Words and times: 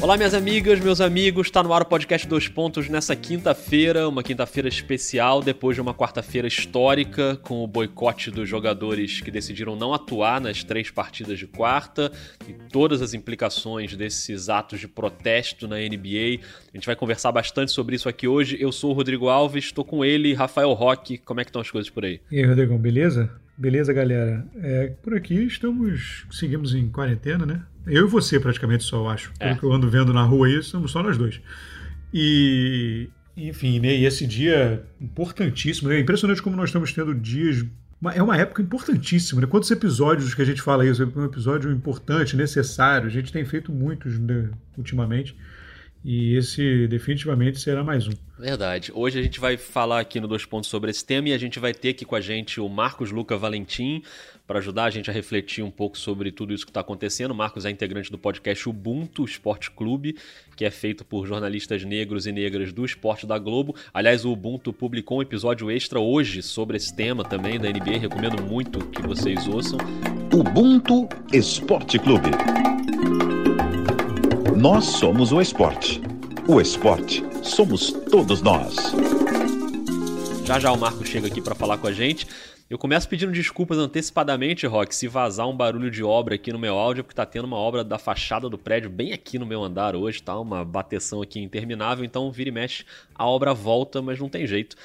Olá, 0.00 0.16
minhas 0.16 0.32
amigas, 0.32 0.78
meus 0.78 1.00
amigos. 1.00 1.48
Está 1.48 1.60
no 1.60 1.72
ar 1.72 1.82
o 1.82 1.84
podcast 1.84 2.24
Dois 2.28 2.46
Pontos 2.46 2.88
nessa 2.88 3.16
quinta-feira, 3.16 4.08
uma 4.08 4.22
quinta-feira 4.22 4.68
especial, 4.68 5.42
depois 5.42 5.74
de 5.74 5.80
uma 5.80 5.92
quarta-feira 5.92 6.46
histórica, 6.46 7.36
com 7.42 7.64
o 7.64 7.66
boicote 7.66 8.30
dos 8.30 8.48
jogadores 8.48 9.20
que 9.20 9.28
decidiram 9.28 9.74
não 9.74 9.92
atuar 9.92 10.40
nas 10.40 10.62
três 10.62 10.88
partidas 10.88 11.36
de 11.36 11.48
quarta 11.48 12.12
e 12.48 12.52
todas 12.52 13.02
as 13.02 13.12
implicações 13.12 13.96
desses 13.96 14.48
atos 14.48 14.78
de 14.78 14.86
protesto 14.86 15.66
na 15.66 15.76
NBA. 15.76 16.44
A 16.72 16.76
gente 16.76 16.86
vai 16.86 16.94
conversar 16.94 17.32
bastante 17.32 17.72
sobre 17.72 17.96
isso 17.96 18.08
aqui 18.08 18.28
hoje. 18.28 18.56
Eu 18.60 18.70
sou 18.70 18.92
o 18.92 18.94
Rodrigo 18.94 19.28
Alves, 19.28 19.64
estou 19.64 19.84
com 19.84 20.04
ele, 20.04 20.32
Rafael 20.32 20.72
Roque. 20.74 21.18
Como 21.18 21.40
é 21.40 21.44
que 21.44 21.50
estão 21.50 21.60
as 21.60 21.72
coisas 21.72 21.90
por 21.90 22.04
aí? 22.04 22.20
E 22.30 22.38
aí, 22.38 22.44
Rodrigão, 22.46 22.78
beleza? 22.78 23.28
Beleza, 23.58 23.92
galera. 23.92 24.46
É, 24.62 24.92
por 25.02 25.16
aqui 25.16 25.34
estamos, 25.44 26.24
seguimos 26.30 26.72
em 26.76 26.88
quarentena, 26.88 27.44
né? 27.44 27.62
Eu 27.88 28.06
e 28.06 28.08
você, 28.08 28.38
praticamente, 28.38 28.84
só, 28.84 28.96
eu 28.96 29.08
acho. 29.08 29.32
Pelo 29.38 29.50
é. 29.50 29.54
que 29.54 29.62
eu 29.62 29.72
ando 29.72 29.88
vendo 29.88 30.12
na 30.12 30.22
rua 30.22 30.46
aí, 30.46 30.62
somos 30.62 30.90
só 30.90 31.02
nós 31.02 31.16
dois. 31.16 31.40
E, 32.12 33.08
enfim, 33.36 33.78
né, 33.80 33.94
e 33.94 34.04
esse 34.04 34.26
dia 34.26 34.84
importantíssimo. 35.00 35.88
Né? 35.88 35.96
É 35.96 36.00
impressionante 36.00 36.42
como 36.42 36.56
nós 36.56 36.68
estamos 36.68 36.92
tendo 36.92 37.14
dias. 37.14 37.64
É 38.14 38.22
uma 38.22 38.36
época 38.36 38.62
importantíssima, 38.62 39.40
né? 39.40 39.46
Quantos 39.46 39.70
episódios 39.70 40.32
que 40.32 40.40
a 40.40 40.44
gente 40.44 40.62
fala 40.62 40.86
isso? 40.86 41.02
É 41.02 41.06
um 41.06 41.24
episódio 41.24 41.70
importante, 41.72 42.36
necessário. 42.36 43.08
A 43.08 43.10
gente 43.10 43.32
tem 43.32 43.44
feito 43.44 43.72
muitos 43.72 44.18
né, 44.18 44.50
ultimamente. 44.76 45.36
E 46.04 46.36
esse 46.36 46.86
definitivamente 46.86 47.60
será 47.60 47.82
mais 47.82 48.06
um. 48.06 48.12
Verdade. 48.38 48.92
Hoje 48.94 49.18
a 49.18 49.22
gente 49.22 49.40
vai 49.40 49.56
falar 49.56 49.98
aqui 49.98 50.20
no 50.20 50.28
Dois 50.28 50.44
Pontos 50.44 50.70
sobre 50.70 50.90
esse 50.90 51.04
tema 51.04 51.28
e 51.28 51.32
a 51.32 51.38
gente 51.38 51.58
vai 51.58 51.74
ter 51.74 51.90
aqui 51.90 52.04
com 52.04 52.14
a 52.14 52.20
gente 52.20 52.60
o 52.60 52.68
Marcos 52.68 53.10
Luca 53.10 53.36
Valentim 53.36 54.02
para 54.46 54.60
ajudar 54.60 54.84
a 54.84 54.90
gente 54.90 55.10
a 55.10 55.12
refletir 55.12 55.62
um 55.62 55.70
pouco 55.70 55.98
sobre 55.98 56.30
tudo 56.30 56.54
isso 56.54 56.64
que 56.64 56.70
está 56.70 56.80
acontecendo. 56.80 57.32
O 57.32 57.34
Marcos 57.34 57.64
é 57.64 57.70
integrante 57.70 58.10
do 58.10 58.16
podcast 58.16 58.68
Ubuntu 58.68 59.24
Esporte 59.24 59.70
Clube, 59.72 60.16
que 60.56 60.64
é 60.64 60.70
feito 60.70 61.04
por 61.04 61.26
jornalistas 61.26 61.84
negros 61.84 62.26
e 62.26 62.32
negras 62.32 62.72
do 62.72 62.84
esporte 62.84 63.26
da 63.26 63.38
Globo. 63.38 63.74
Aliás, 63.92 64.24
o 64.24 64.32
Ubuntu 64.32 64.72
publicou 64.72 65.18
um 65.18 65.22
episódio 65.22 65.70
extra 65.70 65.98
hoje 65.98 66.42
sobre 66.42 66.76
esse 66.76 66.94
tema 66.94 67.24
também 67.24 67.58
da 67.58 67.68
NBA. 67.68 67.98
Recomendo 67.98 68.42
muito 68.42 68.86
que 68.86 69.02
vocês 69.02 69.46
ouçam. 69.48 69.78
Ubuntu 70.32 71.08
Esporte 71.32 71.98
Clube. 71.98 72.30
Nós 74.58 74.86
somos 74.86 75.30
o 75.30 75.40
esporte. 75.40 76.00
O 76.48 76.60
esporte 76.60 77.22
somos 77.44 77.92
todos 77.92 78.42
nós. 78.42 78.74
Já 80.44 80.58
já 80.58 80.72
o 80.72 80.76
Marco 80.76 81.06
chega 81.06 81.28
aqui 81.28 81.40
para 81.40 81.54
falar 81.54 81.78
com 81.78 81.86
a 81.86 81.92
gente. 81.92 82.26
Eu 82.68 82.76
começo 82.76 83.08
pedindo 83.08 83.30
desculpas 83.30 83.78
antecipadamente, 83.78 84.66
Rock, 84.66 84.92
se 84.96 85.06
vazar 85.06 85.48
um 85.48 85.56
barulho 85.56 85.92
de 85.92 86.02
obra 86.02 86.34
aqui 86.34 86.52
no 86.52 86.58
meu 86.58 86.76
áudio, 86.76 87.04
porque 87.04 87.14
tá 87.14 87.24
tendo 87.24 87.44
uma 87.44 87.56
obra 87.56 87.84
da 87.84 88.00
fachada 88.00 88.48
do 88.48 88.58
prédio 88.58 88.90
bem 88.90 89.12
aqui 89.12 89.38
no 89.38 89.46
meu 89.46 89.62
andar 89.62 89.94
hoje, 89.94 90.20
tá? 90.20 90.36
Uma 90.36 90.64
bateção 90.64 91.22
aqui 91.22 91.38
interminável, 91.40 92.04
então 92.04 92.28
vira 92.32 92.48
e 92.48 92.52
mexe, 92.52 92.84
a 93.14 93.24
obra 93.24 93.54
volta, 93.54 94.02
mas 94.02 94.18
não 94.18 94.28
tem 94.28 94.44
jeito. 94.44 94.76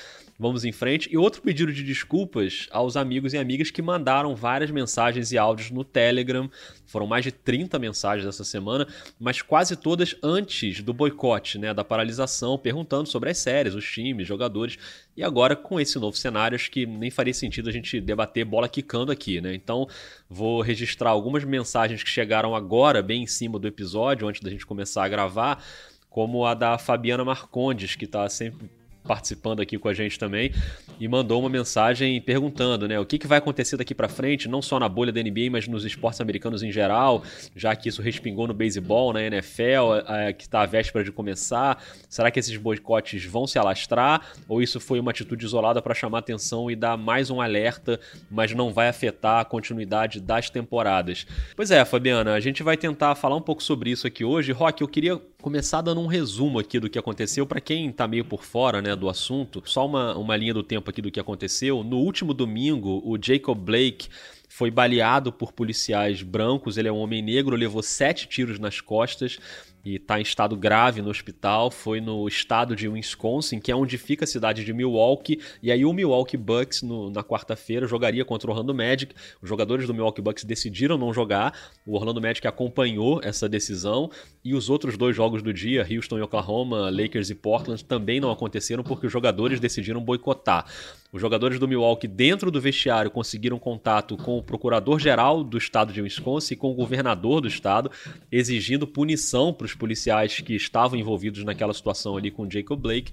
Vamos 0.43 0.65
em 0.65 0.73
frente. 0.73 1.07
E 1.09 1.17
outro 1.17 1.41
pedido 1.41 1.71
de 1.71 1.81
desculpas 1.81 2.67
aos 2.69 2.97
amigos 2.97 3.31
e 3.31 3.37
amigas 3.37 3.71
que 3.71 3.81
mandaram 3.81 4.35
várias 4.35 4.69
mensagens 4.69 5.31
e 5.31 5.37
áudios 5.37 5.71
no 5.71 5.85
Telegram. 5.85 6.51
Foram 6.85 7.07
mais 7.07 7.23
de 7.23 7.31
30 7.31 7.79
mensagens 7.79 8.27
essa 8.27 8.43
semana, 8.43 8.85
mas 9.17 9.41
quase 9.41 9.77
todas 9.77 10.17
antes 10.21 10.81
do 10.81 10.93
boicote, 10.93 11.57
né, 11.57 11.73
da 11.73 11.85
paralisação, 11.85 12.57
perguntando 12.57 13.07
sobre 13.07 13.29
as 13.29 13.37
séries, 13.37 13.73
os 13.73 13.89
times, 13.89 14.27
jogadores. 14.27 14.77
E 15.15 15.23
agora, 15.23 15.55
com 15.55 15.79
esse 15.79 15.97
novo 15.97 16.17
cenário, 16.17 16.57
acho 16.57 16.69
que 16.69 16.85
nem 16.85 17.09
faria 17.09 17.33
sentido 17.33 17.69
a 17.69 17.71
gente 17.71 18.01
debater 18.01 18.43
bola 18.43 18.67
quicando 18.67 19.13
aqui, 19.13 19.39
né? 19.39 19.55
Então, 19.55 19.87
vou 20.29 20.59
registrar 20.59 21.11
algumas 21.11 21.45
mensagens 21.45 22.03
que 22.03 22.09
chegaram 22.09 22.53
agora, 22.53 23.01
bem 23.01 23.23
em 23.23 23.27
cima 23.27 23.57
do 23.57 23.65
episódio, 23.65 24.27
antes 24.27 24.41
da 24.41 24.49
gente 24.49 24.65
começar 24.65 25.05
a 25.05 25.07
gravar, 25.07 25.63
como 26.09 26.45
a 26.45 26.53
da 26.53 26.77
Fabiana 26.77 27.23
Marcondes, 27.23 27.95
que 27.95 28.03
está 28.03 28.27
sempre 28.27 28.69
participando 29.03 29.61
aqui 29.61 29.77
com 29.77 29.87
a 29.87 29.93
gente 29.93 30.17
também 30.17 30.51
e 30.99 31.07
mandou 31.07 31.39
uma 31.39 31.49
mensagem 31.49 32.19
perguntando, 32.21 32.87
né, 32.87 32.99
o 32.99 33.05
que, 33.05 33.17
que 33.17 33.27
vai 33.27 33.37
acontecer 33.37 33.77
daqui 33.77 33.93
para 33.93 34.07
frente, 34.07 34.47
não 34.47 34.61
só 34.61 34.79
na 34.79 34.87
bolha 34.87 35.11
da 35.11 35.21
NBA, 35.21 35.49
mas 35.51 35.67
nos 35.67 35.83
esportes 35.83 36.21
americanos 36.21 36.63
em 36.63 36.71
geral, 36.71 37.23
já 37.55 37.75
que 37.75 37.89
isso 37.89 38.01
respingou 38.01 38.47
no 38.47 38.53
beisebol, 38.53 39.13
na 39.13 39.21
NFL, 39.21 39.95
é, 40.07 40.33
que 40.33 40.43
está 40.43 40.61
à 40.61 40.65
véspera 40.65 41.03
de 41.03 41.11
começar. 41.11 41.83
Será 42.09 42.31
que 42.31 42.39
esses 42.39 42.55
boicotes 42.57 43.25
vão 43.25 43.45
se 43.45 43.59
alastrar 43.59 44.21
ou 44.47 44.61
isso 44.61 44.79
foi 44.79 44.99
uma 44.99 45.11
atitude 45.11 45.45
isolada 45.45 45.81
para 45.81 45.93
chamar 45.93 46.19
atenção 46.19 46.69
e 46.69 46.75
dar 46.75 46.97
mais 46.97 47.29
um 47.29 47.41
alerta, 47.41 47.99
mas 48.29 48.53
não 48.53 48.71
vai 48.71 48.87
afetar 48.87 49.41
a 49.41 49.45
continuidade 49.45 50.19
das 50.19 50.49
temporadas? 50.49 51.25
Pois 51.55 51.71
é, 51.71 51.83
Fabiana, 51.83 52.33
a 52.33 52.39
gente 52.39 52.63
vai 52.63 52.77
tentar 52.77 53.15
falar 53.15 53.35
um 53.35 53.41
pouco 53.41 53.61
sobre 53.61 53.89
isso 53.89 54.07
aqui 54.07 54.23
hoje. 54.23 54.51
Rock, 54.51 54.81
eu 54.81 54.87
queria 54.87 55.19
começar 55.41 55.81
dando 55.81 55.99
um 55.99 56.07
resumo 56.07 56.57
aqui 56.59 56.79
do 56.79 56.89
que 56.89 56.97
aconteceu 56.97 57.45
para 57.45 57.59
quem 57.59 57.89
está 57.89 58.07
meio 58.07 58.23
por 58.23 58.45
fora, 58.45 58.81
né, 58.81 58.92
do 58.95 59.09
assunto. 59.09 59.61
Só 59.65 59.85
uma, 59.85 60.15
uma 60.17 60.35
linha 60.35 60.53
do 60.53 60.63
tempo 60.63 60.89
aqui 60.89 61.01
do 61.01 61.11
que 61.11 61.19
aconteceu. 61.19 61.83
No 61.83 61.97
último 61.97 62.33
domingo, 62.33 63.01
o 63.05 63.17
Jacob 63.21 63.57
Blake 63.57 64.07
foi 64.47 64.69
baleado 64.69 65.31
por 65.31 65.51
policiais 65.51 66.21
brancos. 66.21 66.77
Ele 66.77 66.87
é 66.87 66.91
um 66.91 66.97
homem 66.97 67.21
negro, 67.21 67.55
levou 67.55 67.81
sete 67.81 68.27
tiros 68.27 68.59
nas 68.59 68.79
costas 68.79 69.39
e 69.83 69.95
está 69.95 70.19
em 70.19 70.23
estado 70.23 70.55
grave 70.55 71.01
no 71.01 71.09
hospital. 71.09 71.69
Foi 71.69 71.99
no 71.99 72.27
estado 72.27 72.75
de 72.75 72.87
Wisconsin, 72.87 73.59
que 73.59 73.71
é 73.71 73.75
onde 73.75 73.97
fica 73.97 74.23
a 74.23 74.27
cidade 74.27 74.63
de 74.63 74.73
Milwaukee. 74.73 75.39
E 75.61 75.71
aí 75.71 75.83
o 75.85 75.91
Milwaukee 75.91 76.37
Bucks, 76.37 76.81
no, 76.81 77.09
na 77.09 77.23
quarta-feira, 77.23 77.85
jogaria 77.85 78.23
contra 78.23 78.49
o 78.49 78.53
Orlando 78.53 78.73
Magic. 78.73 79.13
Os 79.41 79.49
jogadores 79.49 79.85
do 79.85 79.93
Milwaukee 79.93 80.21
Bucks 80.21 80.43
decidiram 80.43 80.97
não 80.97 81.13
jogar. 81.13 81.53
O 81.85 81.95
Orlando 81.95 82.21
Magic 82.21 82.47
acompanhou 82.47 83.19
essa 83.23 83.49
decisão. 83.49 84.09
E 84.43 84.53
os 84.53 84.69
outros 84.69 84.97
dois 84.97 85.15
jogos 85.15 85.41
do 85.41 85.53
dia, 85.53 85.85
Houston 85.89 86.17
e 86.17 86.21
Oklahoma, 86.21 86.89
Lakers 86.89 87.29
e 87.29 87.35
Portland, 87.35 87.83
também 87.83 88.19
não 88.19 88.31
aconteceram 88.31 88.83
porque 88.83 89.07
os 89.07 89.11
jogadores 89.13 89.59
decidiram 89.59 90.01
boicotar. 90.01 90.65
Os 91.13 91.21
jogadores 91.21 91.59
do 91.59 91.67
Milwaukee, 91.67 92.07
dentro 92.07 92.49
do 92.49 92.59
vestiário, 92.59 93.11
conseguiram 93.11 93.59
contato 93.59 94.17
com 94.17 94.35
o 94.35 94.41
procurador-geral 94.41 95.43
do 95.43 95.59
estado 95.59 95.93
de 95.93 96.01
Wisconsin 96.01 96.55
e 96.55 96.57
com 96.57 96.71
o 96.71 96.73
governador 96.73 97.39
do 97.39 97.47
estado, 97.47 97.91
exigindo 98.31 98.87
punição 98.87 99.53
para 99.53 99.65
os 99.65 99.72
policiais 99.75 100.39
que 100.39 100.55
estavam 100.55 100.97
envolvidos 100.97 101.43
naquela 101.43 101.73
situação 101.73 102.17
ali 102.17 102.31
com 102.31 102.49
Jacob 102.49 102.79
Blake. 102.79 103.11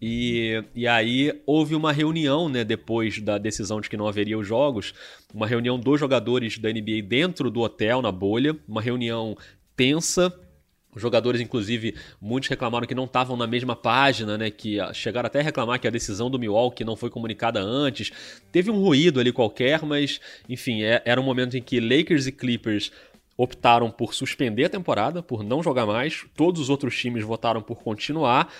E, 0.00 0.62
e 0.74 0.86
aí 0.86 1.40
houve 1.46 1.74
uma 1.74 1.92
reunião, 1.92 2.48
né, 2.48 2.64
depois 2.64 3.20
da 3.20 3.38
decisão 3.38 3.80
de 3.80 3.88
que 3.88 3.96
não 3.96 4.06
haveria 4.06 4.38
os 4.38 4.46
jogos, 4.46 4.92
uma 5.32 5.46
reunião 5.46 5.78
dos 5.78 5.98
jogadores 5.98 6.58
da 6.58 6.70
NBA 6.70 7.02
dentro 7.06 7.50
do 7.50 7.60
hotel, 7.60 8.02
na 8.02 8.12
bolha, 8.12 8.56
uma 8.68 8.82
reunião 8.82 9.36
tensa, 9.76 10.32
os 10.94 11.02
jogadores, 11.02 11.40
inclusive, 11.40 11.96
muitos 12.20 12.48
reclamaram 12.48 12.86
que 12.86 12.94
não 12.94 13.04
estavam 13.04 13.36
na 13.36 13.46
mesma 13.46 13.74
página, 13.74 14.38
né? 14.38 14.48
Que 14.48 14.78
chegaram 14.92 15.26
até 15.26 15.40
a 15.40 15.42
reclamar 15.42 15.80
que 15.80 15.88
a 15.88 15.90
decisão 15.90 16.30
do 16.30 16.38
Milwaukee 16.38 16.84
não 16.84 16.94
foi 16.94 17.10
comunicada 17.10 17.60
antes. 17.60 18.12
Teve 18.52 18.70
um 18.70 18.80
ruído 18.80 19.18
ali 19.18 19.32
qualquer, 19.32 19.82
mas, 19.82 20.20
enfim, 20.48 20.82
é, 20.84 21.02
era 21.04 21.20
um 21.20 21.24
momento 21.24 21.56
em 21.56 21.62
que 21.62 21.80
Lakers 21.80 22.28
e 22.28 22.32
Clippers 22.32 22.92
optaram 23.36 23.90
por 23.90 24.14
suspender 24.14 24.64
a 24.64 24.70
temporada, 24.70 25.22
por 25.22 25.42
não 25.42 25.62
jogar 25.62 25.86
mais. 25.86 26.24
Todos 26.36 26.60
os 26.60 26.70
outros 26.70 26.96
times 26.98 27.24
votaram 27.24 27.60
por 27.60 27.82
continuar, 27.82 28.52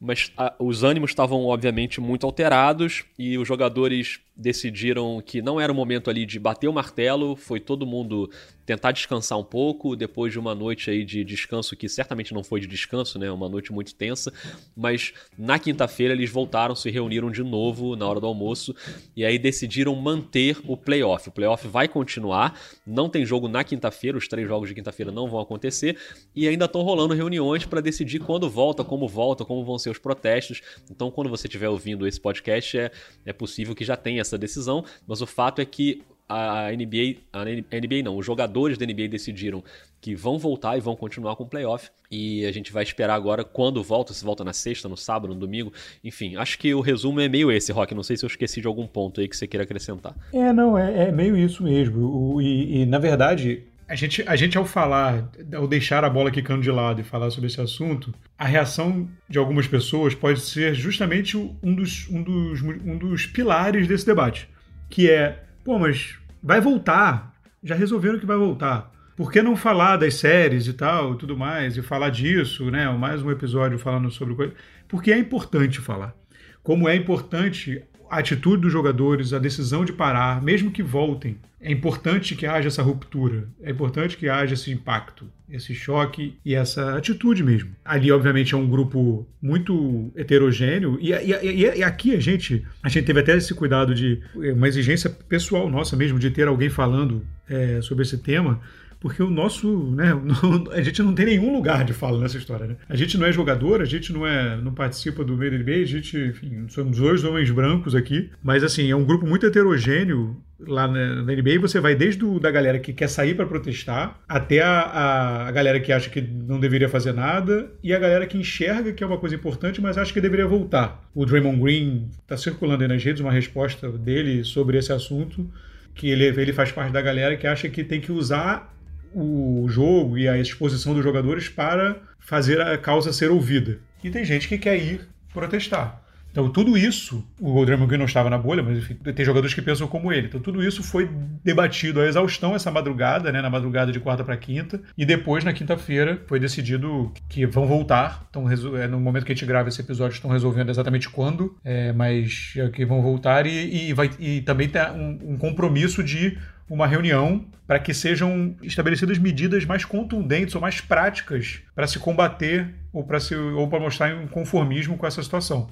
mas 0.00 0.32
a, 0.36 0.54
os 0.58 0.82
ânimos 0.82 1.10
estavam, 1.10 1.44
obviamente, 1.46 2.00
muito 2.00 2.26
alterados 2.26 3.04
e 3.18 3.38
os 3.38 3.46
jogadores 3.46 4.20
decidiram 4.36 5.22
que 5.24 5.40
não 5.40 5.60
era 5.60 5.72
o 5.72 5.74
momento 5.74 6.10
ali 6.10 6.26
de 6.26 6.38
bater 6.38 6.68
o 6.68 6.72
martelo, 6.72 7.36
foi 7.36 7.60
todo 7.60 7.86
mundo 7.86 8.30
tentar 8.66 8.90
descansar 8.90 9.38
um 9.38 9.44
pouco 9.44 9.94
depois 9.94 10.32
de 10.32 10.38
uma 10.38 10.54
noite 10.54 10.90
aí 10.90 11.04
de 11.04 11.22
descanso 11.22 11.76
que 11.76 11.88
certamente 11.88 12.34
não 12.34 12.42
foi 12.42 12.60
de 12.60 12.66
descanso, 12.66 13.16
né? 13.16 13.30
Uma 13.30 13.48
noite 13.48 13.72
muito 13.72 13.94
tensa, 13.94 14.32
mas 14.76 15.14
na 15.38 15.56
quinta-feira 15.56 16.12
eles 16.12 16.30
voltaram, 16.30 16.74
se 16.74 16.90
reuniram 16.90 17.30
de 17.30 17.44
novo 17.44 17.94
na 17.94 18.06
hora 18.06 18.20
do 18.20 18.26
almoço 18.26 18.74
e 19.16 19.24
aí 19.24 19.38
decidiram 19.38 19.94
manter 19.94 20.58
o 20.66 20.76
playoff. 20.76 21.28
O 21.28 21.32
playoff 21.32 21.68
vai 21.68 21.86
continuar, 21.86 22.60
não 22.84 23.08
tem 23.08 23.24
jogo 23.24 23.46
na 23.46 23.62
quinta-feira, 23.62 24.18
os 24.18 24.26
três 24.26 24.48
jogos 24.48 24.68
de 24.68 24.74
quinta-feira 24.74 25.12
não 25.12 25.30
vão 25.30 25.38
acontecer 25.38 25.96
e 26.34 26.48
ainda 26.48 26.64
estão 26.64 26.82
rolando 26.82 27.14
reuniões 27.14 27.64
para 27.64 27.80
decidir 27.80 28.18
quando 28.18 28.50
volta, 28.50 28.82
como 28.82 29.06
volta, 29.06 29.44
como 29.44 29.64
vão 29.64 29.78
ser 29.78 29.90
os 29.90 29.98
protestos. 29.98 30.60
Então, 30.90 31.08
quando 31.10 31.30
você 31.30 31.46
estiver 31.46 31.68
ouvindo 31.68 32.06
esse 32.06 32.20
podcast, 32.20 32.76
é, 32.76 32.90
é 33.24 33.32
possível 33.32 33.76
que 33.76 33.84
já 33.84 33.96
tenha 33.96 34.20
essa 34.20 34.36
decisão, 34.36 34.84
mas 35.06 35.22
o 35.22 35.26
fato 35.26 35.60
é 35.60 35.64
que 35.64 36.02
a 36.28 36.70
NBA, 36.72 37.20
a 37.32 37.44
NBA 37.44 38.02
não, 38.04 38.16
os 38.16 38.26
jogadores 38.26 38.76
da 38.76 38.84
NBA 38.84 39.08
decidiram 39.08 39.62
que 40.00 40.14
vão 40.14 40.38
voltar 40.38 40.76
e 40.76 40.80
vão 40.80 40.94
continuar 40.94 41.36
com 41.36 41.44
o 41.44 41.48
playoff. 41.48 41.90
E 42.10 42.44
a 42.46 42.52
gente 42.52 42.72
vai 42.72 42.82
esperar 42.82 43.14
agora 43.14 43.44
quando 43.44 43.82
volta, 43.82 44.12
se 44.12 44.24
volta 44.24 44.44
na 44.44 44.52
sexta, 44.52 44.88
no 44.88 44.96
sábado, 44.96 45.34
no 45.34 45.40
domingo. 45.40 45.72
Enfim, 46.04 46.36
acho 46.36 46.58
que 46.58 46.72
o 46.74 46.80
resumo 46.80 47.20
é 47.20 47.28
meio 47.28 47.50
esse, 47.50 47.72
Rock. 47.72 47.94
Não 47.94 48.02
sei 48.02 48.16
se 48.16 48.24
eu 48.24 48.28
esqueci 48.28 48.60
de 48.60 48.66
algum 48.66 48.86
ponto 48.86 49.20
aí 49.20 49.28
que 49.28 49.36
você 49.36 49.46
queira 49.46 49.64
acrescentar. 49.64 50.14
É, 50.32 50.52
não, 50.52 50.78
é, 50.78 51.08
é 51.08 51.12
meio 51.12 51.36
isso 51.36 51.62
mesmo. 51.62 52.34
O, 52.34 52.40
e, 52.40 52.82
e, 52.82 52.86
na 52.86 52.98
verdade, 52.98 53.64
a 53.88 53.94
gente, 53.94 54.22
a 54.26 54.36
gente, 54.36 54.58
ao 54.58 54.64
falar, 54.64 55.28
ao 55.54 55.66
deixar 55.66 56.04
a 56.04 56.10
bola 56.10 56.30
quicando 56.30 56.62
de 56.62 56.70
lado 56.70 57.00
e 57.00 57.04
falar 57.04 57.30
sobre 57.30 57.48
esse 57.48 57.60
assunto, 57.60 58.12
a 58.38 58.44
reação 58.44 59.08
de 59.28 59.38
algumas 59.38 59.66
pessoas 59.66 60.14
pode 60.14 60.40
ser 60.40 60.74
justamente 60.74 61.36
um 61.36 61.74
dos, 61.74 62.08
um 62.10 62.22
dos, 62.22 62.62
um 62.62 62.98
dos 62.98 63.26
pilares 63.26 63.86
desse 63.86 64.04
debate, 64.04 64.48
que 64.88 65.10
é, 65.10 65.45
pô, 65.66 65.80
mas 65.80 66.16
vai 66.40 66.60
voltar, 66.60 67.34
já 67.60 67.74
resolveram 67.74 68.20
que 68.20 68.24
vai 68.24 68.36
voltar. 68.36 68.92
por 69.16 69.32
que 69.32 69.42
não 69.42 69.56
falar 69.56 69.96
das 69.96 70.14
séries 70.14 70.68
e 70.68 70.72
tal, 70.72 71.14
e 71.14 71.18
tudo 71.18 71.36
mais, 71.36 71.76
e 71.76 71.82
falar 71.82 72.10
disso, 72.10 72.70
né? 72.70 72.88
Mais 72.90 73.20
um 73.20 73.30
episódio 73.32 73.78
falando 73.78 74.08
sobre 74.10 74.34
coisa. 74.36 74.54
Porque 74.86 75.10
é 75.10 75.18
importante 75.18 75.80
falar. 75.80 76.14
Como 76.62 76.88
é 76.88 76.94
importante 76.94 77.82
a 78.10 78.18
atitude 78.18 78.62
dos 78.62 78.72
jogadores, 78.72 79.32
a 79.32 79.38
decisão 79.38 79.84
de 79.84 79.92
parar, 79.92 80.42
mesmo 80.42 80.70
que 80.70 80.82
voltem. 80.82 81.36
É 81.60 81.72
importante 81.72 82.36
que 82.36 82.46
haja 82.46 82.68
essa 82.68 82.82
ruptura, 82.82 83.48
é 83.60 83.70
importante 83.70 84.16
que 84.16 84.28
haja 84.28 84.54
esse 84.54 84.70
impacto, 84.70 85.26
esse 85.50 85.74
choque 85.74 86.38
e 86.44 86.54
essa 86.54 86.96
atitude 86.96 87.42
mesmo. 87.42 87.70
Ali, 87.84 88.12
obviamente, 88.12 88.54
é 88.54 88.56
um 88.56 88.68
grupo 88.68 89.26
muito 89.42 90.12
heterogêneo 90.14 90.98
e, 91.00 91.12
e, 91.12 91.78
e, 91.78 91.82
aqui 91.82 92.14
a 92.14 92.20
gente, 92.20 92.64
a 92.82 92.88
gente 92.88 93.04
teve 93.04 93.20
até 93.20 93.36
esse 93.36 93.54
cuidado 93.54 93.94
de 93.94 94.22
uma 94.34 94.68
exigência 94.68 95.10
pessoal 95.10 95.68
nossa 95.68 95.96
mesmo 95.96 96.18
de 96.18 96.30
ter 96.30 96.46
alguém 96.46 96.68
falando 96.68 97.26
é, 97.48 97.80
sobre 97.80 98.02
esse 98.04 98.18
tema 98.18 98.60
porque 99.00 99.22
o 99.22 99.30
nosso, 99.30 99.90
né, 99.92 100.12
a 100.72 100.80
gente 100.80 101.02
não 101.02 101.14
tem 101.14 101.26
nenhum 101.26 101.52
lugar 101.52 101.84
de 101.84 101.92
fala 101.92 102.20
nessa 102.20 102.38
história, 102.38 102.66
né? 102.66 102.76
A 102.88 102.96
gente 102.96 103.18
não 103.18 103.26
é 103.26 103.32
jogador, 103.32 103.80
a 103.80 103.84
gente 103.84 104.12
não 104.12 104.26
é, 104.26 104.56
não 104.56 104.72
participa 104.72 105.24
do 105.24 105.36
NBA, 105.36 105.82
a 105.82 105.84
gente, 105.84 106.16
enfim, 106.16 106.66
somos 106.68 106.98
dois 106.98 107.24
homens 107.24 107.50
brancos 107.50 107.94
aqui, 107.94 108.30
mas 108.42 108.64
assim, 108.64 108.90
é 108.90 108.96
um 108.96 109.04
grupo 109.04 109.26
muito 109.26 109.46
heterogêneo 109.46 110.36
lá 110.58 110.88
na, 110.88 111.22
na 111.22 111.32
NBA, 111.32 111.58
você 111.60 111.80
vai 111.80 111.94
desde 111.94 112.24
o, 112.24 112.40
da 112.40 112.50
galera 112.50 112.78
que 112.78 112.92
quer 112.92 113.08
sair 113.08 113.34
para 113.34 113.46
protestar 113.46 114.18
até 114.28 114.62
a, 114.62 114.80
a, 114.80 115.48
a, 115.48 115.50
galera 115.50 115.78
que 115.80 115.92
acha 115.92 116.08
que 116.08 116.20
não 116.20 116.58
deveria 116.58 116.88
fazer 116.88 117.12
nada 117.12 117.70
e 117.82 117.92
a 117.92 117.98
galera 117.98 118.26
que 118.26 118.38
enxerga 118.38 118.92
que 118.92 119.04
é 119.04 119.06
uma 119.06 119.18
coisa 119.18 119.34
importante, 119.34 119.80
mas 119.80 119.98
acha 119.98 120.12
que 120.12 120.20
deveria 120.20 120.46
voltar. 120.46 121.04
O 121.14 121.26
Draymond 121.26 121.60
Green 121.60 122.08
está 122.22 122.36
circulando 122.36 122.82
aí 122.82 122.88
nas 122.88 123.04
redes 123.04 123.20
uma 123.20 123.32
resposta 123.32 123.90
dele 123.90 124.44
sobre 124.44 124.78
esse 124.78 124.92
assunto, 124.92 125.48
que 125.94 126.08
ele, 126.08 126.24
ele 126.24 126.52
faz 126.52 126.72
parte 126.72 126.92
da 126.92 127.02
galera 127.02 127.36
que 127.36 127.46
acha 127.46 127.68
que 127.68 127.84
tem 127.84 128.00
que 128.00 128.12
usar 128.12 128.75
o 129.18 129.66
jogo 129.68 130.18
e 130.18 130.28
a 130.28 130.38
exposição 130.38 130.92
dos 130.92 131.02
jogadores 131.02 131.48
para 131.48 131.96
fazer 132.20 132.60
a 132.60 132.76
causa 132.76 133.12
ser 133.12 133.30
ouvida. 133.30 133.78
E 134.04 134.10
tem 134.10 134.24
gente 134.24 134.46
que 134.46 134.58
quer 134.58 134.76
ir 134.76 135.08
protestar. 135.32 136.02
Então, 136.30 136.50
tudo 136.50 136.76
isso, 136.76 137.26
o 137.40 137.64
Draymond 137.64 137.88
Green 137.88 137.98
não 137.98 138.04
estava 138.04 138.28
na 138.28 138.36
bolha, 138.36 138.62
mas 138.62 138.76
enfim, 138.76 138.92
tem 138.94 139.24
jogadores 139.24 139.54
que 139.54 139.62
pensam 139.62 139.88
como 139.88 140.12
ele. 140.12 140.26
Então, 140.26 140.38
tudo 140.38 140.62
isso 140.62 140.82
foi 140.82 141.08
debatido 141.42 141.98
à 141.98 142.06
exaustão 142.06 142.54
essa 142.54 142.70
madrugada, 142.70 143.32
né, 143.32 143.40
na 143.40 143.48
madrugada 143.48 143.90
de 143.90 143.98
quarta 143.98 144.22
para 144.22 144.36
quinta, 144.36 144.82
e 144.98 145.06
depois, 145.06 145.44
na 145.44 145.54
quinta-feira, 145.54 146.20
foi 146.26 146.38
decidido 146.38 147.10
que 147.26 147.46
vão 147.46 147.66
voltar. 147.66 148.26
Então, 148.28 148.46
é, 148.50 148.86
no 148.86 149.00
momento 149.00 149.24
que 149.24 149.32
a 149.32 149.34
gente 149.34 149.46
grava 149.46 149.70
esse 149.70 149.80
episódio, 149.80 150.14
estão 150.14 150.30
resolvendo 150.30 150.68
exatamente 150.68 151.08
quando, 151.08 151.56
é, 151.64 151.90
mas 151.94 152.52
é 152.56 152.68
que 152.68 152.84
vão 152.84 153.00
voltar 153.00 153.46
e, 153.46 153.88
e, 153.88 153.92
vai, 153.94 154.10
e 154.20 154.42
também 154.42 154.68
tem 154.68 154.82
um, 154.90 155.18
um 155.32 155.38
compromisso 155.38 156.04
de 156.04 156.36
uma 156.68 156.86
reunião 156.86 157.44
para 157.66 157.78
que 157.78 157.92
sejam 157.92 158.54
estabelecidas 158.62 159.18
medidas 159.18 159.64
mais 159.64 159.84
contundentes 159.84 160.54
ou 160.54 160.60
mais 160.60 160.80
práticas 160.80 161.60
para 161.74 161.86
se 161.86 161.98
combater 161.98 162.74
ou 162.92 163.04
para 163.04 163.20
se 163.20 163.34
ou 163.34 163.68
para 163.68 163.80
mostrar 163.80 164.14
um 164.14 164.26
conformismo 164.26 164.96
com 164.96 165.06
essa 165.06 165.22
situação. 165.22 165.68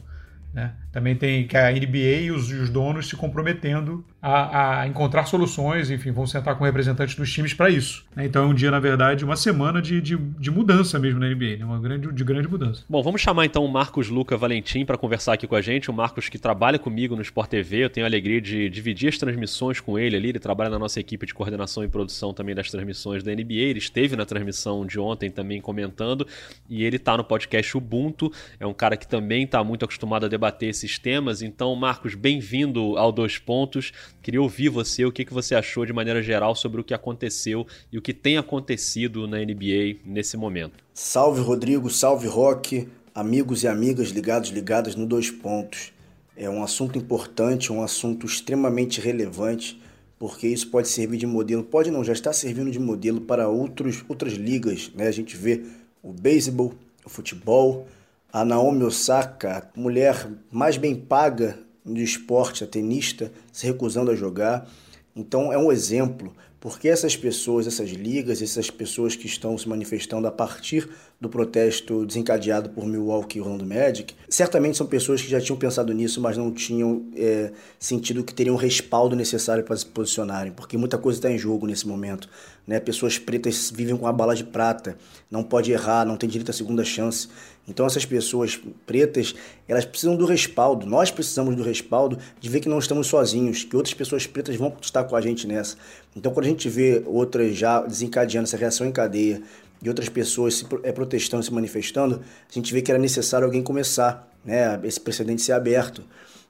Né? 0.54 0.70
Também 0.92 1.16
tem 1.16 1.44
que 1.48 1.56
a 1.56 1.72
NBA 1.72 1.98
e 1.98 2.30
os, 2.30 2.48
os 2.48 2.70
donos 2.70 3.08
se 3.08 3.16
comprometendo 3.16 4.04
a, 4.22 4.82
a, 4.82 4.86
encontrar 4.86 5.24
soluções, 5.24 5.90
enfim, 5.90 6.12
vão 6.12 6.28
sentar 6.28 6.56
com 6.56 6.64
representantes 6.64 7.16
dos 7.16 7.30
times 7.32 7.52
para 7.52 7.68
isso. 7.68 8.06
Né? 8.14 8.26
Então 8.26 8.44
é 8.44 8.46
um 8.46 8.54
dia, 8.54 8.70
na 8.70 8.78
verdade, 8.78 9.24
uma 9.24 9.34
semana 9.34 9.82
de, 9.82 10.00
de, 10.00 10.16
de 10.16 10.50
mudança 10.52 10.96
mesmo 10.96 11.18
na 11.18 11.26
NBA, 11.26 11.56
né? 11.58 11.64
uma 11.64 11.80
grande, 11.80 12.12
de 12.12 12.24
grande 12.24 12.46
mudança. 12.46 12.84
Bom, 12.88 13.02
vamos 13.02 13.20
chamar 13.20 13.46
então 13.46 13.64
o 13.64 13.68
Marcos 13.68 14.08
Luca 14.08 14.36
Valentim 14.36 14.84
para 14.84 14.96
conversar 14.96 15.32
aqui 15.32 15.48
com 15.48 15.56
a 15.56 15.60
gente. 15.60 15.90
O 15.90 15.92
Marcos 15.92 16.28
que 16.28 16.38
trabalha 16.38 16.78
comigo 16.78 17.16
no 17.16 17.22
Sport 17.22 17.50
TV, 17.50 17.84
eu 17.84 17.90
tenho 17.90 18.06
a 18.06 18.08
alegria 18.08 18.40
de 18.40 18.70
dividir 18.70 19.08
as 19.08 19.18
transmissões 19.18 19.80
com 19.80 19.98
ele 19.98 20.14
ali. 20.14 20.28
Ele 20.28 20.38
trabalha 20.38 20.70
na 20.70 20.78
nossa 20.78 21.00
equipe 21.00 21.26
de 21.26 21.34
coordenação 21.34 21.82
e 21.82 21.88
produção 21.88 22.32
também 22.32 22.54
das 22.54 22.70
transmissões 22.70 23.24
da 23.24 23.34
NBA. 23.34 23.54
Ele 23.54 23.80
esteve 23.80 24.14
na 24.14 24.24
transmissão 24.24 24.86
de 24.86 25.00
ontem 25.00 25.28
também 25.28 25.60
comentando 25.60 26.24
e 26.70 26.84
ele 26.84 26.96
está 26.96 27.16
no 27.16 27.24
podcast 27.24 27.76
Ubuntu. 27.76 28.30
É 28.60 28.66
um 28.66 28.72
cara 28.72 28.96
que 28.96 29.08
também 29.08 29.42
está 29.42 29.64
muito 29.64 29.84
acostumado 29.84 30.26
a 30.26 30.28
debater 30.28 30.43
esse 30.48 30.84
esses 30.84 30.98
temas. 30.98 31.40
Então, 31.40 31.74
Marcos, 31.74 32.14
bem-vindo 32.14 32.96
ao 32.98 33.10
Dois 33.10 33.38
Pontos. 33.38 33.92
Queria 34.22 34.42
ouvir 34.42 34.68
você, 34.68 35.04
o 35.04 35.12
que, 35.12 35.24
que 35.24 35.32
você 35.32 35.54
achou 35.54 35.86
de 35.86 35.92
maneira 35.92 36.22
geral 36.22 36.54
sobre 36.54 36.80
o 36.80 36.84
que 36.84 36.92
aconteceu 36.92 37.66
e 37.90 37.96
o 37.96 38.02
que 38.02 38.12
tem 38.12 38.36
acontecido 38.36 39.26
na 39.26 39.38
NBA 39.38 40.00
nesse 40.04 40.36
momento. 40.36 40.84
Salve, 40.92 41.40
Rodrigo, 41.40 41.88
salve, 41.88 42.26
Rock, 42.26 42.86
amigos 43.14 43.62
e 43.62 43.68
amigas 43.68 44.08
ligados, 44.10 44.50
ligadas 44.50 44.94
no 44.94 45.06
Dois 45.06 45.30
Pontos. 45.30 45.92
É 46.36 46.50
um 46.50 46.62
assunto 46.62 46.98
importante, 46.98 47.72
um 47.72 47.82
assunto 47.82 48.26
extremamente 48.26 49.00
relevante, 49.00 49.80
porque 50.18 50.46
isso 50.46 50.68
pode 50.70 50.88
servir 50.88 51.16
de 51.16 51.26
modelo, 51.26 51.62
pode 51.62 51.90
não, 51.90 52.04
já 52.04 52.12
está 52.12 52.32
servindo 52.32 52.70
de 52.70 52.78
modelo 52.78 53.20
para 53.20 53.48
outros, 53.48 54.04
outras 54.08 54.34
ligas. 54.34 54.90
Né? 54.94 55.06
A 55.06 55.12
gente 55.12 55.36
vê 55.36 55.64
o 56.02 56.12
beisebol, 56.12 56.74
o 57.04 57.08
futebol, 57.08 57.86
a 58.34 58.44
Naomi 58.44 58.82
Osaka, 58.82 59.70
mulher 59.76 60.28
mais 60.50 60.76
bem 60.76 60.92
paga 60.92 61.56
do 61.84 62.00
esporte, 62.00 62.64
a 62.64 62.66
tenista, 62.66 63.30
se 63.52 63.64
recusando 63.64 64.10
a 64.10 64.16
jogar. 64.16 64.68
Então 65.14 65.52
é 65.52 65.56
um 65.56 65.70
exemplo, 65.70 66.34
porque 66.58 66.88
essas 66.88 67.16
pessoas, 67.16 67.64
essas 67.64 67.90
ligas, 67.90 68.42
essas 68.42 68.68
pessoas 68.70 69.14
que 69.14 69.28
estão 69.28 69.56
se 69.56 69.68
manifestando 69.68 70.26
a 70.26 70.32
partir 70.32 70.90
do 71.20 71.28
protesto 71.28 72.04
desencadeado 72.04 72.70
por 72.70 72.84
Milwaukee 72.84 73.38
e 73.38 73.40
Orlando 73.40 73.64
Magic, 73.64 74.12
certamente 74.28 74.76
são 74.76 74.86
pessoas 74.88 75.22
que 75.22 75.30
já 75.30 75.40
tinham 75.40 75.56
pensado 75.56 75.92
nisso, 75.92 76.20
mas 76.20 76.36
não 76.36 76.50
tinham 76.50 77.06
é, 77.14 77.52
sentido 77.78 78.24
que 78.24 78.34
teriam 78.34 78.56
o 78.56 78.58
respaldo 78.58 79.14
necessário 79.14 79.62
para 79.62 79.76
se 79.76 79.86
posicionarem, 79.86 80.50
porque 80.50 80.76
muita 80.76 80.98
coisa 80.98 81.20
está 81.20 81.30
em 81.30 81.38
jogo 81.38 81.68
nesse 81.68 81.86
momento. 81.86 82.28
Né? 82.66 82.80
Pessoas 82.80 83.18
pretas 83.18 83.70
vivem 83.70 83.96
com 83.96 84.06
a 84.06 84.12
bala 84.12 84.34
de 84.34 84.44
prata, 84.44 84.96
não 85.30 85.42
pode 85.42 85.70
errar, 85.70 86.04
não 86.04 86.16
tem 86.16 86.28
direito 86.28 86.50
à 86.50 86.52
segunda 86.52 86.84
chance. 86.84 87.28
Então 87.68 87.86
essas 87.86 88.04
pessoas 88.04 88.60
pretas, 88.86 89.34
elas 89.68 89.84
precisam 89.84 90.16
do 90.16 90.26
respaldo. 90.26 90.86
Nós 90.86 91.10
precisamos 91.10 91.56
do 91.56 91.62
respaldo 91.62 92.18
de 92.40 92.48
ver 92.48 92.60
que 92.60 92.68
não 92.68 92.78
estamos 92.78 93.06
sozinhos, 93.06 93.64
que 93.64 93.76
outras 93.76 93.94
pessoas 93.94 94.26
pretas 94.26 94.56
vão 94.56 94.74
estar 94.80 95.04
com 95.04 95.16
a 95.16 95.20
gente 95.20 95.46
nessa. 95.46 95.76
Então 96.16 96.32
quando 96.32 96.46
a 96.46 96.48
gente 96.48 96.68
vê 96.68 97.02
outras 97.06 97.56
já 97.56 97.82
desencadeando 97.82 98.46
essa 98.46 98.56
reação 98.56 98.86
em 98.86 98.92
cadeia 98.92 99.42
e 99.82 99.88
outras 99.88 100.08
pessoas 100.08 100.54
se 100.54 100.66
é, 100.82 100.92
protestando, 100.92 101.42
se 101.42 101.52
manifestando, 101.52 102.22
a 102.50 102.52
gente 102.52 102.72
vê 102.72 102.80
que 102.80 102.90
era 102.90 102.98
necessário 102.98 103.44
alguém 103.44 103.62
começar, 103.62 104.30
né, 104.44 104.78
esse 104.84 105.00
precedente 105.00 105.42
ser 105.42 105.52
aberto 105.52 106.02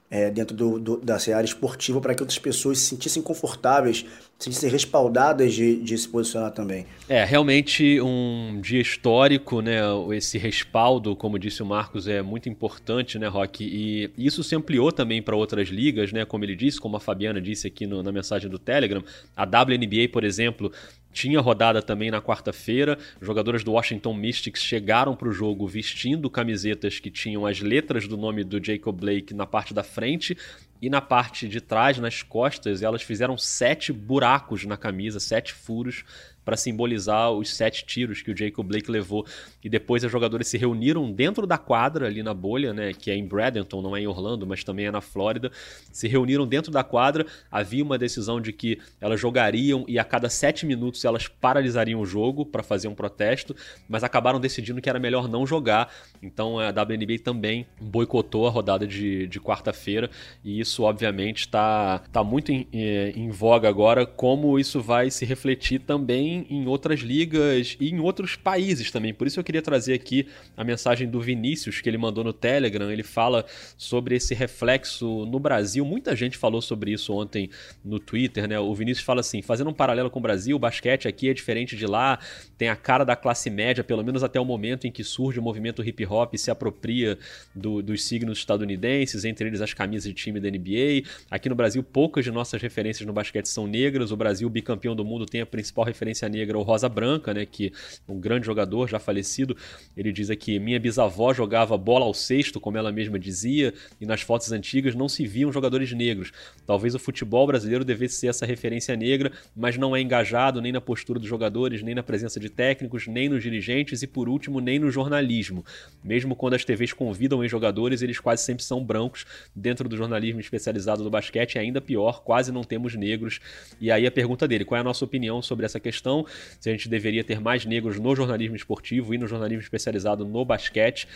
é, 0.09 0.29
dentro 0.29 0.55
do, 0.55 0.79
do, 0.79 0.97
da 0.97 1.15
área 1.15 1.45
esportiva 1.45 1.99
para 1.99 2.13
que 2.13 2.21
outras 2.21 2.37
pessoas 2.37 2.79
se 2.79 2.89
sentissem 2.89 3.23
confortáveis, 3.23 4.05
se 4.37 4.45
sentissem 4.45 4.69
respaldadas 4.69 5.53
de, 5.53 5.77
de 5.77 5.97
se 5.97 6.07
posicionar 6.07 6.51
também. 6.51 6.85
É, 7.09 7.23
realmente 7.23 7.99
um 8.01 8.59
dia 8.61 8.81
histórico, 8.81 9.61
né? 9.61 9.79
Esse 10.15 10.37
respaldo, 10.37 11.15
como 11.15 11.39
disse 11.39 11.63
o 11.63 11.65
Marcos, 11.65 12.07
é 12.07 12.21
muito 12.21 12.47
importante, 12.47 13.17
né, 13.17 13.27
Rock? 13.27 13.63
E 13.63 14.11
isso 14.17 14.43
se 14.43 14.55
ampliou 14.55 14.91
também 14.91 15.21
para 15.21 15.35
outras 15.35 15.69
ligas, 15.69 16.11
né? 16.11 16.23
Como 16.23 16.43
ele 16.43 16.55
disse, 16.55 16.79
como 16.79 16.97
a 16.97 16.99
Fabiana 16.99 17.41
disse 17.41 17.67
aqui 17.67 17.87
no, 17.87 18.03
na 18.03 18.11
mensagem 18.11 18.49
do 18.49 18.59
Telegram. 18.59 19.03
A 19.35 19.43
WNBA, 19.43 20.09
por 20.11 20.23
exemplo, 20.23 20.71
tinha 21.15 21.39
rodada 21.39 21.81
também 21.81 22.11
na 22.11 22.21
quarta-feira. 22.21 22.99
Jogadoras 23.21 23.63
do 23.63 23.71
Washington 23.71 24.13
Mystics 24.13 24.61
chegaram 24.61 25.15
para 25.15 25.29
o 25.29 25.31
jogo 25.31 25.65
vestindo 25.65 26.29
camisetas 26.29 26.99
que 26.99 27.09
tinham 27.09 27.45
as 27.45 27.61
letras 27.61 28.05
do 28.05 28.17
nome 28.17 28.43
do 28.43 28.63
Jacob 28.63 28.99
Blake 28.99 29.33
na 29.33 29.45
parte 29.45 29.73
da 29.73 29.81
frente 29.81 30.37
e 30.81 30.89
na 30.89 30.99
parte 30.99 31.47
de 31.47 31.61
trás, 31.61 31.97
nas 31.97 32.21
costas, 32.21 32.81
elas 32.81 33.01
fizeram 33.01 33.37
sete 33.37 33.93
buracos 33.93 34.65
na 34.65 34.75
camisa, 34.75 35.19
sete 35.21 35.53
furos 35.53 36.03
para 36.45 36.55
simbolizar 36.55 37.31
os 37.31 37.53
sete 37.53 37.83
tiros 37.85 38.21
que 38.21 38.31
o 38.31 38.37
Jacob 38.37 38.65
Blake 38.65 38.89
levou. 38.89 39.25
E 39.63 39.67
depois 39.67 40.03
os 40.03 40.11
jogadores 40.11 40.47
se 40.47 40.57
reuniram 40.57 41.11
dentro 41.11 41.47
da 41.47 41.57
quadra, 41.57 42.05
ali 42.05 42.21
na 42.21 42.33
bolha, 42.33 42.71
né, 42.71 42.93
que 42.93 43.09
é 43.09 43.15
em 43.15 43.25
Bradenton, 43.25 43.81
não 43.81 43.95
é 43.95 44.01
em 44.01 44.07
Orlando, 44.07 44.45
mas 44.45 44.63
também 44.63 44.85
é 44.85 44.91
na 44.91 45.01
Flórida. 45.01 45.51
Se 45.91 46.07
reuniram 46.07 46.45
dentro 46.45 46.71
da 46.71 46.83
quadra, 46.83 47.25
havia 47.51 47.83
uma 47.83 47.97
decisão 47.97 48.39
de 48.39 48.53
que 48.53 48.79
elas 49.01 49.19
jogariam 49.19 49.83
e 49.87 49.97
a 49.97 50.03
cada 50.03 50.29
sete 50.29 50.65
minutos 50.65 51.03
elas 51.03 51.27
paralisariam 51.27 51.99
o 51.99 52.05
jogo 52.05 52.45
para 52.45 52.61
fazer 52.61 52.87
um 52.87 52.93
protesto, 52.93 53.55
mas 53.89 54.03
acabaram 54.03 54.39
decidindo 54.39 54.79
que 54.81 54.89
era 54.89 54.99
melhor 54.99 55.27
não 55.27 55.47
jogar. 55.47 55.91
Então 56.21 56.59
a 56.59 56.69
WNBA 56.69 57.19
também 57.23 57.65
boicotou 57.81 58.47
a 58.47 58.51
rodada 58.51 58.85
de, 58.85 59.25
de 59.27 59.39
quarta-feira 59.39 60.09
e 60.43 60.59
isso, 60.59 60.83
obviamente, 60.83 61.41
está 61.41 61.99
tá 62.11 62.23
muito 62.23 62.51
em, 62.51 62.67
eh, 62.71 63.13
em 63.15 63.29
voga 63.29 63.67
agora, 63.67 64.05
como 64.05 64.59
isso 64.59 64.81
vai 64.81 65.09
se 65.09 65.25
refletir 65.25 65.79
também 65.79 66.34
em 66.49 66.67
outras 66.67 67.01
ligas 67.01 67.77
e 67.79 67.89
em 67.89 67.99
outros 67.99 68.35
países 68.35 68.91
também. 68.91 69.13
Por 69.13 69.27
isso 69.27 69.39
eu 69.39 69.43
queria 69.43 69.61
trazer 69.61 69.93
aqui 69.93 70.27
a 70.57 70.63
mensagem 70.63 71.07
do 71.07 71.19
Vinícius 71.19 71.81
que 71.81 71.89
ele 71.89 71.97
mandou 71.97 72.23
no 72.23 72.33
Telegram. 72.33 72.91
Ele 72.91 73.03
fala 73.03 73.45
sobre 73.77 74.15
esse 74.15 74.33
reflexo 74.33 75.25
no 75.25 75.39
Brasil. 75.39 75.85
Muita 75.85 76.15
gente 76.15 76.37
falou 76.37 76.61
sobre 76.61 76.91
isso 76.91 77.13
ontem 77.13 77.49
no 77.83 77.99
Twitter, 77.99 78.47
né? 78.47 78.59
O 78.59 78.73
Vinícius 78.73 79.05
fala 79.05 79.21
assim: 79.21 79.41
fazendo 79.41 79.69
um 79.69 79.73
paralelo 79.73 80.09
com 80.09 80.19
o 80.19 80.21
Brasil, 80.21 80.55
o 80.55 80.59
basquete 80.59 81.07
aqui 81.07 81.29
é 81.29 81.33
diferente 81.33 81.75
de 81.75 81.85
lá, 81.85 82.19
tem 82.57 82.69
a 82.69 82.75
cara 82.75 83.03
da 83.03 83.15
classe 83.15 83.49
média, 83.49 83.83
pelo 83.83 84.03
menos 84.03 84.23
até 84.23 84.39
o 84.39 84.45
momento 84.45 84.87
em 84.87 84.91
que 84.91 85.03
surge 85.03 85.39
o 85.39 85.43
movimento 85.43 85.83
hip 85.83 86.05
hop 86.05 86.33
e 86.33 86.37
se 86.37 86.51
apropria 86.51 87.17
do, 87.53 87.81
dos 87.81 88.03
signos 88.03 88.39
estadunidenses, 88.39 89.25
entre 89.25 89.47
eles 89.47 89.61
as 89.61 89.73
camisas 89.73 90.09
de 90.09 90.13
time 90.13 90.39
da 90.39 90.49
NBA. 90.49 91.07
Aqui 91.29 91.49
no 91.49 91.55
Brasil, 91.55 91.83
poucas 91.83 92.23
de 92.23 92.31
nossas 92.31 92.61
referências 92.61 93.05
no 93.05 93.13
basquete 93.13 93.47
são 93.47 93.67
negras. 93.67 94.11
O 94.11 94.17
Brasil, 94.17 94.49
bicampeão 94.49 94.95
do 94.95 95.05
mundo, 95.05 95.25
tem 95.25 95.41
a 95.41 95.45
principal 95.45 95.85
referência 95.85 96.24
negra 96.29 96.57
o 96.57 96.61
Rosa 96.61 96.89
Branca, 96.89 97.33
né, 97.33 97.45
que 97.45 97.71
um 98.07 98.19
grande 98.19 98.45
jogador 98.45 98.87
já 98.87 98.99
falecido, 98.99 99.55
ele 99.95 100.11
diz 100.11 100.29
aqui: 100.29 100.59
"Minha 100.59 100.79
bisavó 100.79 101.33
jogava 101.33 101.77
bola 101.77 102.05
ao 102.05 102.13
cesto, 102.13 102.59
como 102.59 102.77
ela 102.77 102.91
mesma 102.91 103.19
dizia, 103.19 103.73
e 103.99 104.05
nas 104.05 104.21
fotos 104.21 104.51
antigas 104.51 104.95
não 104.95 105.09
se 105.09 105.25
viam 105.25 105.51
jogadores 105.51 105.91
negros. 105.91 106.31
Talvez 106.65 106.95
o 106.95 106.99
futebol 106.99 107.45
brasileiro 107.45 107.83
devesse 107.83 108.15
ser 108.15 108.27
essa 108.27 108.45
referência 108.45 108.95
negra, 108.95 109.31
mas 109.55 109.77
não 109.77 109.95
é 109.95 110.01
engajado 110.01 110.61
nem 110.61 110.71
na 110.71 110.81
postura 110.81 111.19
dos 111.19 111.27
jogadores, 111.27 111.81
nem 111.81 111.95
na 111.95 112.03
presença 112.03 112.39
de 112.39 112.49
técnicos, 112.49 113.07
nem 113.07 113.27
nos 113.27 113.43
dirigentes 113.43 114.01
e 114.01 114.07
por 114.07 114.29
último 114.29 114.59
nem 114.59 114.79
no 114.79 114.91
jornalismo. 114.91 115.65
Mesmo 116.03 116.35
quando 116.35 116.53
as 116.53 116.63
TVs 116.63 116.93
convidam 116.93 117.43
em 117.43 117.49
jogadores, 117.49 118.01
eles 118.01 118.19
quase 118.19 118.43
sempre 118.43 118.63
são 118.63 118.83
brancos. 118.83 119.25
Dentro 119.55 119.89
do 119.89 119.97
jornalismo 119.97 120.39
especializado 120.39 121.03
do 121.03 121.09
basquete, 121.09 121.57
é 121.57 121.61
ainda 121.61 121.81
pior, 121.81 122.23
quase 122.23 122.51
não 122.51 122.63
temos 122.63 122.95
negros. 122.95 123.39
E 123.81 123.91
aí 123.91 124.05
a 124.05 124.11
pergunta 124.11 124.47
dele: 124.47 124.63
qual 124.63 124.77
é 124.77 124.81
a 124.81 124.83
nossa 124.83 125.03
opinião 125.03 125.41
sobre 125.41 125.65
essa 125.65 125.79
questão? 125.79 126.14
Se 126.59 126.69
a 126.69 126.71
gente 126.71 126.87
deveria 126.87 127.23
ter 127.23 127.41
mais 127.41 127.65
negros 127.65 127.99
no 127.99 128.15
jornalismo 128.15 128.55
esportivo 128.55 129.13
e 129.13 129.17
no 129.17 129.27
jornalismo 129.27 129.61
especializado 129.61 130.23
no 130.23 130.45
basquete? 130.45 131.07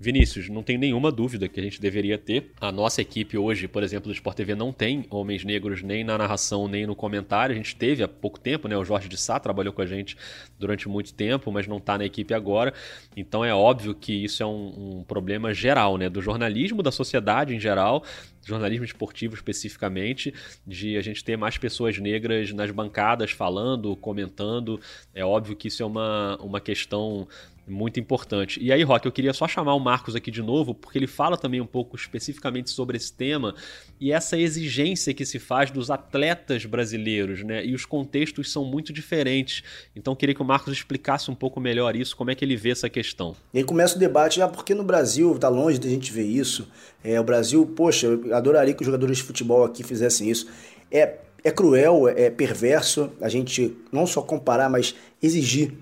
Vinícius, 0.00 0.48
não 0.48 0.62
tem 0.62 0.78
nenhuma 0.78 1.12
dúvida 1.12 1.48
que 1.48 1.60
a 1.60 1.62
gente 1.62 1.80
deveria 1.80 2.16
ter. 2.16 2.52
A 2.60 2.72
nossa 2.72 3.02
equipe 3.02 3.36
hoje, 3.36 3.68
por 3.68 3.82
exemplo, 3.82 4.08
do 4.08 4.14
Sport 4.14 4.36
TV 4.36 4.54
não 4.54 4.72
tem 4.72 5.04
homens 5.10 5.44
negros 5.44 5.82
nem 5.82 6.02
na 6.02 6.16
narração 6.16 6.66
nem 6.66 6.86
no 6.86 6.96
comentário. 6.96 7.52
A 7.52 7.56
gente 7.56 7.76
teve 7.76 8.02
há 8.02 8.08
pouco 8.08 8.40
tempo, 8.40 8.66
né? 8.68 8.76
O 8.76 8.84
Jorge 8.84 9.08
de 9.08 9.16
Sá 9.16 9.38
trabalhou 9.38 9.72
com 9.72 9.82
a 9.82 9.86
gente 9.86 10.16
durante 10.58 10.88
muito 10.88 11.12
tempo, 11.12 11.52
mas 11.52 11.66
não 11.66 11.76
está 11.76 11.98
na 11.98 12.04
equipe 12.04 12.32
agora. 12.34 12.72
Então 13.16 13.44
é 13.44 13.54
óbvio 13.54 13.94
que 13.94 14.12
isso 14.12 14.42
é 14.42 14.46
um, 14.46 14.98
um 14.98 15.04
problema 15.04 15.52
geral, 15.52 15.96
né? 15.96 16.08
Do 16.08 16.22
jornalismo, 16.22 16.82
da 16.82 16.90
sociedade 16.90 17.54
em 17.54 17.60
geral, 17.60 18.04
jornalismo 18.44 18.84
esportivo 18.84 19.34
especificamente, 19.34 20.32
de 20.66 20.96
a 20.96 21.02
gente 21.02 21.22
ter 21.22 21.36
mais 21.36 21.58
pessoas 21.58 21.98
negras 21.98 22.52
nas 22.52 22.70
bancadas 22.70 23.30
falando, 23.30 23.94
comentando. 23.96 24.80
É 25.14 25.24
óbvio 25.24 25.56
que 25.56 25.68
isso 25.68 25.82
é 25.82 25.86
uma, 25.86 26.36
uma 26.40 26.60
questão 26.60 27.28
muito 27.68 28.00
importante. 28.00 28.62
E 28.62 28.72
aí, 28.72 28.82
Rock, 28.82 29.06
eu 29.06 29.12
queria 29.12 29.32
só 29.32 29.46
chamar 29.46 29.74
o 29.74 29.80
Marcos 29.80 30.14
aqui 30.16 30.30
de 30.30 30.42
novo, 30.42 30.74
porque 30.74 30.98
ele 30.98 31.06
fala 31.06 31.36
também 31.36 31.60
um 31.60 31.66
pouco 31.66 31.96
especificamente 31.96 32.70
sobre 32.70 32.96
esse 32.96 33.12
tema 33.12 33.54
e 34.00 34.12
essa 34.12 34.38
exigência 34.38 35.12
que 35.14 35.24
se 35.24 35.38
faz 35.38 35.70
dos 35.70 35.90
atletas 35.90 36.64
brasileiros, 36.64 37.44
né? 37.44 37.64
E 37.64 37.74
os 37.74 37.84
contextos 37.84 38.50
são 38.50 38.64
muito 38.64 38.92
diferentes. 38.92 39.62
Então, 39.94 40.12
eu 40.12 40.16
queria 40.16 40.34
que 40.34 40.42
o 40.42 40.44
Marcos 40.44 40.72
explicasse 40.72 41.30
um 41.30 41.34
pouco 41.34 41.60
melhor 41.60 41.94
isso, 41.94 42.16
como 42.16 42.30
é 42.30 42.34
que 42.34 42.44
ele 42.44 42.56
vê 42.56 42.70
essa 42.70 42.88
questão. 42.88 43.36
E 43.52 43.58
aí 43.58 43.64
começa 43.64 43.96
o 43.96 43.98
debate, 43.98 44.40
ah, 44.40 44.48
porque 44.48 44.74
no 44.74 44.84
Brasil, 44.84 45.34
está 45.34 45.48
longe 45.48 45.78
da 45.78 45.88
gente 45.88 46.12
ver 46.12 46.26
isso. 46.26 46.68
É, 47.02 47.20
o 47.20 47.24
Brasil, 47.24 47.66
poxa, 47.66 48.06
eu 48.06 48.34
adoraria 48.34 48.74
que 48.74 48.82
os 48.82 48.86
jogadores 48.86 49.18
de 49.18 49.22
futebol 49.22 49.64
aqui 49.64 49.82
fizessem 49.82 50.30
isso. 50.30 50.48
É, 50.90 51.18
é 51.44 51.50
cruel, 51.50 52.08
é 52.08 52.30
perverso 52.30 53.10
a 53.20 53.28
gente 53.28 53.76
não 53.92 54.06
só 54.06 54.22
comparar, 54.22 54.68
mas 54.68 54.94
exigir 55.22 55.72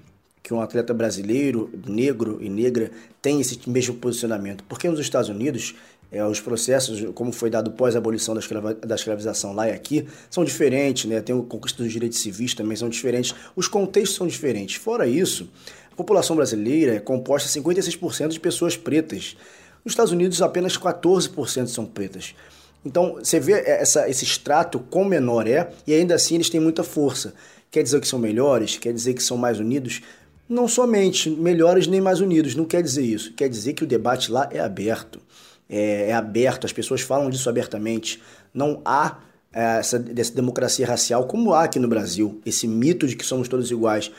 que 0.46 0.54
um 0.54 0.60
atleta 0.60 0.94
brasileiro, 0.94 1.68
negro 1.88 2.38
e 2.40 2.48
negra, 2.48 2.92
tem 3.20 3.40
esse 3.40 3.58
mesmo 3.68 3.96
posicionamento. 3.96 4.62
Porque 4.68 4.88
nos 4.88 5.00
Estados 5.00 5.28
Unidos, 5.28 5.74
é, 6.08 6.24
os 6.24 6.38
processos, 6.38 7.04
como 7.16 7.32
foi 7.32 7.50
dado 7.50 7.72
pós 7.72 7.96
a 7.96 7.98
abolição 7.98 8.32
da, 8.32 8.38
escrava, 8.38 8.72
da 8.72 8.94
escravização 8.94 9.52
lá 9.52 9.68
e 9.68 9.72
aqui, 9.72 10.06
são 10.30 10.44
diferentes, 10.44 11.06
né? 11.06 11.20
Tem 11.20 11.34
o 11.34 11.42
conquista 11.42 11.82
dos 11.82 11.92
direitos 11.92 12.20
civis 12.20 12.54
também 12.54 12.76
são 12.76 12.88
diferentes, 12.88 13.34
os 13.56 13.66
contextos 13.66 14.14
são 14.14 14.24
diferentes. 14.24 14.76
Fora 14.76 15.08
isso, 15.08 15.50
a 15.90 15.96
população 15.96 16.36
brasileira 16.36 16.94
é 16.94 17.00
composta 17.00 17.48
56% 17.48 18.28
de 18.28 18.38
pessoas 18.38 18.76
pretas. 18.76 19.36
Nos 19.84 19.94
Estados 19.94 20.12
Unidos, 20.12 20.40
apenas 20.40 20.78
14% 20.78 21.66
são 21.66 21.84
pretas. 21.84 22.36
Então, 22.84 23.14
você 23.14 23.40
vê 23.40 23.54
essa, 23.66 24.08
esse 24.08 24.24
extrato 24.24 24.78
quão 24.78 25.04
menor 25.04 25.48
é, 25.48 25.70
e 25.84 25.92
ainda 25.92 26.14
assim 26.14 26.36
eles 26.36 26.48
têm 26.48 26.60
muita 26.60 26.84
força. 26.84 27.34
Quer 27.68 27.82
dizer 27.82 28.00
que 28.00 28.06
são 28.06 28.18
melhores? 28.18 28.78
Quer 28.78 28.92
dizer 28.92 29.12
que 29.12 29.22
são 29.22 29.36
mais 29.36 29.58
unidos? 29.58 30.02
Não 30.48 30.68
somente 30.68 31.28
melhores 31.28 31.86
nem 31.86 32.00
mais 32.00 32.20
unidos, 32.20 32.54
não 32.54 32.64
quer 32.64 32.82
dizer 32.82 33.04
isso. 33.04 33.32
Quer 33.34 33.48
dizer 33.48 33.72
que 33.72 33.84
o 33.84 33.86
debate 33.86 34.30
lá 34.30 34.48
é 34.52 34.60
aberto. 34.60 35.20
É, 35.68 36.10
é 36.10 36.12
aberto, 36.12 36.64
as 36.64 36.72
pessoas 36.72 37.00
falam 37.00 37.28
disso 37.28 37.48
abertamente. 37.48 38.22
Não 38.54 38.80
há 38.84 39.18
é, 39.52 39.78
essa, 39.78 40.04
essa 40.16 40.34
democracia 40.34 40.86
racial 40.86 41.26
como 41.26 41.52
há 41.52 41.64
aqui 41.64 41.78
no 41.78 41.88
Brasil, 41.88 42.40
esse 42.46 42.68
mito 42.68 43.06
de 43.08 43.16
que 43.16 43.24
somos 43.24 43.48
todos 43.48 43.70
iguais. 43.70 44.12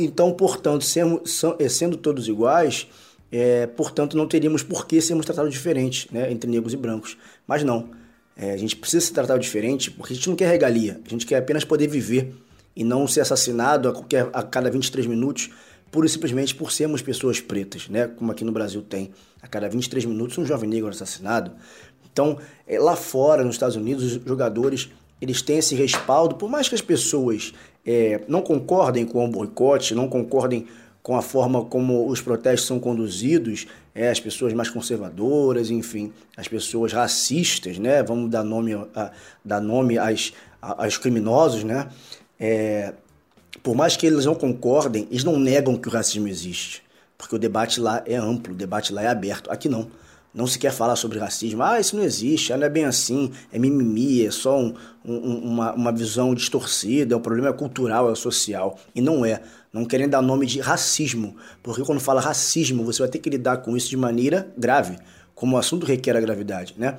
Então, 0.00 0.32
portanto, 0.32 0.84
sendo, 0.84 1.22
é, 1.58 1.68
sendo 1.68 1.96
todos 1.96 2.28
iguais, 2.28 2.88
é, 3.30 3.66
portanto, 3.66 4.16
não 4.16 4.26
teríamos 4.26 4.62
por 4.62 4.86
que 4.86 5.00
sermos 5.00 5.26
tratados 5.26 5.52
diferentes 5.52 6.10
né, 6.10 6.32
entre 6.32 6.50
negros 6.50 6.72
e 6.72 6.76
brancos. 6.76 7.18
Mas 7.46 7.62
não. 7.62 7.90
É, 8.36 8.52
a 8.52 8.56
gente 8.56 8.76
precisa 8.76 9.04
ser 9.04 9.12
tratado 9.12 9.40
diferente 9.40 9.90
porque 9.90 10.12
a 10.12 10.16
gente 10.16 10.28
não 10.28 10.36
quer 10.36 10.48
regalia, 10.48 11.00
a 11.04 11.08
gente 11.08 11.26
quer 11.26 11.36
apenas 11.36 11.64
poder 11.64 11.88
viver 11.88 12.32
e 12.78 12.84
não 12.84 13.08
ser 13.08 13.22
assassinado 13.22 13.88
a, 13.88 13.92
qualquer, 13.92 14.30
a 14.32 14.40
cada 14.40 14.70
23 14.70 15.04
minutos, 15.08 15.50
pura 15.90 16.06
e 16.06 16.08
simplesmente 16.08 16.54
por 16.54 16.70
sermos 16.70 17.02
pessoas 17.02 17.40
pretas, 17.40 17.88
né? 17.88 18.06
como 18.06 18.30
aqui 18.30 18.44
no 18.44 18.52
Brasil 18.52 18.80
tem. 18.80 19.10
A 19.42 19.48
cada 19.48 19.68
23 19.68 20.04
minutos 20.04 20.38
um 20.38 20.46
jovem 20.46 20.70
negro 20.70 20.86
é 20.86 20.90
assassinado. 20.92 21.50
Então, 22.12 22.38
é, 22.68 22.78
lá 22.78 22.94
fora, 22.94 23.42
nos 23.42 23.56
Estados 23.56 23.74
Unidos, 23.74 24.04
os 24.04 24.24
jogadores 24.24 24.90
eles 25.20 25.42
têm 25.42 25.58
esse 25.58 25.74
respaldo, 25.74 26.36
por 26.36 26.48
mais 26.48 26.68
que 26.68 26.76
as 26.76 26.80
pessoas 26.80 27.52
é, 27.84 28.20
não 28.28 28.40
concordem 28.40 29.04
com 29.04 29.24
o 29.24 29.28
boicote, 29.28 29.92
não 29.92 30.08
concordem 30.08 30.68
com 31.02 31.16
a 31.16 31.22
forma 31.22 31.64
como 31.64 32.08
os 32.08 32.20
protestos 32.20 32.68
são 32.68 32.78
conduzidos, 32.78 33.66
é, 33.92 34.08
as 34.08 34.20
pessoas 34.20 34.52
mais 34.52 34.70
conservadoras, 34.70 35.68
enfim, 35.68 36.12
as 36.36 36.46
pessoas 36.46 36.92
racistas, 36.92 37.76
né? 37.76 38.04
Vamos 38.04 38.30
dar 38.30 38.44
nome, 38.44 38.74
a, 38.94 39.10
dar 39.44 39.60
nome 39.60 39.98
às, 39.98 40.32
às 40.62 40.96
criminosos, 40.96 41.64
né? 41.64 41.88
É, 42.38 42.92
por 43.62 43.74
mais 43.74 43.96
que 43.96 44.06
eles 44.06 44.24
não 44.24 44.34
concordem, 44.34 45.06
eles 45.10 45.24
não 45.24 45.38
negam 45.38 45.76
que 45.76 45.88
o 45.88 45.90
racismo 45.90 46.28
existe. 46.28 46.82
Porque 47.16 47.34
o 47.34 47.38
debate 47.38 47.80
lá 47.80 48.02
é 48.06 48.16
amplo, 48.16 48.54
o 48.54 48.56
debate 48.56 48.92
lá 48.92 49.02
é 49.02 49.08
aberto. 49.08 49.50
Aqui 49.50 49.68
não. 49.68 49.88
Não 50.32 50.46
se 50.46 50.58
quer 50.58 50.70
falar 50.70 50.94
sobre 50.94 51.18
racismo. 51.18 51.62
Ah, 51.62 51.80
isso 51.80 51.96
não 51.96 52.04
existe, 52.04 52.54
não 52.54 52.64
é 52.64 52.68
bem 52.68 52.84
assim, 52.84 53.32
é 53.52 53.58
mimimi, 53.58 54.26
é 54.26 54.30
só 54.30 54.58
um, 54.58 54.74
um, 55.04 55.38
uma, 55.38 55.72
uma 55.72 55.90
visão 55.90 56.34
distorcida, 56.34 57.16
o 57.16 57.18
é 57.18 57.22
problema 57.22 57.48
é 57.48 57.52
cultural, 57.52 58.12
é 58.12 58.14
social. 58.14 58.78
E 58.94 59.00
não 59.00 59.24
é. 59.24 59.42
Não 59.72 59.84
querem 59.84 60.08
dar 60.08 60.22
nome 60.22 60.46
de 60.46 60.60
racismo. 60.60 61.34
Porque 61.62 61.82
quando 61.82 61.98
fala 61.98 62.20
racismo, 62.20 62.84
você 62.84 63.00
vai 63.00 63.08
ter 63.08 63.18
que 63.18 63.28
lidar 63.28 63.58
com 63.58 63.76
isso 63.76 63.88
de 63.88 63.96
maneira 63.96 64.52
grave, 64.56 64.96
como 65.34 65.56
o 65.56 65.58
assunto 65.58 65.84
requer 65.84 66.16
a 66.16 66.20
gravidade, 66.20 66.74
né? 66.78 66.96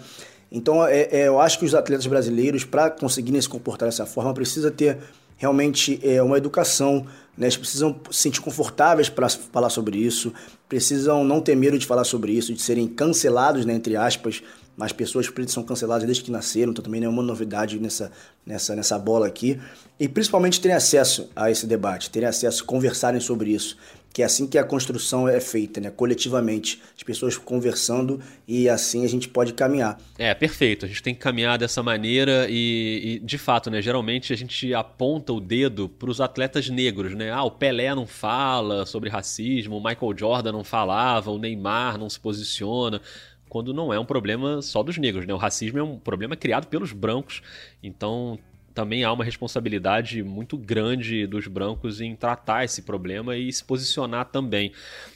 Então, 0.51 0.85
é, 0.85 1.01
é, 1.11 1.27
eu 1.27 1.39
acho 1.39 1.59
que 1.59 1.65
os 1.65 1.75
atletas 1.75 2.07
brasileiros, 2.07 2.63
para 2.63 2.89
conseguirem 2.89 3.39
se 3.39 3.47
comportar 3.47 3.87
dessa 3.87 4.05
forma, 4.05 4.33
precisa 4.33 4.71
ter 4.71 4.97
realmente 5.39 5.99
é 6.03 6.21
uma 6.21 6.37
educação. 6.37 7.07
Né? 7.35 7.47
Eles 7.47 7.57
precisam 7.57 7.99
se 8.11 8.21
sentir 8.21 8.41
confortáveis 8.41 9.09
para 9.09 9.27
falar 9.27 9.69
sobre 9.69 9.97
isso, 9.97 10.31
precisam 10.67 11.23
não 11.23 11.41
ter 11.41 11.55
medo 11.55 11.79
de 11.79 11.87
falar 11.87 12.03
sobre 12.03 12.33
isso, 12.33 12.53
de 12.53 12.61
serem 12.61 12.87
cancelados, 12.87 13.65
né, 13.65 13.73
entre 13.73 13.95
aspas, 13.95 14.43
mas 14.77 14.91
pessoas 14.93 15.29
são 15.47 15.63
canceladas 15.63 16.05
desde 16.05 16.23
que 16.23 16.31
nasceram, 16.31 16.71
então 16.71 16.83
também 16.83 17.01
não 17.01 17.07
é 17.07 17.09
uma 17.09 17.23
novidade 17.23 17.79
nessa, 17.79 18.11
nessa, 18.45 18.75
nessa 18.75 18.99
bola 18.99 19.27
aqui. 19.27 19.59
E 19.99 20.07
principalmente 20.07 20.61
terem 20.61 20.75
acesso 20.75 21.29
a 21.35 21.49
esse 21.49 21.65
debate, 21.65 22.09
terem 22.09 22.29
acesso, 22.29 22.63
conversarem 22.63 23.19
sobre 23.19 23.51
isso 23.51 23.77
que 24.11 24.21
é 24.21 24.25
assim 24.25 24.47
que 24.47 24.57
a 24.57 24.63
construção 24.63 25.27
é 25.27 25.39
feita, 25.39 25.79
né? 25.79 25.91
Coletivamente, 25.91 26.81
as 26.95 27.03
pessoas 27.03 27.37
conversando 27.37 28.19
e 28.47 28.67
assim 28.67 29.05
a 29.05 29.07
gente 29.07 29.29
pode 29.29 29.53
caminhar. 29.53 29.99
É, 30.17 30.33
perfeito. 30.33 30.85
A 30.85 30.87
gente 30.87 31.03
tem 31.03 31.13
que 31.13 31.19
caminhar 31.19 31.57
dessa 31.57 31.83
maneira 31.83 32.47
e, 32.49 33.15
e 33.15 33.19
de 33.19 33.37
fato, 33.37 33.69
né? 33.69 33.81
Geralmente 33.81 34.33
a 34.33 34.35
gente 34.35 34.73
aponta 34.73 35.31
o 35.31 35.39
dedo 35.39 35.87
para 35.87 36.09
os 36.09 36.19
atletas 36.19 36.69
negros, 36.69 37.13
né? 37.13 37.31
Ah, 37.31 37.43
o 37.43 37.51
Pelé 37.51 37.93
não 37.93 38.07
fala 38.07 38.85
sobre 38.85 39.09
racismo, 39.09 39.77
o 39.77 39.83
Michael 39.83 40.17
Jordan 40.17 40.51
não 40.51 40.63
falava, 40.63 41.31
o 41.31 41.37
Neymar 41.37 41.97
não 41.97 42.09
se 42.09 42.19
posiciona 42.19 43.01
quando 43.49 43.73
não 43.73 43.91
é 43.91 43.99
um 43.99 44.05
problema 44.05 44.61
só 44.61 44.83
dos 44.83 44.97
negros, 44.97 45.25
né? 45.25 45.33
O 45.33 45.37
racismo 45.37 45.79
é 45.79 45.83
um 45.83 45.97
problema 45.97 46.35
criado 46.35 46.67
pelos 46.67 46.93
brancos, 46.93 47.41
então 47.81 48.37
também 48.79 49.03
há 49.03 49.11
uma 49.11 49.25
responsabilidade 49.25 50.23
muito 50.23 50.57
grande 50.57 51.27
dos 51.27 51.47
brancos 51.47 51.99
em 51.99 52.15
tratar 52.15 52.63
esse 52.63 52.83
problema 52.83 53.35
e 53.35 53.51
se 53.51 53.61
posicionar 53.61 54.23
também. 54.23 54.71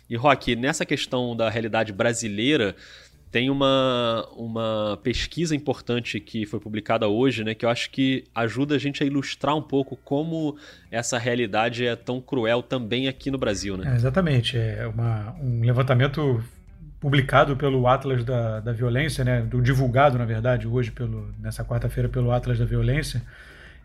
E, 0.10 0.18
Rock, 0.18 0.54
nessa 0.54 0.86
questão 0.86 1.34
da 1.34 1.50
realidade 1.50 1.94
brasileira, 1.94 2.76
tem 3.32 3.50
uma, 3.50 4.28
uma 4.36 5.00
pesquisa 5.02 5.56
importante 5.56 6.20
que 6.20 6.46
foi 6.46 6.60
publicada 6.60 7.08
hoje, 7.08 7.46
né, 7.46 7.56
que 7.56 7.64
eu 7.64 7.70
acho 7.70 7.90
que 7.90 8.26
ajuda 8.36 8.76
a 8.76 8.78
gente 8.78 9.02
a 9.02 9.06
ilustrar 9.06 9.56
um 9.56 9.62
pouco 9.62 9.96
como 9.96 10.58
essa 10.92 11.18
realidade 11.18 11.86
é 11.86 11.96
tão 11.96 12.20
cruel 12.20 12.62
também 12.62 13.08
aqui 13.08 13.32
no 13.32 13.38
Brasil. 13.38 13.78
Né? 13.78 13.94
É, 13.94 13.96
exatamente. 13.96 14.58
É 14.58 14.86
uma, 14.88 15.34
um 15.42 15.62
levantamento 15.62 16.44
publicado 17.00 17.56
pelo 17.56 17.88
Atlas 17.88 18.26
da, 18.26 18.60
da 18.60 18.74
Violência, 18.74 19.24
né, 19.24 19.42
do 19.42 19.62
divulgado, 19.62 20.18
na 20.18 20.26
verdade, 20.26 20.68
hoje, 20.68 20.92
pelo, 20.92 21.34
nessa 21.40 21.64
quarta-feira, 21.64 22.10
pelo 22.10 22.30
Atlas 22.30 22.60
da 22.60 22.66
Violência, 22.66 23.24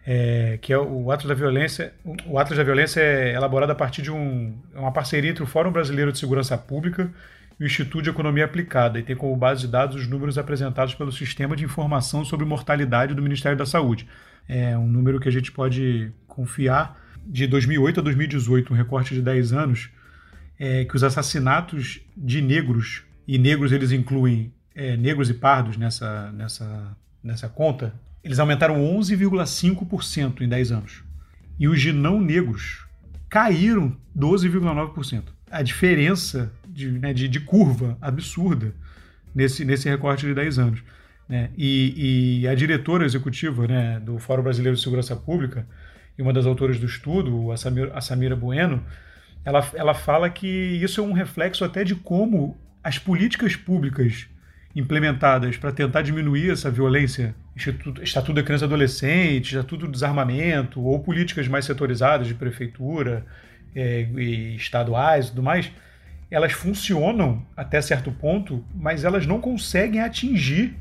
é, 0.06 0.58
que 0.60 0.72
é 0.72 0.78
o 0.78 1.10
Atlas 1.10 1.28
da 1.28 1.34
Violência. 1.34 1.92
O 2.26 2.38
Atlas 2.38 2.56
da 2.56 2.64
Violência 2.64 3.00
é 3.00 3.34
elaborado 3.34 3.70
a 3.70 3.74
partir 3.74 4.02
de 4.02 4.10
um, 4.10 4.56
uma 4.74 4.92
parceria 4.92 5.30
entre 5.30 5.42
o 5.42 5.46
Fórum 5.46 5.70
Brasileiro 5.70 6.12
de 6.12 6.18
Segurança 6.18 6.56
Pública 6.56 7.10
e 7.58 7.64
o 7.64 7.66
Instituto 7.66 8.02
de 8.02 8.10
Economia 8.10 8.44
Aplicada, 8.44 8.98
e 8.98 9.02
tem 9.02 9.16
como 9.16 9.36
base 9.36 9.62
de 9.62 9.68
dados 9.68 9.96
os 9.96 10.06
números 10.06 10.38
apresentados 10.38 10.94
pelo 10.94 11.10
Sistema 11.10 11.56
de 11.56 11.64
Informação 11.64 12.24
sobre 12.24 12.46
Mortalidade 12.46 13.14
do 13.14 13.22
Ministério 13.22 13.58
da 13.58 13.66
Saúde. 13.66 14.08
É 14.48 14.78
um 14.78 14.86
número 14.86 15.18
que 15.18 15.28
a 15.28 15.32
gente 15.32 15.50
pode 15.50 16.12
confiar 16.26 16.96
de 17.26 17.46
2008 17.46 18.00
a 18.00 18.02
2018, 18.02 18.72
um 18.72 18.76
recorte 18.76 19.14
de 19.14 19.20
10 19.20 19.52
anos, 19.52 19.90
é 20.58 20.84
que 20.84 20.96
os 20.96 21.04
assassinatos 21.04 22.00
de 22.16 22.40
negros, 22.40 23.02
e 23.26 23.38
negros 23.38 23.72
eles 23.72 23.92
incluem 23.92 24.52
é, 24.74 24.96
negros 24.96 25.28
e 25.28 25.34
pardos 25.34 25.76
nessa, 25.76 26.32
nessa, 26.32 26.96
nessa 27.22 27.48
conta, 27.48 27.92
eles 28.22 28.38
aumentaram 28.38 28.76
11,5% 28.76 30.40
em 30.40 30.48
10 30.48 30.72
anos. 30.72 31.04
E 31.58 31.68
os 31.68 31.80
de 31.80 31.92
não 31.92 32.20
negros 32.20 32.87
caíram 33.28 33.96
12,9%. 34.16 35.25
A 35.50 35.62
diferença 35.62 36.52
de, 36.66 36.90
né, 36.90 37.12
de, 37.12 37.28
de, 37.28 37.40
curva 37.40 37.96
absurda 38.00 38.75
nesse, 39.34 39.64
nesse 39.64 39.88
recorte 39.88 40.26
de 40.26 40.34
10 40.34 40.58
anos. 40.58 40.82
Né? 41.28 41.50
E, 41.56 42.40
e, 42.42 42.48
a 42.48 42.54
diretora 42.54 43.04
executiva 43.04 43.66
né, 43.66 44.00
do 44.00 44.18
Fórum 44.18 44.42
Brasileiro 44.42 44.76
de 44.76 44.82
Segurança 44.82 45.14
Pública, 45.16 45.66
e 46.16 46.22
uma 46.22 46.32
das 46.32 46.46
autoras 46.46 46.78
do 46.78 46.87
estudo, 46.87 47.52
a 47.52 47.56
Samira, 47.56 47.92
a 47.94 48.00
Samira 48.00 48.34
Bueno, 48.34 48.82
ela, 49.44 49.66
ela 49.75 49.94
fala 49.94 50.28
que 50.28 50.46
isso 50.46 51.00
é 51.00 51.04
um 51.04 51.12
reflexo 51.12 51.64
até 51.64 51.84
de 51.84 51.94
como 51.94 52.56
as 52.82 52.98
políticas 52.98 53.54
públicas 53.54 54.28
implementadas 54.78 55.56
para 55.56 55.73
tentar 55.73 56.02
diminuir 56.02 56.52
essa 56.52 56.70
violência, 56.70 57.35
Estatuto, 57.56 58.32
da 58.32 58.44
Criança 58.44 58.64
e 58.64 58.66
Adolescente, 58.66 59.47
Estatuto 59.49 59.87
do 59.87 59.92
Desarmamento, 59.92 60.80
ou 60.80 61.00
políticas 61.00 61.49
mais 61.49 61.64
setorizadas 61.64 62.28
de 62.28 62.35
prefeitura 62.35 63.26
é, 63.75 64.02
e 64.16 64.54
estaduais 64.54 65.26
e 65.26 65.28
tudo 65.30 65.42
mais, 65.42 65.73
elas 66.30 66.52
funcionam 66.52 67.44
até 67.56 67.80
certo 67.82 68.12
ponto, 68.12 68.64
mas 68.73 69.02
elas 69.02 69.26
não 69.26 69.40
conseguem 69.40 70.00
atingir, 70.00 70.76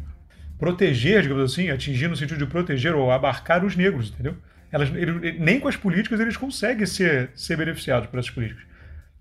proteger, 0.59 1.23
digamos 1.23 1.51
assim, 1.51 1.71
atingir 1.71 2.07
no 2.07 2.15
sentido 2.15 2.37
de 2.37 2.45
proteger 2.45 2.93
ou 2.93 3.11
abarcar 3.11 3.65
os 3.65 3.75
negros, 3.75 4.11
entendeu? 4.11 4.37
Elas, 4.71 4.93
ele, 4.93 5.31
nem 5.39 5.59
com 5.59 5.67
as 5.67 5.75
políticas 5.75 6.19
eles 6.19 6.37
conseguem 6.37 6.85
ser, 6.85 7.31
ser 7.33 7.57
beneficiados 7.57 8.09
por 8.09 8.19
essas 8.19 8.29
políticas. 8.29 8.63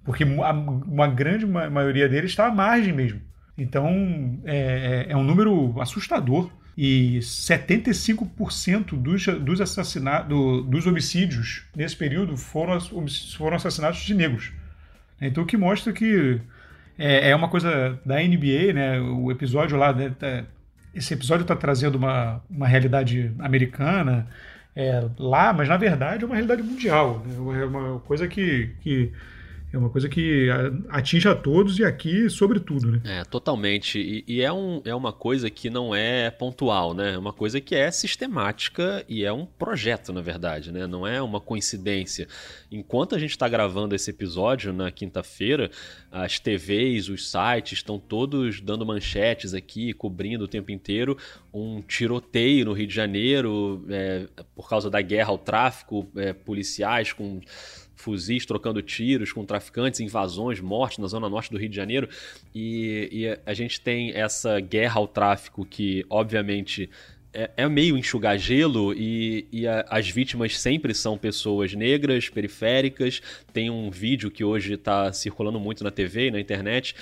Porque 0.05 0.23
uma 0.25 1.09
grande 1.09 1.47
maioria 1.47 2.09
deles 2.09 2.31
está 2.31 2.47
à 2.47 2.51
margem 2.51 2.93
mesmo. 2.93 3.21
Então, 3.57 4.39
é, 4.45 5.07
é, 5.09 5.13
é 5.13 5.17
um 5.17 5.25
número 5.25 5.81
assustador. 5.81 6.51
E 6.77 7.21
75% 7.21 9.01
dos, 9.01 9.27
dos 9.27 9.63
assassinatos, 9.63 10.67
dos 10.67 10.87
homicídios 10.87 11.65
nesse 11.75 11.97
período 11.97 12.37
foram, 12.37 12.79
foram 13.35 13.57
assassinatos 13.57 14.01
de 14.01 14.15
negros. 14.15 14.53
Então, 15.19 15.45
o 15.45 15.47
que 15.47 15.57
mostra 15.57 15.91
que 15.91 16.39
é, 16.99 17.31
é 17.31 17.37
uma 17.37 17.49
coisa 17.49 17.99
da 18.05 18.17
NBA, 18.17 18.75
né? 18.75 19.01
O 19.01 19.31
episódio 19.31 19.79
lá, 19.79 19.91
né, 19.93 20.11
tá, 20.19 20.45
esse 20.95 21.15
episódio 21.15 21.43
está 21.43 21.57
trazendo 21.57 21.97
uma, 21.97 22.43
uma 22.49 22.67
realidade 22.67 23.33
americana 23.39 24.27
é, 24.75 25.09
lá, 25.19 25.53
mas 25.53 25.69
na 25.69 25.77
verdade 25.77 26.25
é 26.25 26.27
uma 26.27 26.35
realidade 26.35 26.63
mundial. 26.63 27.23
Né? 27.27 27.63
É 27.63 27.65
uma 27.65 28.01
coisa 28.01 28.29
que, 28.29 28.71
que 28.81 29.13
é 29.73 29.79
uma 29.79 29.91
coisa 29.91 30.09
que 30.09 30.49
atinge 30.89 31.29
a 31.29 31.35
todos 31.35 31.79
e 31.79 31.85
aqui, 31.85 32.31
sobretudo, 32.31 32.93
né? 32.93 33.01
É, 33.05 33.25
totalmente. 33.25 33.99
E, 33.99 34.25
e, 34.27 34.41
é, 34.41 34.53
um, 34.53 34.81
é 34.85 34.95
uma 34.95 35.13
coisa 35.13 35.51
que 35.51 35.69
não 35.69 35.95
é 35.95 36.31
pontual, 36.31 36.95
né? 36.95 37.15
É 37.15 37.19
uma 37.19 37.33
coisa 37.33 37.61
que 37.61 37.75
é 37.75 37.91
sistemática 37.91 39.05
e 39.09 39.25
é 39.25 39.33
um 39.33 39.45
projeto, 39.45 40.13
na 40.13 40.21
verdade, 40.21 40.71
né? 40.71 40.87
Não 40.87 41.07
é 41.07 41.21
uma 41.21 41.41
coincidência. 41.41 42.29
Enquanto 42.71 43.15
a 43.15 43.19
gente 43.19 43.33
está 43.33 43.49
gravando 43.49 43.95
esse 43.95 44.11
episódio 44.11 44.73
na 44.73 44.91
quinta-feira, 44.91 45.71
as 46.13 46.39
TVs, 46.39 47.09
os 47.09 47.29
sites 47.29 47.79
estão 47.79 47.99
todos 47.99 48.61
dando 48.61 48.87
manchetes 48.87 49.53
aqui, 49.53 49.93
cobrindo 49.93 50.45
o 50.45 50.49
tempo 50.49 50.71
inteiro 50.71 51.19
um 51.53 51.81
tiroteio 51.81 52.67
no 52.67 52.73
Rio 52.73 52.87
de 52.87 52.95
Janeiro 52.95 53.85
é, 53.89 54.27
por 54.55 54.69
causa 54.69 54.91
da 54.91 55.01
guerra 55.01 55.31
ao 55.31 55.39
tráfico, 55.39 56.07
é, 56.15 56.33
policiais 56.33 57.13
com 57.13 57.41
fuzis 57.97 58.47
trocando 58.47 58.81
tiros 58.83 59.33
com 59.33 59.45
traficantes, 59.45 59.99
invasões, 59.99 60.61
mortes 60.61 60.99
na 60.99 61.09
zona 61.09 61.29
norte 61.29 61.51
do 61.51 61.59
Rio 61.59 61.69
de 61.69 61.75
Janeiro. 61.75 62.09
E, 62.55 63.09
e 63.11 63.39
a 63.45 63.55
gente 63.55 63.81
tem 63.81 64.13
essa 64.13 64.61
guerra 64.61 65.01
ao 65.01 65.09
tráfico 65.09 65.65
que, 65.65 66.05
obviamente, 66.09 66.89
é, 67.33 67.51
é 67.57 67.69
meio 67.69 67.99
enxugar 67.99 68.39
gelo 68.39 68.95
e, 68.95 69.47
e 69.51 69.67
a, 69.67 69.85
as 69.89 70.09
vítimas 70.09 70.59
sempre 70.59 70.95
são 70.95 71.19
pessoas 71.19 71.75
negras, 71.75 72.29
periféricas. 72.29 73.21
Tem 73.53 73.71
um 73.71 73.91
vídeo 73.91 74.31
que 74.31 74.45
hoje 74.45 74.75
está 74.75 75.13
circulando 75.13 75.59
muito 75.59 75.83
na 75.83 75.91
TV 75.91 76.29
e 76.29 76.31
na 76.31 76.39
internet 76.39 76.95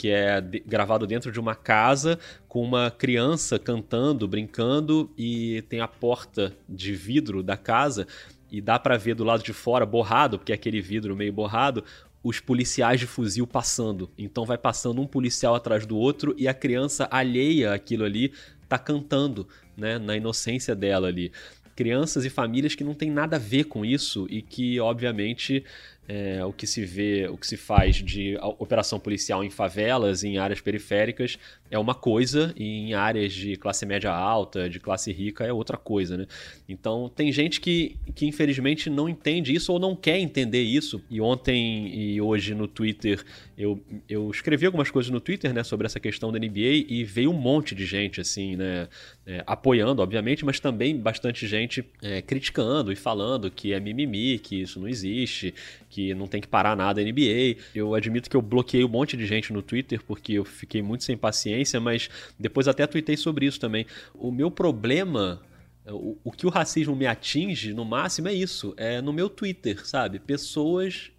que 0.00 0.08
é 0.08 0.40
gravado 0.64 1.06
dentro 1.06 1.30
de 1.30 1.38
uma 1.38 1.54
casa 1.54 2.18
com 2.48 2.62
uma 2.62 2.90
criança 2.90 3.58
cantando, 3.58 4.26
brincando 4.26 5.10
e 5.18 5.62
tem 5.68 5.80
a 5.80 5.86
porta 5.86 6.56
de 6.66 6.94
vidro 6.94 7.42
da 7.42 7.54
casa 7.54 8.06
e 8.50 8.60
dá 8.60 8.78
para 8.78 8.96
ver 8.96 9.14
do 9.14 9.24
lado 9.24 9.42
de 9.42 9.52
fora, 9.52 9.86
borrado, 9.86 10.38
porque 10.38 10.52
é 10.52 10.54
aquele 10.54 10.80
vidro 10.80 11.16
meio 11.16 11.32
borrado, 11.32 11.84
os 12.22 12.40
policiais 12.40 13.00
de 13.00 13.06
fuzil 13.06 13.46
passando. 13.46 14.10
Então 14.18 14.44
vai 14.44 14.58
passando 14.58 15.00
um 15.00 15.06
policial 15.06 15.54
atrás 15.54 15.86
do 15.86 15.96
outro 15.96 16.34
e 16.36 16.46
a 16.46 16.54
criança 16.54 17.08
alheia 17.10 17.72
aquilo 17.72 18.04
ali 18.04 18.32
tá 18.68 18.78
cantando, 18.78 19.48
né, 19.76 19.98
na 19.98 20.16
inocência 20.16 20.74
dela 20.74 21.08
ali. 21.08 21.32
Crianças 21.74 22.24
e 22.24 22.30
famílias 22.30 22.74
que 22.74 22.84
não 22.84 22.94
tem 22.94 23.10
nada 23.10 23.36
a 23.36 23.38
ver 23.38 23.64
com 23.64 23.84
isso 23.84 24.26
e 24.28 24.42
que, 24.42 24.78
obviamente, 24.78 25.64
é, 26.10 26.44
o 26.44 26.52
que 26.52 26.66
se 26.66 26.84
vê, 26.84 27.28
o 27.28 27.36
que 27.36 27.46
se 27.46 27.56
faz 27.56 27.94
de 27.94 28.36
operação 28.58 28.98
policial 28.98 29.44
em 29.44 29.50
favelas, 29.50 30.24
em 30.24 30.38
áreas 30.38 30.60
periféricas, 30.60 31.38
é 31.70 31.78
uma 31.78 31.94
coisa, 31.94 32.52
e 32.56 32.64
em 32.64 32.94
áreas 32.94 33.32
de 33.32 33.54
classe 33.54 33.86
média 33.86 34.10
alta, 34.10 34.68
de 34.68 34.80
classe 34.80 35.12
rica, 35.12 35.44
é 35.44 35.52
outra 35.52 35.76
coisa, 35.76 36.16
né? 36.16 36.26
Então, 36.68 37.08
tem 37.14 37.30
gente 37.30 37.60
que, 37.60 37.96
que 38.12 38.26
infelizmente 38.26 38.90
não 38.90 39.08
entende 39.08 39.54
isso 39.54 39.72
ou 39.72 39.78
não 39.78 39.94
quer 39.94 40.18
entender 40.18 40.62
isso. 40.62 41.00
E 41.08 41.20
ontem 41.20 41.94
e 41.94 42.20
hoje 42.20 42.56
no 42.56 42.66
Twitter, 42.66 43.24
eu, 43.56 43.80
eu 44.08 44.28
escrevi 44.32 44.66
algumas 44.66 44.90
coisas 44.90 45.12
no 45.12 45.20
Twitter, 45.20 45.54
né, 45.54 45.62
sobre 45.62 45.86
essa 45.86 46.00
questão 46.00 46.32
da 46.32 46.40
NBA 46.40 46.86
e 46.88 47.04
veio 47.04 47.30
um 47.30 47.38
monte 47.38 47.72
de 47.72 47.86
gente, 47.86 48.20
assim, 48.20 48.56
né, 48.56 48.88
é, 49.24 49.44
apoiando, 49.46 50.02
obviamente, 50.02 50.44
mas 50.44 50.58
também 50.58 50.96
bastante 50.96 51.46
gente 51.46 51.84
é, 52.02 52.20
criticando 52.20 52.90
e 52.90 52.96
falando 52.96 53.48
que 53.48 53.72
é 53.72 53.78
mimimi, 53.78 54.40
que 54.40 54.60
isso 54.60 54.80
não 54.80 54.88
existe, 54.88 55.54
que 55.88 55.99
não 56.14 56.26
tem 56.26 56.40
que 56.40 56.48
parar 56.48 56.76
nada 56.76 57.02
NBA. 57.02 57.56
Eu 57.74 57.94
admito 57.94 58.28
que 58.28 58.36
eu 58.36 58.42
bloqueei 58.42 58.84
um 58.84 58.88
monte 58.88 59.16
de 59.16 59.26
gente 59.26 59.52
no 59.52 59.62
Twitter 59.62 60.02
porque 60.06 60.34
eu 60.34 60.44
fiquei 60.44 60.82
muito 60.82 61.04
sem 61.04 61.16
paciência, 61.16 61.80
mas 61.80 62.08
depois 62.38 62.68
até 62.68 62.86
tuitei 62.86 63.16
sobre 63.16 63.46
isso 63.46 63.60
também. 63.60 63.86
O 64.14 64.30
meu 64.30 64.50
problema 64.50 65.40
o, 65.86 66.18
o, 66.24 66.30
que 66.30 66.46
o 66.46 66.50
racismo 66.50 66.94
me 66.94 67.06
atinge 67.06 67.72
no 67.72 67.84
máximo 67.84 68.28
é 68.28 68.34
isso, 68.34 68.74
é 68.76 69.00
no 69.00 69.12
meu 69.12 69.28
Twitter, 69.28 69.86
sabe? 69.86 70.18
Pessoas 70.18 71.10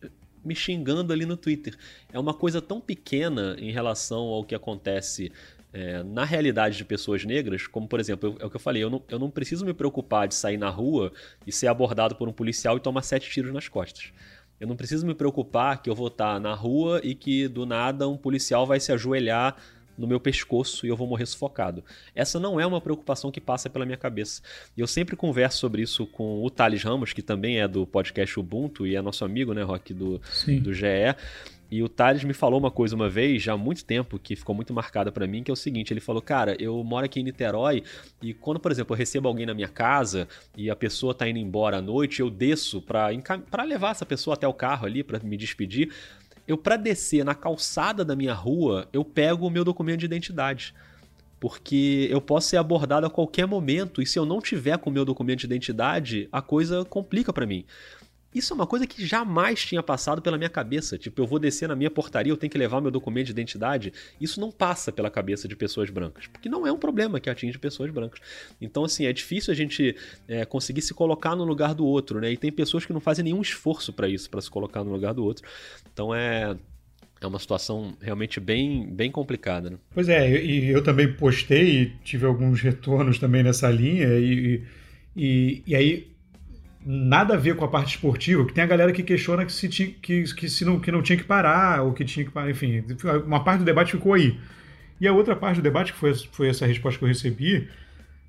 me 0.43 0.55
xingando 0.55 1.13
ali 1.13 1.25
no 1.25 1.37
Twitter. 1.37 1.75
É 2.11 2.19
uma 2.19 2.33
coisa 2.33 2.61
tão 2.61 2.81
pequena 2.81 3.55
em 3.59 3.71
relação 3.71 4.21
ao 4.23 4.43
que 4.43 4.55
acontece 4.55 5.31
é, 5.73 6.03
na 6.03 6.25
realidade 6.25 6.77
de 6.77 6.83
pessoas 6.83 7.23
negras, 7.23 7.65
como 7.67 7.87
por 7.87 7.99
exemplo, 7.99 8.29
eu, 8.29 8.43
é 8.43 8.45
o 8.45 8.49
que 8.49 8.55
eu 8.55 8.59
falei, 8.59 8.83
eu 8.83 8.89
não, 8.89 9.01
eu 9.07 9.17
não 9.17 9.29
preciso 9.29 9.65
me 9.65 9.73
preocupar 9.73 10.27
de 10.27 10.35
sair 10.35 10.57
na 10.57 10.69
rua 10.69 11.13
e 11.45 11.51
ser 11.51 11.67
abordado 11.67 12.15
por 12.15 12.27
um 12.27 12.33
policial 12.33 12.75
e 12.77 12.79
tomar 12.79 13.03
sete 13.03 13.29
tiros 13.29 13.53
nas 13.53 13.67
costas. 13.67 14.11
Eu 14.61 14.67
não 14.67 14.75
preciso 14.75 15.07
me 15.07 15.15
preocupar 15.15 15.81
que 15.81 15.89
eu 15.89 15.95
vou 15.95 16.05
estar 16.05 16.39
na 16.39 16.53
rua 16.53 17.01
e 17.03 17.15
que 17.15 17.47
do 17.47 17.65
nada 17.65 18.07
um 18.07 18.15
policial 18.15 18.63
vai 18.63 18.79
se 18.79 18.91
ajoelhar 18.91 19.57
no 19.97 20.05
meu 20.05 20.19
pescoço 20.19 20.85
e 20.85 20.89
eu 20.89 20.95
vou 20.95 21.07
morrer 21.07 21.25
sufocado. 21.25 21.83
Essa 22.13 22.39
não 22.39 22.59
é 22.59 22.65
uma 22.65 22.79
preocupação 22.79 23.31
que 23.31 23.41
passa 23.41 23.71
pela 23.71 23.87
minha 23.87 23.97
cabeça. 23.97 24.39
E 24.77 24.81
eu 24.81 24.85
sempre 24.85 25.15
converso 25.15 25.57
sobre 25.57 25.81
isso 25.81 26.05
com 26.05 26.43
o 26.43 26.49
Thales 26.51 26.83
Ramos, 26.83 27.11
que 27.11 27.23
também 27.23 27.59
é 27.59 27.67
do 27.67 27.87
podcast 27.87 28.39
Ubuntu 28.39 28.85
e 28.85 28.95
é 28.95 29.01
nosso 29.01 29.25
amigo, 29.25 29.51
né, 29.51 29.63
Rock, 29.63 29.95
do, 29.95 30.21
do 30.61 30.71
GE. 30.71 31.15
E 31.71 31.81
o 31.81 31.87
Thales 31.87 32.25
me 32.25 32.33
falou 32.33 32.59
uma 32.59 32.69
coisa 32.69 32.93
uma 32.97 33.09
vez, 33.09 33.41
já 33.41 33.53
há 33.53 33.57
muito 33.57 33.85
tempo, 33.85 34.19
que 34.19 34.35
ficou 34.35 34.53
muito 34.53 34.73
marcada 34.73 35.09
para 35.09 35.25
mim, 35.25 35.41
que 35.41 35.49
é 35.49 35.53
o 35.53 35.55
seguinte: 35.55 35.93
ele 35.93 36.01
falou, 36.01 36.21
cara, 36.21 36.57
eu 36.59 36.83
moro 36.83 37.05
aqui 37.05 37.21
em 37.21 37.23
Niterói 37.23 37.81
e 38.21 38.33
quando, 38.33 38.59
por 38.59 38.73
exemplo, 38.73 38.93
eu 38.93 38.97
recebo 38.97 39.29
alguém 39.29 39.45
na 39.45 39.53
minha 39.53 39.69
casa 39.69 40.27
e 40.57 40.69
a 40.69 40.75
pessoa 40.75 41.13
tá 41.13 41.29
indo 41.29 41.39
embora 41.39 41.77
à 41.77 41.81
noite, 41.81 42.19
eu 42.19 42.29
desço 42.29 42.81
pra, 42.81 43.07
pra 43.49 43.63
levar 43.63 43.91
essa 43.91 44.05
pessoa 44.05 44.33
até 44.33 44.45
o 44.45 44.53
carro 44.53 44.85
ali, 44.85 45.01
para 45.01 45.17
me 45.19 45.37
despedir. 45.37 45.93
Eu, 46.45 46.57
para 46.57 46.75
descer 46.75 47.23
na 47.23 47.33
calçada 47.33 48.03
da 48.03 48.17
minha 48.17 48.33
rua, 48.33 48.89
eu 48.91 49.05
pego 49.05 49.47
o 49.47 49.49
meu 49.49 49.63
documento 49.63 50.01
de 50.01 50.05
identidade 50.05 50.73
porque 51.39 52.07
eu 52.11 52.21
posso 52.21 52.49
ser 52.49 52.57
abordado 52.57 53.07
a 53.07 53.09
qualquer 53.09 53.47
momento 53.47 53.99
e 53.99 54.05
se 54.05 54.19
eu 54.19 54.27
não 54.27 54.39
tiver 54.39 54.77
com 54.77 54.91
o 54.91 54.93
meu 54.93 55.03
documento 55.03 55.39
de 55.39 55.47
identidade, 55.47 56.29
a 56.31 56.39
coisa 56.39 56.85
complica 56.85 57.33
para 57.33 57.47
mim. 57.47 57.65
Isso 58.33 58.53
é 58.53 58.55
uma 58.55 58.65
coisa 58.65 58.87
que 58.87 59.05
jamais 59.05 59.63
tinha 59.65 59.83
passado 59.83 60.21
pela 60.21 60.37
minha 60.37 60.49
cabeça. 60.49 60.97
Tipo, 60.97 61.21
eu 61.21 61.27
vou 61.27 61.37
descer 61.37 61.67
na 61.67 61.75
minha 61.75 61.91
portaria, 61.91 62.31
eu 62.31 62.37
tenho 62.37 62.49
que 62.49 62.57
levar 62.57 62.79
meu 62.79 62.91
documento 62.91 63.25
de 63.25 63.31
identidade. 63.31 63.93
Isso 64.19 64.39
não 64.39 64.51
passa 64.51 64.91
pela 64.91 65.09
cabeça 65.09 65.47
de 65.47 65.55
pessoas 65.55 65.89
brancas, 65.89 66.27
porque 66.27 66.47
não 66.47 66.65
é 66.65 66.71
um 66.71 66.77
problema 66.77 67.19
que 67.19 67.29
atinge 67.29 67.57
pessoas 67.59 67.91
brancas. 67.91 68.19
Então, 68.59 68.85
assim, 68.85 69.05
é 69.05 69.13
difícil 69.13 69.51
a 69.51 69.55
gente 69.55 69.95
é, 70.27 70.45
conseguir 70.45 70.81
se 70.81 70.93
colocar 70.93 71.35
no 71.35 71.43
lugar 71.43 71.73
do 71.73 71.85
outro, 71.85 72.21
né? 72.21 72.31
E 72.31 72.37
tem 72.37 72.51
pessoas 72.51 72.85
que 72.85 72.93
não 72.93 73.01
fazem 73.01 73.23
nenhum 73.23 73.41
esforço 73.41 73.91
para 73.91 74.07
isso, 74.07 74.29
para 74.29 74.41
se 74.41 74.49
colocar 74.49 74.83
no 74.83 74.91
lugar 74.91 75.13
do 75.13 75.23
outro. 75.23 75.45
Então, 75.91 76.15
é, 76.15 76.55
é 77.21 77.27
uma 77.27 77.39
situação 77.39 77.95
realmente 78.01 78.39
bem, 78.39 78.87
bem 78.87 79.11
complicada. 79.11 79.69
Né? 79.69 79.77
Pois 79.93 80.09
é, 80.09 80.43
e 80.43 80.69
eu, 80.69 80.77
eu, 80.77 80.83
também 80.83 81.11
postei 81.13 81.81
e 81.81 81.85
tive 82.03 82.25
alguns 82.25 82.61
retornos 82.61 83.19
também 83.19 83.43
nessa 83.43 83.69
linha, 83.69 84.07
e, 84.17 84.63
e, 85.15 85.63
e 85.67 85.75
aí 85.75 86.11
nada 86.85 87.35
a 87.35 87.37
ver 87.37 87.55
com 87.55 87.65
a 87.65 87.67
parte 87.67 87.95
esportiva, 87.95 88.45
que 88.45 88.53
tem 88.53 88.63
a 88.63 88.67
galera 88.67 88.91
que 88.91 89.03
questiona 89.03 89.45
que 89.45 89.51
se, 89.51 89.67
que, 89.67 90.23
que, 90.33 90.49
se 90.49 90.65
não, 90.65 90.79
que 90.79 90.91
não 90.91 91.01
tinha 91.01 91.17
que 91.17 91.23
parar, 91.23 91.83
ou 91.83 91.93
que 91.93 92.03
tinha 92.03 92.25
que 92.25 92.31
parar, 92.31 92.49
enfim, 92.49 92.83
uma 93.25 93.43
parte 93.43 93.59
do 93.59 93.65
debate 93.65 93.91
ficou 93.91 94.13
aí. 94.13 94.39
E 94.99 95.07
a 95.07 95.13
outra 95.13 95.35
parte 95.35 95.57
do 95.57 95.63
debate, 95.63 95.93
que 95.93 95.99
foi, 95.99 96.13
foi 96.31 96.49
essa 96.49 96.65
resposta 96.65 96.99
que 96.99 97.05
eu 97.05 97.09
recebi, 97.09 97.67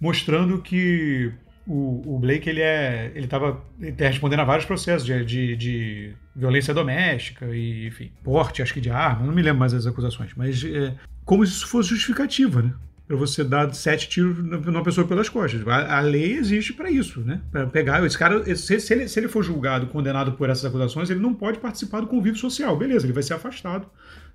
mostrando 0.01 0.61
que 0.61 1.33
o, 1.67 2.17
o 2.17 2.19
Blake 2.19 2.49
ele 2.49 2.61
é 2.61 3.13
ele 3.15 3.27
estava 3.27 3.63
tá 3.97 4.09
respondendo 4.09 4.41
a 4.41 4.45
vários 4.45 4.67
processos 4.67 5.07
de, 5.07 5.25
de, 5.25 5.57
de, 5.57 6.13
violência 6.35 6.75
doméstica 6.75 7.47
e 7.55 7.87
enfim 7.87 8.11
porte 8.25 8.63
acho 8.63 8.75
que 8.75 8.81
de 8.81 8.91
arma 8.91 9.25
não 9.25 9.33
me 9.33 9.43
lembro 9.43 9.61
mais 9.61 9.73
as 9.73 9.87
acusações 9.87 10.33
mas 10.35 10.65
é, 10.65 10.95
como 11.25 11.47
se 11.47 11.53
isso 11.53 11.69
fosse 11.69 11.91
justificativa 11.91 12.63
né 12.63 12.73
para 13.07 13.17
você 13.17 13.45
dar 13.45 13.73
sete 13.75 14.09
tiros 14.09 14.39
numa 14.39 14.83
pessoa 14.83 15.07
pelas 15.07 15.29
costas. 15.29 15.67
A, 15.67 15.99
a 15.99 16.01
lei 16.01 16.35
existe 16.35 16.73
para 16.73 16.91
isso 16.91 17.21
né? 17.21 17.41
Para 17.51 17.67
pegar 17.67 18.05
esse 18.07 18.17
cara 18.17 18.43
se, 18.57 18.81
se, 18.81 18.95
ele, 18.95 19.09
se 19.09 19.21
ele 19.21 19.29
for 19.29 19.43
julgado 19.43 19.87
condenado 19.87 20.33
por 20.33 20.49
essas 20.49 20.65
acusações 20.65 21.11
ele 21.11 21.21
não 21.21 21.35
pode 21.35 21.59
participar 21.59 22.01
do 22.01 22.07
convívio 22.07 22.39
social. 22.39 22.77
Beleza 22.77 23.07
ele 23.07 23.13
vai 23.13 23.23
ser 23.23 23.35
afastado 23.35 23.87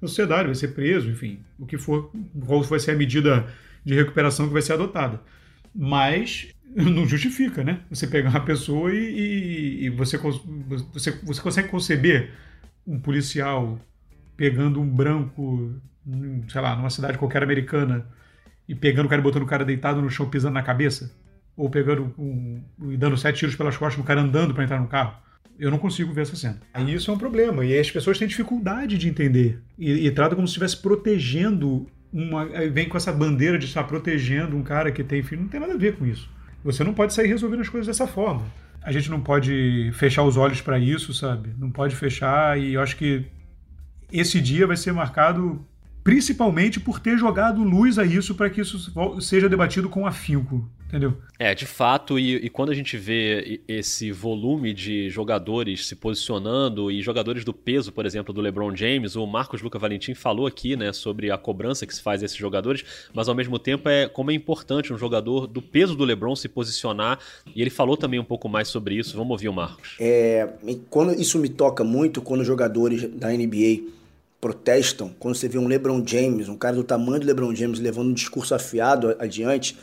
da 0.01 0.08
sociedade 0.08 0.45
vai 0.45 0.56
ser 0.56 0.69
preso 0.69 1.10
enfim 1.10 1.39
o 1.58 1.65
que 1.65 1.77
for 1.77 2.12
qual 2.45 2.62
vai 2.63 2.80
ser 2.80 2.91
a 2.91 2.95
medida 2.95 3.47
de 3.84 3.95
recuperação 3.95 4.47
que 4.47 4.53
vai 4.53 4.62
ser 4.62 4.73
adotada. 4.73 5.21
Mas 5.73 6.53
não 6.75 7.08
justifica, 7.08 7.63
né? 7.63 7.82
Você 7.89 8.08
pegar 8.08 8.30
uma 8.30 8.43
pessoa 8.43 8.93
e, 8.93 8.97
e, 8.97 9.86
e 9.86 9.89
você, 9.89 10.17
você, 10.17 11.12
você 11.23 11.41
consegue 11.41 11.69
conceber 11.69 12.32
um 12.86 12.99
policial 12.99 13.80
pegando 14.36 14.80
um 14.80 14.88
branco, 14.88 15.73
sei 16.47 16.62
lá, 16.62 16.75
numa 16.75 16.89
cidade 16.89 17.17
qualquer 17.17 17.41
americana 17.41 18.06
e 18.67 18.75
pegando 18.75 19.06
o 19.06 19.10
cara 19.10 19.21
e 19.21 19.23
botando 19.23 19.43
o 19.43 19.47
cara 19.47 19.63
deitado 19.63 20.01
no 20.01 20.10
chão 20.10 20.30
pisando 20.30 20.53
na 20.53 20.63
cabeça? 20.63 21.12
Ou 21.56 21.69
pegando 21.69 22.13
um, 22.17 22.62
e 22.89 22.97
dando 22.97 23.17
sete 23.17 23.39
tiros 23.39 23.56
pelas 23.56 23.77
costas 23.77 23.97
no 23.97 24.03
cara 24.03 24.21
andando 24.21 24.53
para 24.53 24.63
entrar 24.63 24.80
no 24.80 24.88
carro? 24.88 25.15
Eu 25.58 25.71
não 25.71 25.80
consigo 25.80 26.13
ver 26.13 26.21
essa 26.21 26.36
cena. 26.36 26.60
Aí 26.73 26.93
isso 26.93 27.10
é 27.10 27.13
um 27.13 27.17
problema. 27.17 27.65
E 27.65 27.77
as 27.77 27.89
pessoas 27.89 28.19
têm 28.19 28.27
dificuldade 28.27 28.97
de 28.97 29.10
entender. 29.10 29.60
E, 29.77 30.06
e 30.06 30.12
trata 30.12 30.36
como 30.36 30.47
se 30.47 30.51
estivesse 30.51 30.77
protegendo 30.77 31.88
uma. 32.13 32.45
Vem 32.69 32.88
com 32.88 32.95
essa 32.95 33.12
bandeira 33.12 33.58
de 33.58 33.65
estar 33.65 33.84
protegendo 33.86 34.56
um 34.56 34.62
cara 34.62 34.91
que 34.91 35.03
tem 35.03 35.23
filho. 35.23 35.41
Não 35.41 35.49
tem 35.49 35.60
nada 35.60 35.73
a 35.73 35.77
ver 35.77 35.97
com 35.97 36.06
isso. 36.06 36.30
Você 36.63 36.84
não 36.84 36.93
pode 36.93 37.13
sair 37.13 37.27
resolvendo 37.27 37.62
as 37.62 37.69
coisas 37.69 37.88
dessa 37.88 38.06
forma. 38.06 38.45
A 38.84 38.91
gente 38.91 39.10
não 39.10 39.19
pode 39.19 39.91
fechar 39.93 40.23
os 40.23 40.38
olhos 40.38 40.62
para 40.62 40.77
isso, 40.77 41.13
sabe? 41.13 41.53
Não 41.58 41.71
pode 41.71 41.95
fechar 41.95 42.60
e 42.60 42.73
eu 42.73 42.82
acho 42.82 42.95
que 42.95 43.25
esse 44.12 44.39
dia 44.39 44.65
vai 44.65 44.77
ser 44.77 44.93
marcado 44.93 45.65
principalmente 46.08 46.80
por 46.80 47.02
ter 47.02 47.17
jogado 47.17 47.62
luz 47.62 48.00
a 48.00 48.06
isso 48.06 48.34
para 48.34 48.50
que 48.50 48.62
isso 48.62 48.93
seja 49.20 49.50
debatido 49.50 49.89
com 49.89 50.08
afinco 50.08 50.65
entendeu? 50.88 51.17
É, 51.38 51.54
de 51.54 51.65
fato, 51.65 52.17
e, 52.17 52.36
e, 52.38 52.50
quando 52.50 52.72
a 52.72 52.74
gente 52.74 52.96
vê 52.96 53.60
esse 53.67 54.10
volume 54.10 54.74
de 54.74 55.10
jogadores 55.10 55.86
se 55.86 55.98
posicionando 55.98 56.89
e 56.89 57.02
jogadores 57.02 57.43
do 57.43 57.54
peso, 57.54 57.91
por 57.91 58.06
exemplo, 58.06 58.34
do 58.34 58.39
LeBron 58.39 58.74
James, 58.74 59.17
o 59.17 59.28
Marcos 59.28 59.62
Luca 59.62 59.78
Valentim 59.78 60.13
falou 60.13 60.48
aqui, 60.48 60.78
né, 60.78 60.93
sobre 60.93 61.30
a 61.30 61.38
cobrança 61.38 61.86
que 61.86 61.93
se 61.93 62.02
faz 62.02 62.22
a 62.24 62.26
esses 62.26 62.38
jogadores, 62.38 62.86
mas 63.13 63.28
ao 63.28 63.36
mesmo 63.36 63.60
tempo 63.60 63.89
é 63.89 64.08
como 64.08 64.32
é 64.32 64.34
importante 64.34 64.93
um 64.93 64.98
jogador 64.98 65.46
do 65.46 65.62
peso 65.62 65.93
do 65.93 66.06
LeBron 66.06 66.38
se 66.38 66.48
posicionar, 66.48 67.20
e 67.54 67.62
ele 67.62 67.70
falou 67.70 67.98
também 67.98 68.17
um 68.17 68.24
pouco 68.24 68.48
mais 68.48 68.70
sobre 68.70 68.96
isso. 68.96 69.17
Vamos 69.17 69.32
ouvir 69.32 69.50
o 69.50 69.54
Marcos. 69.54 69.98
É, 70.00 70.48
quando 70.89 71.20
isso 71.20 71.38
me 71.38 71.50
toca 71.50 71.84
muito 71.84 72.22
quando 72.22 72.46
jogadores 72.46 73.04
da 73.13 73.28
NBA 73.28 73.98
protestam, 74.39 75.12
quando 75.19 75.36
você 75.36 75.47
vê 75.47 75.58
um 75.58 75.67
LeBron 75.67 76.04
James, 76.06 76.47
um 76.47 76.56
cara 76.56 76.76
do 76.76 76.84
tamanho 76.84 77.19
do 77.19 77.26
LeBron 77.26 77.54
James 77.56 77.80
levando 77.80 78.10
um 78.10 78.13
discurso 78.13 78.54
afiado 78.54 79.15
adiante, 79.19 79.78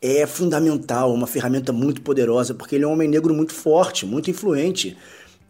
é 0.00 0.26
fundamental, 0.26 1.12
uma 1.12 1.26
ferramenta 1.26 1.72
muito 1.72 2.00
poderosa, 2.00 2.54
porque 2.54 2.76
ele 2.76 2.84
é 2.84 2.86
um 2.86 2.92
homem 2.92 3.08
negro 3.08 3.34
muito 3.34 3.52
forte, 3.52 4.06
muito 4.06 4.30
influente. 4.30 4.96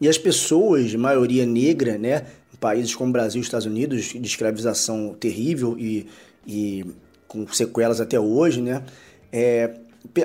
E 0.01 0.09
as 0.09 0.16
pessoas, 0.16 0.90
de 0.90 0.97
maioria 0.97 1.44
negra, 1.44 1.99
né, 1.99 2.27
em 2.53 2.57
países 2.57 2.94
como 2.94 3.12
Brasil 3.12 3.40
e 3.40 3.44
Estados 3.44 3.66
Unidos, 3.66 4.07
de 4.07 4.27
escravização 4.27 5.14
terrível 5.18 5.77
e, 5.79 6.07
e 6.47 6.85
com 7.27 7.47
sequelas 7.53 8.01
até 8.01 8.18
hoje, 8.18 8.61
né, 8.61 8.83
é, 9.31 9.75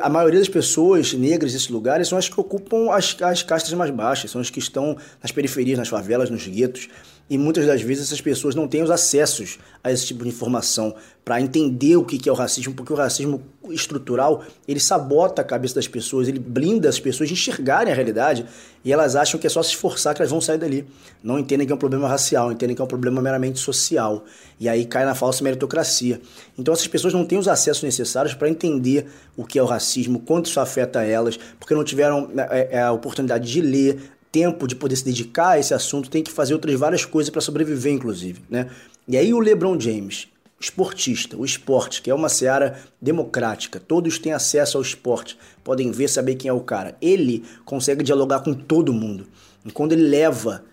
a 0.01 0.09
maioria 0.09 0.39
das 0.39 0.49
pessoas 0.49 1.13
negras 1.13 1.51
desses 1.51 1.67
lugares 1.67 2.07
são 2.07 2.17
as 2.17 2.29
que 2.29 2.39
ocupam 2.39 2.91
as, 2.91 3.17
as 3.21 3.43
castas 3.43 3.73
mais 3.73 3.91
baixas, 3.91 4.31
são 4.31 4.39
as 4.39 4.49
que 4.49 4.59
estão 4.59 4.95
nas 5.21 5.31
periferias, 5.31 5.77
nas 5.77 5.89
favelas, 5.89 6.29
nos 6.29 6.47
guetos 6.47 6.89
e 7.29 7.37
muitas 7.37 7.65
das 7.65 7.81
vezes 7.81 8.05
essas 8.07 8.21
pessoas 8.21 8.53
não 8.53 8.67
têm 8.67 8.83
os 8.83 8.91
acessos 8.91 9.57
a 9.83 9.91
esse 9.91 10.05
tipo 10.05 10.23
de 10.23 10.29
informação 10.29 10.93
para 11.23 11.39
entender 11.39 11.95
o 11.95 12.03
que 12.03 12.27
é 12.27 12.31
o 12.31 12.35
racismo, 12.35 12.73
porque 12.73 12.91
o 12.91 12.95
racismo 12.95 13.41
estrutural 13.69 14.43
ele 14.67 14.79
sabota 14.79 15.41
a 15.41 15.45
cabeça 15.45 15.75
das 15.75 15.87
pessoas, 15.87 16.27
ele 16.27 16.37
blinda 16.37 16.89
as 16.89 16.99
pessoas 16.99 17.29
de 17.29 17.33
enxergarem 17.33 17.93
a 17.93 17.95
realidade 17.95 18.45
e 18.83 18.91
elas 18.91 19.15
acham 19.15 19.39
que 19.39 19.47
é 19.47 19.49
só 19.49 19.63
se 19.63 19.69
esforçar 19.69 20.13
que 20.13 20.21
elas 20.21 20.31
vão 20.31 20.41
sair 20.41 20.57
dali. 20.57 20.85
Não 21.23 21.39
entendem 21.39 21.65
que 21.65 21.71
é 21.71 21.75
um 21.75 21.79
problema 21.79 22.09
racial, 22.09 22.51
entendem 22.51 22.75
que 22.75 22.81
é 22.81 22.85
um 22.85 22.87
problema 22.87 23.21
meramente 23.21 23.57
social 23.57 24.25
e 24.59 24.67
aí 24.67 24.85
cai 24.85 25.05
na 25.05 25.15
falsa 25.15 25.41
meritocracia. 25.45 26.19
Então 26.59 26.73
essas 26.73 26.87
pessoas 26.87 27.13
não 27.13 27.23
têm 27.23 27.37
os 27.37 27.47
acessos 27.47 27.83
necessários 27.83 28.33
para 28.33 28.49
entender 28.49 29.07
o 29.37 29.45
que 29.45 29.57
é 29.57 29.63
o 29.63 29.65
racismo, 29.65 30.19
quanto 30.19 30.47
isso 30.47 30.59
afeta 30.59 31.03
elas, 31.03 31.39
porque 31.57 31.73
não 31.73 31.85
tiveram 31.85 32.29
é, 32.49 32.69
é, 32.71 32.81
a 32.81 32.91
oportunidade 32.91 33.49
de 33.49 33.61
ler, 33.61 34.11
tempo 34.33 34.67
de 34.67 34.75
poder 34.75 34.95
se 34.95 35.05
dedicar 35.05 35.49
a 35.49 35.59
esse 35.59 35.75
assunto, 35.75 36.09
tem 36.09 36.23
que 36.23 36.31
fazer 36.31 36.55
outras 36.55 36.77
várias 36.77 37.05
coisas 37.05 37.29
para 37.29 37.39
sobreviver, 37.39 37.93
inclusive, 37.93 38.41
né? 38.49 38.67
E 39.07 39.15
aí 39.15 39.31
o 39.31 39.39
LeBron 39.39 39.79
James, 39.79 40.27
esportista, 40.59 41.37
o 41.37 41.45
esporte, 41.45 42.01
que 42.01 42.09
é 42.09 42.15
uma 42.15 42.29
seara 42.29 42.79
democrática, 42.99 43.79
todos 43.79 44.17
têm 44.17 44.33
acesso 44.33 44.77
ao 44.77 44.81
esporte, 44.81 45.37
podem 45.63 45.91
ver, 45.91 46.07
saber 46.07 46.33
quem 46.33 46.49
é 46.49 46.53
o 46.53 46.61
cara. 46.61 46.97
Ele 46.99 47.43
consegue 47.63 48.03
dialogar 48.03 48.39
com 48.39 48.55
todo 48.55 48.91
mundo. 48.91 49.27
E 49.63 49.71
quando 49.71 49.91
ele 49.91 50.07
leva 50.07 50.63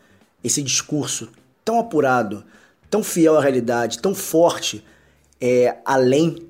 esse 0.43 0.63
discurso 0.63 1.29
tão 1.63 1.79
apurado, 1.79 2.43
tão 2.89 3.03
fiel 3.03 3.37
à 3.37 3.43
realidade, 3.43 3.99
tão 3.99 4.15
forte, 4.15 4.83
é, 5.39 5.77
além 5.85 6.47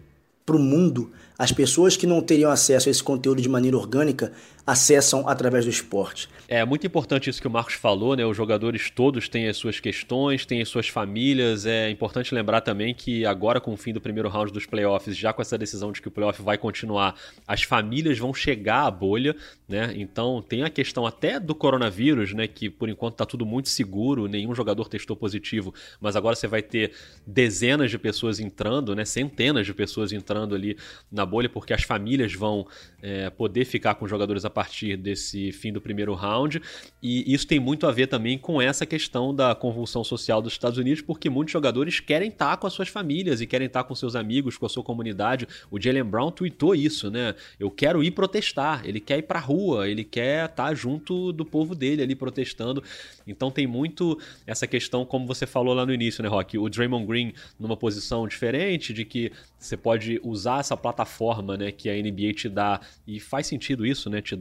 para 0.46 0.54
o 0.54 0.60
mundo, 0.60 1.10
as 1.36 1.50
pessoas 1.50 1.96
que 1.96 2.06
não 2.06 2.20
teriam 2.20 2.50
acesso 2.50 2.88
a 2.88 2.92
esse 2.92 3.02
conteúdo 3.02 3.42
de 3.42 3.48
maneira 3.48 3.76
orgânica 3.76 4.30
acessam 4.70 5.28
através 5.28 5.64
do 5.64 5.70
esporte. 5.70 6.28
É 6.48 6.64
muito 6.64 6.86
importante 6.86 7.30
isso 7.30 7.40
que 7.40 7.46
o 7.46 7.50
Marcos 7.50 7.74
falou, 7.74 8.16
né? 8.16 8.24
Os 8.24 8.36
jogadores 8.36 8.90
todos 8.90 9.28
têm 9.28 9.48
as 9.48 9.56
suas 9.56 9.78
questões, 9.78 10.44
têm 10.44 10.60
as 10.60 10.68
suas 10.68 10.88
famílias. 10.88 11.66
É 11.66 11.90
importante 11.90 12.34
lembrar 12.34 12.60
também 12.60 12.94
que 12.94 13.24
agora, 13.24 13.60
com 13.60 13.72
o 13.72 13.76
fim 13.76 13.92
do 13.92 14.00
primeiro 14.00 14.28
round 14.28 14.52
dos 14.52 14.66
playoffs, 14.66 15.16
já 15.16 15.32
com 15.32 15.42
essa 15.42 15.56
decisão 15.56 15.92
de 15.92 16.00
que 16.00 16.08
o 16.08 16.10
playoff 16.10 16.40
vai 16.42 16.58
continuar, 16.58 17.14
as 17.46 17.62
famílias 17.62 18.18
vão 18.18 18.34
chegar 18.34 18.86
à 18.86 18.90
bolha, 18.90 19.36
né? 19.68 19.92
Então 19.96 20.42
tem 20.42 20.62
a 20.62 20.70
questão 20.70 21.06
até 21.06 21.38
do 21.38 21.54
coronavírus, 21.54 22.32
né? 22.32 22.46
Que 22.46 22.68
por 22.68 22.88
enquanto 22.88 23.14
está 23.14 23.26
tudo 23.26 23.46
muito 23.46 23.68
seguro, 23.68 24.26
nenhum 24.26 24.54
jogador 24.54 24.88
testou 24.88 25.16
positivo, 25.16 25.72
mas 26.00 26.16
agora 26.16 26.34
você 26.34 26.46
vai 26.46 26.62
ter 26.62 26.92
dezenas 27.26 27.90
de 27.90 27.98
pessoas 27.98 28.40
entrando, 28.40 28.94
né? 28.94 29.04
Centenas 29.04 29.66
de 29.66 29.74
pessoas 29.74 30.12
entrando 30.12 30.54
ali 30.54 30.76
na 31.10 31.24
bolha, 31.24 31.48
porque 31.48 31.72
as 31.72 31.82
famílias 31.82 32.34
vão 32.34 32.66
é, 33.02 33.30
poder 33.30 33.64
ficar 33.64 33.94
com 33.94 34.06
jogadores 34.06 34.44
a 34.44 34.50
partir 34.60 34.94
desse 34.94 35.52
fim 35.52 35.72
do 35.72 35.80
primeiro 35.80 36.12
round. 36.12 36.60
E 37.02 37.32
isso 37.32 37.46
tem 37.46 37.58
muito 37.58 37.86
a 37.86 37.92
ver 37.92 38.08
também 38.08 38.36
com 38.36 38.60
essa 38.60 38.84
questão 38.84 39.34
da 39.34 39.54
convulsão 39.54 40.04
social 40.04 40.42
dos 40.42 40.52
Estados 40.52 40.76
Unidos, 40.76 41.00
porque 41.00 41.30
muitos 41.30 41.50
jogadores 41.50 41.98
querem 41.98 42.28
estar 42.28 42.58
com 42.58 42.66
as 42.66 42.74
suas 42.74 42.88
famílias 42.88 43.40
e 43.40 43.46
querem 43.46 43.66
estar 43.66 43.84
com 43.84 43.94
seus 43.94 44.14
amigos, 44.14 44.58
com 44.58 44.66
a 44.66 44.68
sua 44.68 44.82
comunidade. 44.82 45.48
O 45.70 45.80
Jalen 45.80 46.04
Brown 46.04 46.30
tweetou 46.30 46.74
isso, 46.74 47.10
né? 47.10 47.34
Eu 47.58 47.70
quero 47.70 48.04
ir 48.04 48.10
protestar. 48.10 48.82
Ele 48.84 49.00
quer 49.00 49.16
ir 49.16 49.22
pra 49.22 49.38
rua, 49.38 49.88
ele 49.88 50.04
quer 50.04 50.50
estar 50.50 50.74
junto 50.74 51.32
do 51.32 51.46
povo 51.46 51.74
dele 51.74 52.02
ali 52.02 52.14
protestando. 52.14 52.84
Então 53.26 53.50
tem 53.50 53.66
muito 53.66 54.20
essa 54.46 54.66
questão, 54.66 55.06
como 55.06 55.26
você 55.26 55.46
falou 55.46 55.72
lá 55.72 55.86
no 55.86 55.94
início, 55.94 56.22
né, 56.22 56.28
Rock? 56.28 56.58
O 56.58 56.68
Draymond 56.68 57.06
Green 57.06 57.32
numa 57.58 57.78
posição 57.78 58.28
diferente, 58.28 58.92
de 58.92 59.06
que 59.06 59.32
você 59.58 59.74
pode 59.74 60.20
usar 60.22 60.60
essa 60.60 60.76
plataforma 60.76 61.56
né, 61.56 61.72
que 61.72 61.88
a 61.88 61.94
NBA 61.94 62.34
te 62.34 62.48
dá, 62.48 62.78
e 63.06 63.18
faz 63.18 63.46
sentido 63.46 63.86
isso, 63.86 64.10
né? 64.10 64.20
Te 64.20 64.36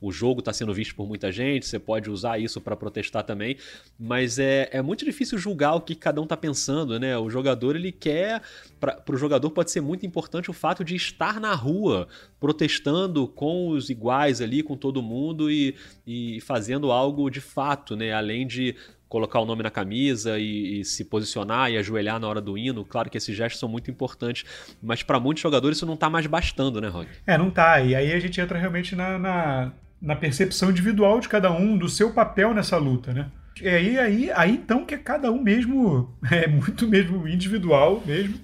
O 0.00 0.12
jogo 0.12 0.40
está 0.40 0.52
sendo 0.52 0.72
visto 0.72 0.94
por 0.94 1.06
muita 1.06 1.32
gente, 1.32 1.66
você 1.66 1.78
pode 1.78 2.10
usar 2.10 2.38
isso 2.38 2.60
para 2.60 2.76
protestar 2.76 3.24
também, 3.24 3.56
mas 3.98 4.38
é, 4.38 4.68
é 4.72 4.82
muito 4.82 5.04
difícil 5.04 5.38
julgar 5.38 5.74
o 5.74 5.80
que 5.80 5.94
cada 5.94 6.20
um 6.20 6.24
está 6.24 6.36
pensando, 6.36 6.98
né? 6.98 7.16
O 7.18 7.30
jogador 7.30 7.76
ele 7.76 7.92
quer. 7.92 8.42
Para 8.78 9.02
o 9.10 9.16
jogador 9.16 9.50
pode 9.50 9.70
ser 9.70 9.80
muito 9.80 10.06
importante 10.06 10.50
o 10.50 10.54
fato 10.54 10.84
de 10.84 10.96
estar 10.96 11.40
na 11.40 11.54
rua, 11.54 12.08
protestando 12.38 13.28
com 13.28 13.68
os 13.68 13.90
iguais 13.90 14.40
ali, 14.40 14.62
com 14.62 14.76
todo 14.76 15.02
mundo 15.02 15.50
e, 15.50 15.74
e 16.06 16.40
fazendo 16.40 16.90
algo 16.90 17.28
de 17.30 17.40
fato, 17.40 17.96
né? 17.96 18.12
Além 18.12 18.46
de 18.46 18.74
colocar 19.10 19.40
o 19.40 19.44
nome 19.44 19.62
na 19.64 19.70
camisa 19.70 20.38
e, 20.38 20.80
e, 20.80 20.84
se 20.84 21.04
posicionar 21.04 21.70
e 21.70 21.76
ajoelhar 21.76 22.20
na 22.20 22.28
hora 22.28 22.40
do 22.40 22.56
hino. 22.56 22.84
Claro 22.84 23.10
que 23.10 23.18
esses 23.18 23.36
gestos 23.36 23.58
são 23.58 23.68
muito 23.68 23.90
importantes, 23.90 24.44
mas 24.80 25.02
para 25.02 25.18
muitos 25.18 25.42
jogadores 25.42 25.76
isso 25.76 25.84
não 25.84 25.94
está 25.94 26.08
mais 26.08 26.26
bastando, 26.26 26.80
né, 26.80 26.88
Rock? 26.88 27.10
É, 27.26 27.36
não 27.36 27.50
tá. 27.50 27.80
E 27.80 27.94
aí 27.94 28.12
a 28.12 28.20
gente 28.20 28.40
entra 28.40 28.56
realmente 28.56 28.94
na, 28.94 29.18
na, 29.18 29.72
na, 30.00 30.14
percepção 30.14 30.70
individual 30.70 31.18
de 31.18 31.28
cada 31.28 31.50
um, 31.50 31.76
do 31.76 31.88
seu 31.88 32.12
papel 32.12 32.54
nessa 32.54 32.76
luta, 32.78 33.12
né? 33.12 33.26
E 33.60 33.68
aí, 33.68 33.98
aí, 33.98 34.30
aí 34.30 34.52
então 34.52 34.86
que 34.86 34.94
é 34.94 34.98
cada 34.98 35.30
um 35.32 35.42
mesmo, 35.42 36.16
é 36.30 36.46
muito 36.46 36.86
mesmo 36.86 37.26
individual 37.26 38.00
mesmo. 38.06 38.38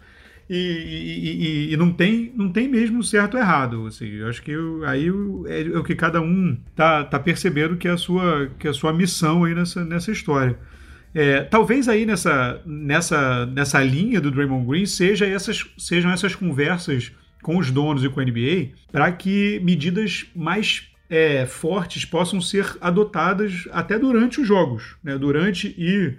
E, 0.48 1.68
e, 1.68 1.72
e, 1.72 1.76
não, 1.76 1.92
tem, 1.92 2.32
não 2.36 2.50
tem 2.50 2.68
mesmo 2.68 3.02
certo 3.02 3.34
ou 3.34 3.40
errado. 3.40 3.86
Assim, 3.86 4.06
eu 4.06 4.28
acho 4.28 4.40
que 4.42 4.52
eu, 4.52 4.84
aí 4.84 5.08
é, 5.46 5.62
é, 5.62 5.78
o 5.78 5.82
que 5.82 5.94
cada 5.94 6.20
um 6.20 6.56
tá, 6.74 7.04
tá 7.04 7.18
percebendo 7.18 7.76
que 7.76 7.88
é 7.88 7.90
a 7.90 7.96
sua, 7.96 8.50
que 8.58 8.66
é 8.66 8.70
a 8.70 8.74
sua 8.74 8.92
missão 8.92 9.44
aí 9.44 9.54
nessa, 9.54 9.84
nessa 9.84 10.12
história. 10.12 10.56
É, 11.12 11.40
talvez 11.42 11.88
aí 11.88 12.06
nessa, 12.06 12.60
nessa, 12.64 13.46
nessa 13.46 13.82
linha 13.82 14.20
do 14.20 14.30
Draymond 14.30 14.66
Green 14.66 14.86
seja 14.86 15.26
essas, 15.26 15.64
sejam 15.78 16.10
essas 16.10 16.34
conversas 16.34 17.10
com 17.42 17.56
os 17.56 17.70
donos 17.70 18.04
e 18.04 18.08
com 18.08 18.20
a 18.20 18.24
NBA 18.24 18.72
para 18.92 19.10
que 19.10 19.60
medidas 19.64 20.26
mais 20.34 20.88
é, 21.08 21.46
fortes 21.46 22.04
possam 22.04 22.40
ser 22.40 22.76
adotadas 22.80 23.68
até 23.72 23.98
durante 23.98 24.40
os 24.40 24.46
jogos, 24.46 24.96
né? 25.02 25.16
durante 25.16 25.74
e, 25.78 26.14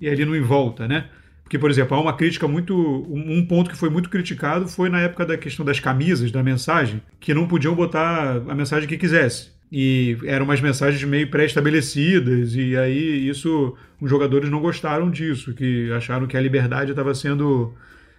e 0.00 0.08
ali 0.08 0.24
no 0.24 0.36
em 0.36 0.42
volta, 0.42 0.86
né? 0.86 1.08
Porque, 1.46 1.60
por 1.60 1.70
exemplo, 1.70 1.96
há 1.96 2.00
uma 2.00 2.12
crítica 2.12 2.48
muito. 2.48 2.74
Um 3.08 3.46
ponto 3.46 3.70
que 3.70 3.76
foi 3.76 3.88
muito 3.88 4.10
criticado 4.10 4.66
foi 4.66 4.88
na 4.88 5.00
época 5.02 5.24
da 5.24 5.38
questão 5.38 5.64
das 5.64 5.78
camisas, 5.78 6.32
da 6.32 6.42
mensagem, 6.42 7.00
que 7.20 7.32
não 7.32 7.46
podiam 7.46 7.72
botar 7.72 8.42
a 8.48 8.54
mensagem 8.54 8.88
que 8.88 8.98
quisesse. 8.98 9.52
E 9.70 10.18
eram 10.24 10.44
umas 10.44 10.60
mensagens 10.60 11.02
meio 11.04 11.30
pré-estabelecidas, 11.30 12.56
e 12.56 12.76
aí 12.76 13.28
isso. 13.28 13.76
Os 14.00 14.10
jogadores 14.10 14.50
não 14.50 14.60
gostaram 14.60 15.08
disso, 15.08 15.54
que 15.54 15.90
acharam 15.92 16.26
que 16.26 16.36
a 16.36 16.40
liberdade 16.40 16.90
estava 16.90 17.14
sendo 17.14 17.72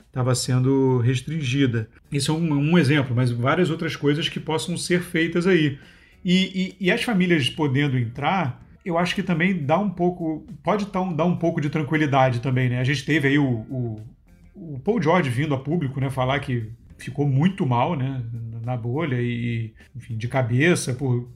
estava 0.07 0.33
sendo 0.33 0.99
restringida. 0.99 1.89
Isso 2.09 2.31
é 2.31 2.33
um, 2.33 2.53
um, 2.53 2.77
exemplo, 2.77 3.13
mas 3.13 3.29
várias 3.29 3.69
outras 3.69 3.95
coisas 3.95 4.29
que 4.29 4.39
possam 4.39 4.77
ser 4.77 5.01
feitas 5.01 5.45
aí. 5.45 5.77
E, 6.23 6.75
e, 6.79 6.87
e, 6.87 6.91
as 6.91 7.03
famílias 7.03 7.49
podendo 7.49 7.97
entrar, 7.97 8.65
eu 8.87 8.97
acho 8.97 9.13
que 9.13 9.23
também 9.23 9.65
dá 9.65 9.77
um 9.77 9.89
pouco. 9.89 10.45
Pode 10.63 10.85
dar 10.85 11.25
um 11.25 11.35
pouco 11.35 11.59
de 11.59 11.69
tranquilidade 11.69 12.39
também, 12.41 12.69
né? 12.69 12.79
A 12.79 12.83
gente 12.83 13.05
teve 13.05 13.27
aí 13.27 13.37
o, 13.37 13.45
o, 13.45 14.01
o 14.55 14.79
Paul 14.79 15.01
George 15.01 15.29
vindo 15.29 15.53
a 15.53 15.59
público, 15.59 15.99
né? 15.99 16.09
Falar 16.09 16.39
que 16.39 16.71
ficou 16.97 17.27
muito 17.27 17.65
mal, 17.65 17.95
né? 17.95 18.23
Na 18.63 18.75
bolha 18.75 19.21
e, 19.21 19.73
enfim, 19.95 20.17
de 20.17 20.27
cabeça 20.27 20.93
por, 20.93 21.29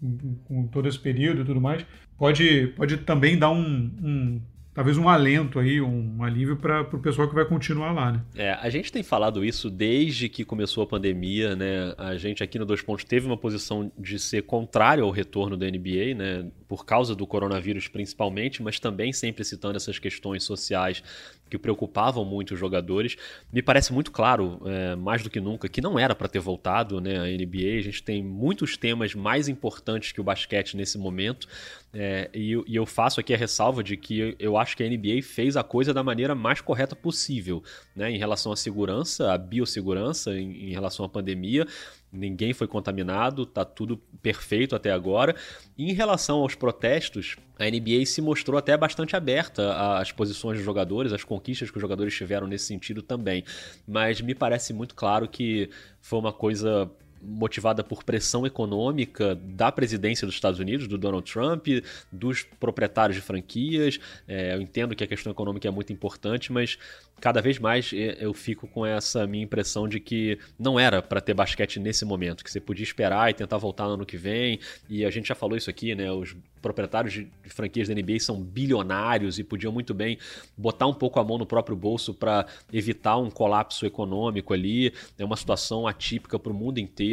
com 0.45 0.67
todo 0.67 0.87
esse 0.87 0.99
período 0.99 1.41
e 1.41 1.45
tudo 1.45 1.61
mais. 1.61 1.85
Pode, 2.17 2.67
pode 2.75 2.97
também 2.97 3.37
dar 3.37 3.51
um, 3.51 3.91
um 4.01 4.41
talvez 4.73 4.97
um 4.97 5.09
alento 5.09 5.59
aí, 5.59 5.81
um 5.81 6.23
alívio 6.23 6.55
para 6.55 6.81
o 6.81 6.99
pessoal 6.99 7.27
que 7.27 7.35
vai 7.35 7.45
continuar 7.45 7.91
lá, 7.91 8.11
né? 8.11 8.21
É, 8.35 8.51
a 8.53 8.69
gente 8.69 8.91
tem 8.91 9.03
falado 9.03 9.43
isso 9.43 9.69
desde 9.69 10.29
que 10.29 10.45
começou 10.45 10.83
a 10.83 10.87
pandemia, 10.87 11.55
né? 11.55 11.93
A 11.97 12.15
gente 12.15 12.43
aqui 12.43 12.57
no 12.57 12.65
Dois 12.65 12.81
Pontos 12.81 13.03
teve 13.03 13.25
uma 13.25 13.37
posição 13.37 13.91
de 13.97 14.17
ser 14.17 14.43
contrário 14.43 15.03
ao 15.03 15.11
retorno 15.11 15.57
da 15.57 15.65
NBA, 15.65 16.15
né? 16.15 16.51
Por 16.67 16.85
causa 16.85 17.15
do 17.15 17.27
coronavírus 17.27 17.87
principalmente, 17.87 18.63
mas 18.63 18.79
também 18.79 19.11
sempre 19.11 19.43
citando 19.43 19.75
essas 19.75 19.99
questões 19.99 20.43
sociais 20.43 21.03
que 21.51 21.57
preocupavam 21.57 22.23
muito 22.23 22.53
os 22.53 22.59
jogadores. 22.59 23.17
Me 23.51 23.61
parece 23.61 23.91
muito 23.91 24.09
claro, 24.09 24.61
é, 24.65 24.95
mais 24.95 25.21
do 25.21 25.29
que 25.29 25.41
nunca, 25.41 25.67
que 25.67 25.81
não 25.81 25.99
era 25.99 26.15
para 26.15 26.29
ter 26.29 26.39
voltado 26.39 27.01
né, 27.01 27.17
a 27.17 27.25
NBA. 27.25 27.77
A 27.77 27.81
gente 27.81 28.01
tem 28.01 28.23
muitos 28.23 28.77
temas 28.77 29.13
mais 29.13 29.49
importantes 29.49 30.13
que 30.13 30.21
o 30.21 30.23
basquete 30.23 30.77
nesse 30.77 30.97
momento. 30.97 31.47
É, 31.93 32.29
e, 32.33 32.53
e, 32.65 32.75
eu 32.77 32.85
faço 32.85 33.19
aqui 33.19 33.33
a 33.33 33.37
ressalva 33.37 33.83
de 33.83 33.97
que 33.97 34.33
eu 34.39 34.55
acho 34.55 34.77
que 34.77 34.83
a 34.83 34.87
NBA 34.87 35.21
fez 35.21 35.57
a 35.57 35.63
coisa 35.63 35.93
da 35.93 36.01
maneira 36.01 36.33
mais 36.33 36.61
correta 36.61 36.95
possível, 36.95 37.61
né, 37.93 38.09
em 38.09 38.17
relação 38.17 38.53
à 38.53 38.55
segurança, 38.55 39.33
à 39.33 39.37
biossegurança, 39.37 40.31
em, 40.33 40.69
em 40.69 40.71
relação 40.71 41.05
à 41.05 41.09
pandemia 41.09 41.67
ninguém 42.11 42.53
foi 42.53 42.67
contaminado, 42.67 43.45
tá 43.45 43.63
tudo 43.63 43.97
perfeito 44.21 44.75
até 44.75 44.91
agora. 44.91 45.35
E 45.77 45.89
em 45.89 45.93
relação 45.93 46.39
aos 46.39 46.55
protestos, 46.55 47.37
a 47.61 47.69
NBA 47.69 48.05
se 48.05 48.21
mostrou 48.21 48.57
até 48.57 48.75
bastante 48.75 49.15
aberta 49.15 49.73
às 49.97 50.11
posições 50.11 50.57
dos 50.57 50.65
jogadores, 50.65 51.13
às 51.13 51.23
conquistas 51.23 51.69
que 51.69 51.77
os 51.77 51.81
jogadores 51.81 52.13
tiveram 52.15 52.47
nesse 52.47 52.65
sentido 52.65 53.01
também. 53.01 53.43
Mas 53.87 54.19
me 54.21 54.33
parece 54.33 54.73
muito 54.73 54.95
claro 54.95 55.27
que 55.27 55.69
foi 55.99 56.19
uma 56.19 56.33
coisa 56.33 56.89
motivada 57.21 57.83
por 57.83 58.03
pressão 58.03 58.45
econômica 58.45 59.35
da 59.35 59.71
presidência 59.71 60.25
dos 60.25 60.35
Estados 60.35 60.59
Unidos, 60.59 60.87
do 60.87 60.97
Donald 60.97 61.31
Trump, 61.31 61.67
dos 62.11 62.43
proprietários 62.43 63.15
de 63.15 63.21
franquias. 63.21 63.99
É, 64.27 64.55
eu 64.55 64.61
entendo 64.61 64.95
que 64.95 65.03
a 65.03 65.07
questão 65.07 65.31
econômica 65.31 65.67
é 65.67 65.71
muito 65.71 65.93
importante, 65.93 66.51
mas 66.51 66.77
cada 67.19 67.39
vez 67.41 67.59
mais 67.59 67.91
eu 67.93 68.33
fico 68.33 68.67
com 68.67 68.85
essa 68.85 69.27
minha 69.27 69.43
impressão 69.43 69.87
de 69.87 69.99
que 69.99 70.39
não 70.57 70.79
era 70.79 71.01
para 71.01 71.21
ter 71.21 71.35
basquete 71.35 71.79
nesse 71.79 72.03
momento, 72.03 72.43
que 72.43 72.51
você 72.51 72.59
podia 72.59 72.83
esperar 72.83 73.29
e 73.29 73.33
tentar 73.33 73.57
voltar 73.57 73.85
no 73.85 73.93
ano 73.93 74.05
que 74.05 74.17
vem. 74.17 74.59
E 74.89 75.05
a 75.05 75.09
gente 75.11 75.27
já 75.27 75.35
falou 75.35 75.55
isso 75.55 75.69
aqui, 75.69 75.93
né? 75.93 76.11
Os 76.11 76.35
proprietários 76.61 77.13
de 77.13 77.27
franquias 77.47 77.87
da 77.87 77.95
NBA 77.95 78.19
são 78.19 78.41
bilionários 78.41 79.39
e 79.39 79.43
podiam 79.43 79.71
muito 79.71 79.93
bem 79.93 80.17
botar 80.57 80.87
um 80.87 80.93
pouco 80.93 81.19
a 81.19 81.23
mão 81.23 81.37
no 81.37 81.45
próprio 81.45 81.75
bolso 81.75 82.13
para 82.13 82.45
evitar 82.71 83.17
um 83.17 83.29
colapso 83.29 83.85
econômico 83.85 84.53
ali. 84.53 84.93
É 85.17 85.25
uma 85.25 85.35
situação 85.35 85.87
atípica 85.87 86.39
para 86.39 86.51
o 86.51 86.55
mundo 86.55 86.79
inteiro, 86.79 87.10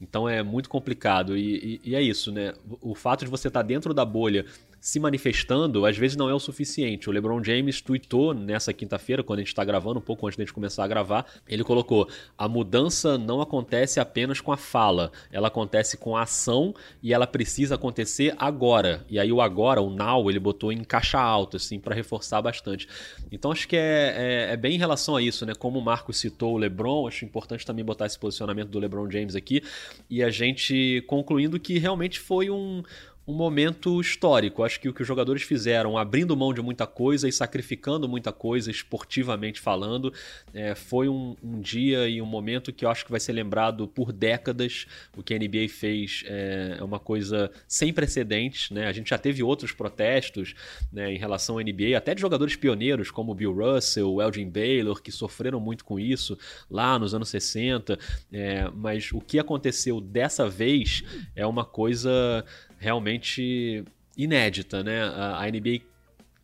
então 0.00 0.28
é 0.28 0.42
muito 0.42 0.68
complicado. 0.68 1.36
E, 1.36 1.80
e, 1.84 1.90
e, 1.90 1.94
é 1.94 2.02
isso, 2.02 2.32
né? 2.32 2.54
O 2.80 2.94
fato 2.94 3.24
de 3.24 3.30
você 3.30 3.48
estar 3.48 3.60
tá 3.60 3.66
dentro 3.66 3.92
da 3.92 4.04
bolha 4.04 4.46
se 4.86 5.00
manifestando, 5.00 5.84
às 5.84 5.98
vezes 5.98 6.16
não 6.16 6.30
é 6.30 6.32
o 6.32 6.38
suficiente. 6.38 7.10
O 7.10 7.12
LeBron 7.12 7.42
James 7.42 7.80
tweetou 7.80 8.32
nessa 8.32 8.72
quinta-feira, 8.72 9.20
quando 9.20 9.40
a 9.40 9.42
gente 9.42 9.48
está 9.48 9.64
gravando, 9.64 9.98
um 9.98 10.00
pouco 10.02 10.28
antes 10.28 10.36
de 10.36 10.44
gente 10.44 10.52
começar 10.52 10.84
a 10.84 10.86
gravar, 10.86 11.26
ele 11.48 11.64
colocou: 11.64 12.08
a 12.38 12.46
mudança 12.46 13.18
não 13.18 13.40
acontece 13.40 13.98
apenas 13.98 14.40
com 14.40 14.52
a 14.52 14.56
fala, 14.56 15.10
ela 15.32 15.48
acontece 15.48 15.96
com 15.96 16.16
a 16.16 16.22
ação 16.22 16.72
e 17.02 17.12
ela 17.12 17.26
precisa 17.26 17.74
acontecer 17.74 18.32
agora. 18.38 19.04
E 19.10 19.18
aí 19.18 19.32
o 19.32 19.40
agora, 19.40 19.82
o 19.82 19.90
now, 19.90 20.30
ele 20.30 20.38
botou 20.38 20.70
em 20.70 20.84
caixa 20.84 21.18
alta, 21.18 21.56
assim, 21.56 21.80
para 21.80 21.92
reforçar 21.92 22.40
bastante. 22.40 22.86
Então 23.32 23.50
acho 23.50 23.66
que 23.66 23.74
é, 23.74 24.14
é, 24.16 24.52
é, 24.52 24.56
bem 24.56 24.76
em 24.76 24.78
relação 24.78 25.16
a 25.16 25.20
isso, 25.20 25.44
né? 25.44 25.52
Como 25.52 25.80
o 25.80 25.84
Marco 25.84 26.12
citou 26.12 26.54
o 26.54 26.58
LeBron, 26.58 27.08
acho 27.08 27.24
importante 27.24 27.66
também 27.66 27.84
botar 27.84 28.06
esse 28.06 28.20
posicionamento 28.20 28.68
do 28.68 28.78
LeBron 28.78 29.10
James 29.10 29.34
aqui 29.34 29.64
e 30.08 30.22
a 30.22 30.30
gente 30.30 31.02
concluindo 31.08 31.58
que 31.58 31.76
realmente 31.76 32.20
foi 32.20 32.50
um 32.50 32.84
um 33.26 33.34
momento 33.34 34.00
histórico. 34.00 34.62
Acho 34.62 34.78
que 34.78 34.88
o 34.88 34.94
que 34.94 35.02
os 35.02 35.08
jogadores 35.08 35.42
fizeram, 35.42 35.98
abrindo 35.98 36.36
mão 36.36 36.54
de 36.54 36.62
muita 36.62 36.86
coisa 36.86 37.28
e 37.28 37.32
sacrificando 37.32 38.08
muita 38.08 38.32
coisa, 38.32 38.70
esportivamente 38.70 39.60
falando, 39.60 40.12
é, 40.54 40.74
foi 40.74 41.08
um, 41.08 41.36
um, 41.42 41.60
dia 41.60 42.08
e 42.08 42.22
um 42.22 42.26
momento 42.26 42.72
que 42.72 42.84
eu 42.84 42.88
acho 42.88 43.04
que 43.04 43.10
vai 43.10 43.18
ser 43.18 43.32
lembrado 43.32 43.88
por 43.88 44.12
décadas. 44.12 44.86
O 45.16 45.22
que 45.22 45.34
a 45.34 45.38
NBA 45.38 45.68
fez 45.68 46.22
é, 46.26 46.76
é 46.78 46.84
uma 46.84 47.00
coisa 47.00 47.50
sem 47.66 47.92
precedentes. 47.92 48.70
Né? 48.70 48.86
A 48.86 48.92
gente 48.92 49.10
já 49.10 49.18
teve 49.18 49.42
outros 49.42 49.72
protestos 49.72 50.54
né, 50.92 51.12
em 51.12 51.18
relação 51.18 51.58
à 51.58 51.62
NBA, 51.62 51.96
até 51.96 52.14
de 52.14 52.20
jogadores 52.20 52.54
pioneiros 52.54 53.10
como 53.10 53.34
Bill 53.34 53.52
Russell, 53.52 54.20
Elgin 54.20 54.48
Baylor, 54.48 55.02
que 55.02 55.10
sofreram 55.10 55.58
muito 55.58 55.84
com 55.84 55.98
isso 55.98 56.38
lá 56.70 56.96
nos 56.96 57.12
anos 57.12 57.28
60. 57.28 57.98
É, 58.32 58.70
mas 58.72 59.10
o 59.12 59.20
que 59.20 59.38
aconteceu 59.38 60.00
dessa 60.00 60.48
vez 60.48 61.02
é 61.34 61.44
uma 61.44 61.64
coisa 61.64 62.44
realmente 62.86 63.84
inédita, 64.16 64.84
né? 64.84 65.02
A 65.02 65.44
NBA 65.50 65.80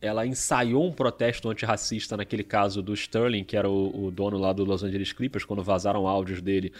ela 0.01 0.27
ensaiou 0.27 0.85
um 0.85 0.91
protesto 0.91 1.49
antirracista 1.49 2.17
naquele 2.17 2.43
caso 2.43 2.81
do 2.81 2.93
Sterling, 2.93 3.45
que 3.45 3.55
era 3.55 3.69
o, 3.69 4.07
o, 4.07 4.11
dono 4.11 4.37
lá 4.37 4.51
do 4.51 4.65
Los 4.65 4.83
Angeles 4.83 5.13
Clippers, 5.13 5.45
quando 5.45 5.63
vazaram 5.63 6.05
áudios 6.05 6.41
dele 6.41 6.73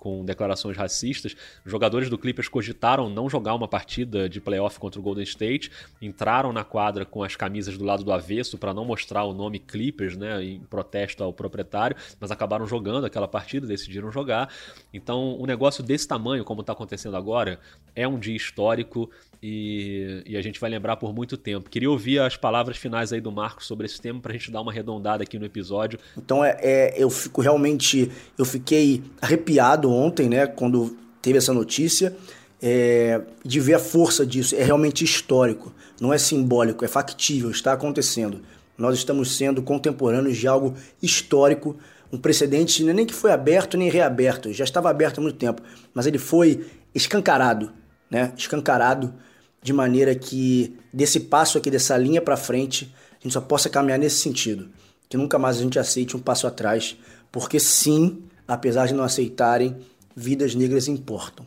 com 0.00 0.24
declarações 0.24 0.76
racistas. 0.76 1.36
Jogadores 1.64 2.08
do 2.08 2.18
Clippers 2.18 2.48
cogitaram 2.48 3.08
não 3.10 3.28
jogar 3.28 3.54
uma 3.54 3.68
partida 3.68 4.28
de 4.28 4.40
playoff 4.40 4.80
contra 4.80 4.98
o 4.98 5.02
Golden 5.02 5.22
State, 5.22 5.70
entraram 6.00 6.52
na 6.52 6.64
quadra 6.64 7.04
com 7.04 7.22
as 7.22 7.36
camisas 7.36 7.76
do 7.76 7.84
lado 7.84 8.02
do 8.02 8.10
avesso 8.10 8.56
para 8.56 8.72
não 8.72 8.84
mostrar 8.84 9.24
o 9.24 9.34
nome 9.34 9.58
Clippers, 9.58 10.16
né, 10.16 10.42
em 10.42 10.60
protesto 10.60 11.22
ao 11.22 11.32
proprietário, 11.32 11.94
mas 12.18 12.30
acabaram 12.30 12.66
jogando 12.66 13.04
aquela 13.04 13.28
partida, 13.28 13.66
decidiram 13.66 14.10
jogar. 14.10 14.50
Então, 14.92 15.38
um 15.38 15.44
negócio 15.44 15.84
desse 15.84 16.08
tamanho, 16.08 16.44
como 16.44 16.62
está 16.62 16.72
acontecendo 16.72 17.16
agora, 17.16 17.60
é 17.94 18.08
um 18.08 18.18
dia 18.18 18.34
histórico 18.34 19.10
e, 19.42 20.22
e, 20.26 20.36
a 20.36 20.42
gente 20.42 20.60
vai 20.60 20.68
lembrar 20.68 20.96
por 20.96 21.14
muito 21.14 21.36
tempo. 21.36 21.70
Queria 21.70 21.90
ouvir 21.90 22.20
as 22.20 22.36
palavras 22.36 22.76
finais 22.76 23.10
aí 23.10 23.22
do 23.22 23.32
Marcos 23.32 23.66
sobre 23.66 23.86
esse 23.86 23.98
tema 23.98 24.20
para 24.20 24.32
a 24.32 24.36
gente 24.36 24.50
dar 24.50 24.60
uma 24.60 24.70
arredondada 24.70 25.22
aqui 25.22 25.38
no 25.38 25.46
episódio. 25.46 25.98
Então, 26.16 26.44
é, 26.44 26.58
é 26.60 26.94
eu 27.02 27.08
fico 27.08 27.40
realmente, 27.40 28.10
eu 28.36 28.44
fiquei 28.44 29.02
arrepiado 29.20 29.90
ontem, 29.90 30.28
né, 30.28 30.46
quando 30.46 30.94
teve 31.22 31.38
essa 31.38 31.54
notícia, 31.54 32.14
é, 32.60 33.22
de 33.42 33.60
ver 33.60 33.74
a 33.74 33.78
força 33.78 34.26
disso. 34.26 34.54
É 34.54 34.62
realmente 34.62 35.04
histórico, 35.04 35.72
não 35.98 36.12
é 36.12 36.18
simbólico, 36.18 36.84
é 36.84 36.88
factível, 36.88 37.50
está 37.50 37.72
acontecendo. 37.72 38.42
Nós 38.76 38.94
estamos 38.96 39.36
sendo 39.36 39.62
contemporâneos 39.62 40.36
de 40.36 40.46
algo 40.46 40.74
histórico, 41.02 41.78
um 42.12 42.18
precedente 42.18 42.84
nem 42.84 43.06
que 43.06 43.14
foi 43.14 43.32
aberto 43.32 43.78
nem 43.78 43.88
reaberto, 43.88 44.52
já 44.52 44.64
estava 44.64 44.90
aberto 44.90 45.18
há 45.18 45.20
muito 45.22 45.36
tempo, 45.36 45.62
mas 45.94 46.06
ele 46.06 46.18
foi 46.18 46.66
escancarado, 46.94 47.72
né? 48.10 48.32
Escancarado 48.36 49.14
de 49.62 49.72
maneira 49.72 50.14
que 50.14 50.76
desse 50.92 51.20
passo 51.20 51.58
aqui 51.58 51.70
dessa 51.70 51.96
linha 51.96 52.20
para 52.20 52.36
frente, 52.36 52.92
a 53.20 53.22
gente 53.22 53.32
só 53.32 53.40
possa 53.40 53.68
caminhar 53.68 53.98
nesse 53.98 54.16
sentido, 54.16 54.70
que 55.08 55.16
nunca 55.16 55.38
mais 55.38 55.58
a 55.58 55.62
gente 55.62 55.78
aceite 55.78 56.16
um 56.16 56.20
passo 56.20 56.46
atrás, 56.46 56.96
porque 57.30 57.60
sim, 57.60 58.22
apesar 58.46 58.86
de 58.86 58.94
não 58.94 59.04
aceitarem, 59.04 59.76
vidas 60.16 60.54
negras 60.54 60.88
importam. 60.88 61.46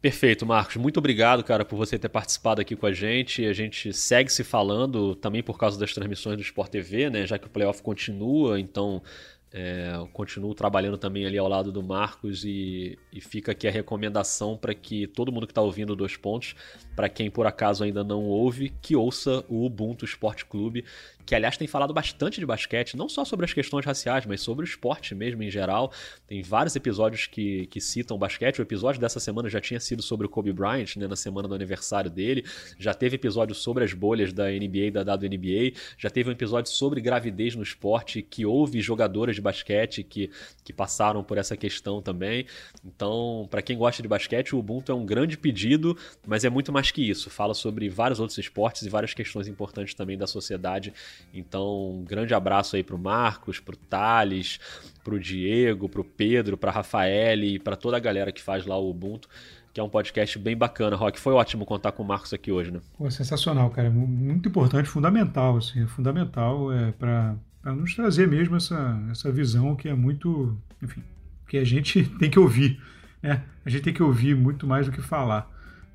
Perfeito, 0.00 0.46
Marcos. 0.46 0.76
Muito 0.76 0.96
obrigado, 0.96 1.44
cara, 1.44 1.62
por 1.62 1.76
você 1.76 1.98
ter 1.98 2.08
participado 2.08 2.58
aqui 2.58 2.74
com 2.74 2.86
a 2.86 2.92
gente. 2.92 3.44
A 3.44 3.52
gente 3.52 3.92
segue 3.92 4.32
se 4.32 4.42
falando 4.42 5.14
também 5.14 5.42
por 5.42 5.58
causa 5.58 5.78
das 5.78 5.92
transmissões 5.92 6.36
do 6.36 6.42
Sport 6.42 6.70
TV, 6.70 7.10
né? 7.10 7.26
Já 7.26 7.38
que 7.38 7.46
o 7.46 7.50
playoff 7.50 7.82
continua, 7.82 8.58
então 8.58 9.02
É, 9.52 9.92
continuo 10.12 10.54
trabalhando 10.54 10.96
também 10.96 11.26
ali 11.26 11.36
ao 11.36 11.48
lado 11.48 11.72
do 11.72 11.82
Marcos 11.82 12.44
e, 12.44 12.96
e 13.12 13.20
fica 13.20 13.50
aqui 13.50 13.66
a 13.66 13.70
recomendação 13.70 14.56
para 14.56 14.72
que 14.72 15.08
todo 15.08 15.32
mundo 15.32 15.44
que 15.44 15.50
está 15.50 15.60
ouvindo 15.60 15.96
Dois 15.96 16.16
Pontos, 16.16 16.54
para 16.94 17.08
quem 17.08 17.28
por 17.28 17.48
acaso 17.48 17.82
ainda 17.82 18.04
não 18.04 18.22
ouve, 18.22 18.72
que 18.80 18.94
ouça 18.94 19.44
o 19.48 19.66
Ubuntu 19.66 20.04
Esporte 20.04 20.44
Clube, 20.44 20.84
que 21.30 21.34
aliás 21.36 21.56
tem 21.56 21.68
falado 21.68 21.94
bastante 21.94 22.40
de 22.40 22.44
basquete, 22.44 22.96
não 22.96 23.08
só 23.08 23.24
sobre 23.24 23.46
as 23.46 23.52
questões 23.52 23.86
raciais, 23.86 24.26
mas 24.26 24.40
sobre 24.40 24.64
o 24.64 24.66
esporte 24.66 25.14
mesmo 25.14 25.44
em 25.44 25.48
geral. 25.48 25.92
Tem 26.26 26.42
vários 26.42 26.74
episódios 26.74 27.28
que, 27.28 27.68
que 27.68 27.80
citam 27.80 28.18
basquete. 28.18 28.58
O 28.58 28.62
episódio 28.62 29.00
dessa 29.00 29.20
semana 29.20 29.48
já 29.48 29.60
tinha 29.60 29.78
sido 29.78 30.02
sobre 30.02 30.26
o 30.26 30.28
Kobe 30.28 30.52
Bryant, 30.52 30.96
né, 30.96 31.06
na 31.06 31.14
semana 31.14 31.46
do 31.46 31.54
aniversário 31.54 32.10
dele. 32.10 32.44
Já 32.80 32.92
teve 32.92 33.14
episódio 33.14 33.54
sobre 33.54 33.84
as 33.84 33.92
bolhas 33.92 34.32
da 34.32 34.50
NBA 34.50 34.86
e 34.86 34.90
da 34.90 35.02
WNBA. 35.02 35.78
Já 35.96 36.10
teve 36.10 36.30
um 36.30 36.32
episódio 36.32 36.68
sobre 36.72 37.00
gravidez 37.00 37.54
no 37.54 37.62
esporte, 37.62 38.22
que 38.22 38.44
houve 38.44 38.80
jogadoras 38.80 39.36
de 39.36 39.40
basquete 39.40 40.02
que, 40.02 40.32
que 40.64 40.72
passaram 40.72 41.22
por 41.22 41.38
essa 41.38 41.56
questão 41.56 42.02
também. 42.02 42.44
Então, 42.84 43.46
para 43.48 43.62
quem 43.62 43.78
gosta 43.78 44.02
de 44.02 44.08
basquete, 44.08 44.56
o 44.56 44.58
Ubuntu 44.58 44.90
é 44.90 44.94
um 44.96 45.06
grande 45.06 45.38
pedido, 45.38 45.96
mas 46.26 46.44
é 46.44 46.50
muito 46.50 46.72
mais 46.72 46.90
que 46.90 47.08
isso. 47.08 47.30
Fala 47.30 47.54
sobre 47.54 47.88
vários 47.88 48.18
outros 48.18 48.36
esportes 48.36 48.82
e 48.82 48.88
várias 48.88 49.14
questões 49.14 49.46
importantes 49.46 49.94
também 49.94 50.18
da 50.18 50.26
sociedade 50.26 50.92
então, 51.32 51.92
um 51.92 52.04
grande 52.04 52.34
abraço 52.34 52.76
aí 52.76 52.82
pro 52.82 52.98
Marcos, 52.98 53.60
pro 53.60 53.76
Thales, 53.76 54.58
pro 55.02 55.18
Diego, 55.18 55.88
pro 55.88 56.04
Pedro, 56.04 56.56
pra 56.56 56.70
Rafael 56.70 57.38
e 57.42 57.58
pra 57.58 57.76
toda 57.76 57.96
a 57.96 58.00
galera 58.00 58.32
que 58.32 58.42
faz 58.42 58.66
lá 58.66 58.76
o 58.76 58.90
Ubuntu 58.90 59.28
que 59.72 59.80
é 59.80 59.82
um 59.82 59.88
podcast 59.88 60.38
bem 60.38 60.56
bacana. 60.56 60.96
Rock, 60.96 61.20
foi 61.20 61.32
ótimo 61.32 61.64
contar 61.64 61.92
com 61.92 62.02
o 62.02 62.06
Marcos 62.06 62.32
aqui 62.32 62.50
hoje, 62.50 62.70
né? 62.70 62.80
Pô, 62.96 63.10
sensacional, 63.10 63.70
cara. 63.70 63.90
Muito 63.90 64.48
importante, 64.48 64.88
fundamental, 64.88 65.56
assim, 65.56 65.86
fundamental 65.86 66.72
é 66.72 66.92
para 66.92 67.36
nos 67.64 67.94
trazer 67.94 68.26
mesmo 68.26 68.56
essa, 68.56 69.00
essa 69.10 69.30
visão 69.30 69.76
que 69.76 69.88
é 69.88 69.94
muito, 69.94 70.56
enfim, 70.82 71.02
que 71.48 71.56
a 71.56 71.64
gente 71.64 72.04
tem 72.18 72.30
que 72.30 72.38
ouvir, 72.38 72.80
né? 73.22 73.42
A 73.64 73.70
gente 73.70 73.82
tem 73.82 73.94
que 73.94 74.02
ouvir 74.02 74.34
muito 74.34 74.66
mais 74.66 74.86
do 74.86 74.92
que 74.92 75.00
falar. 75.00 75.48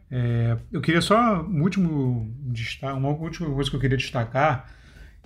É, 0.09 0.57
eu 0.71 0.79
queria 0.79 1.01
só 1.01 1.41
um 1.41 1.61
último 1.61 2.31
destaque, 2.45 2.97
uma 2.97 3.09
última 3.09 3.49
coisa 3.49 3.69
que 3.69 3.75
eu 3.75 3.79
queria 3.79 3.97
destacar 3.97 4.71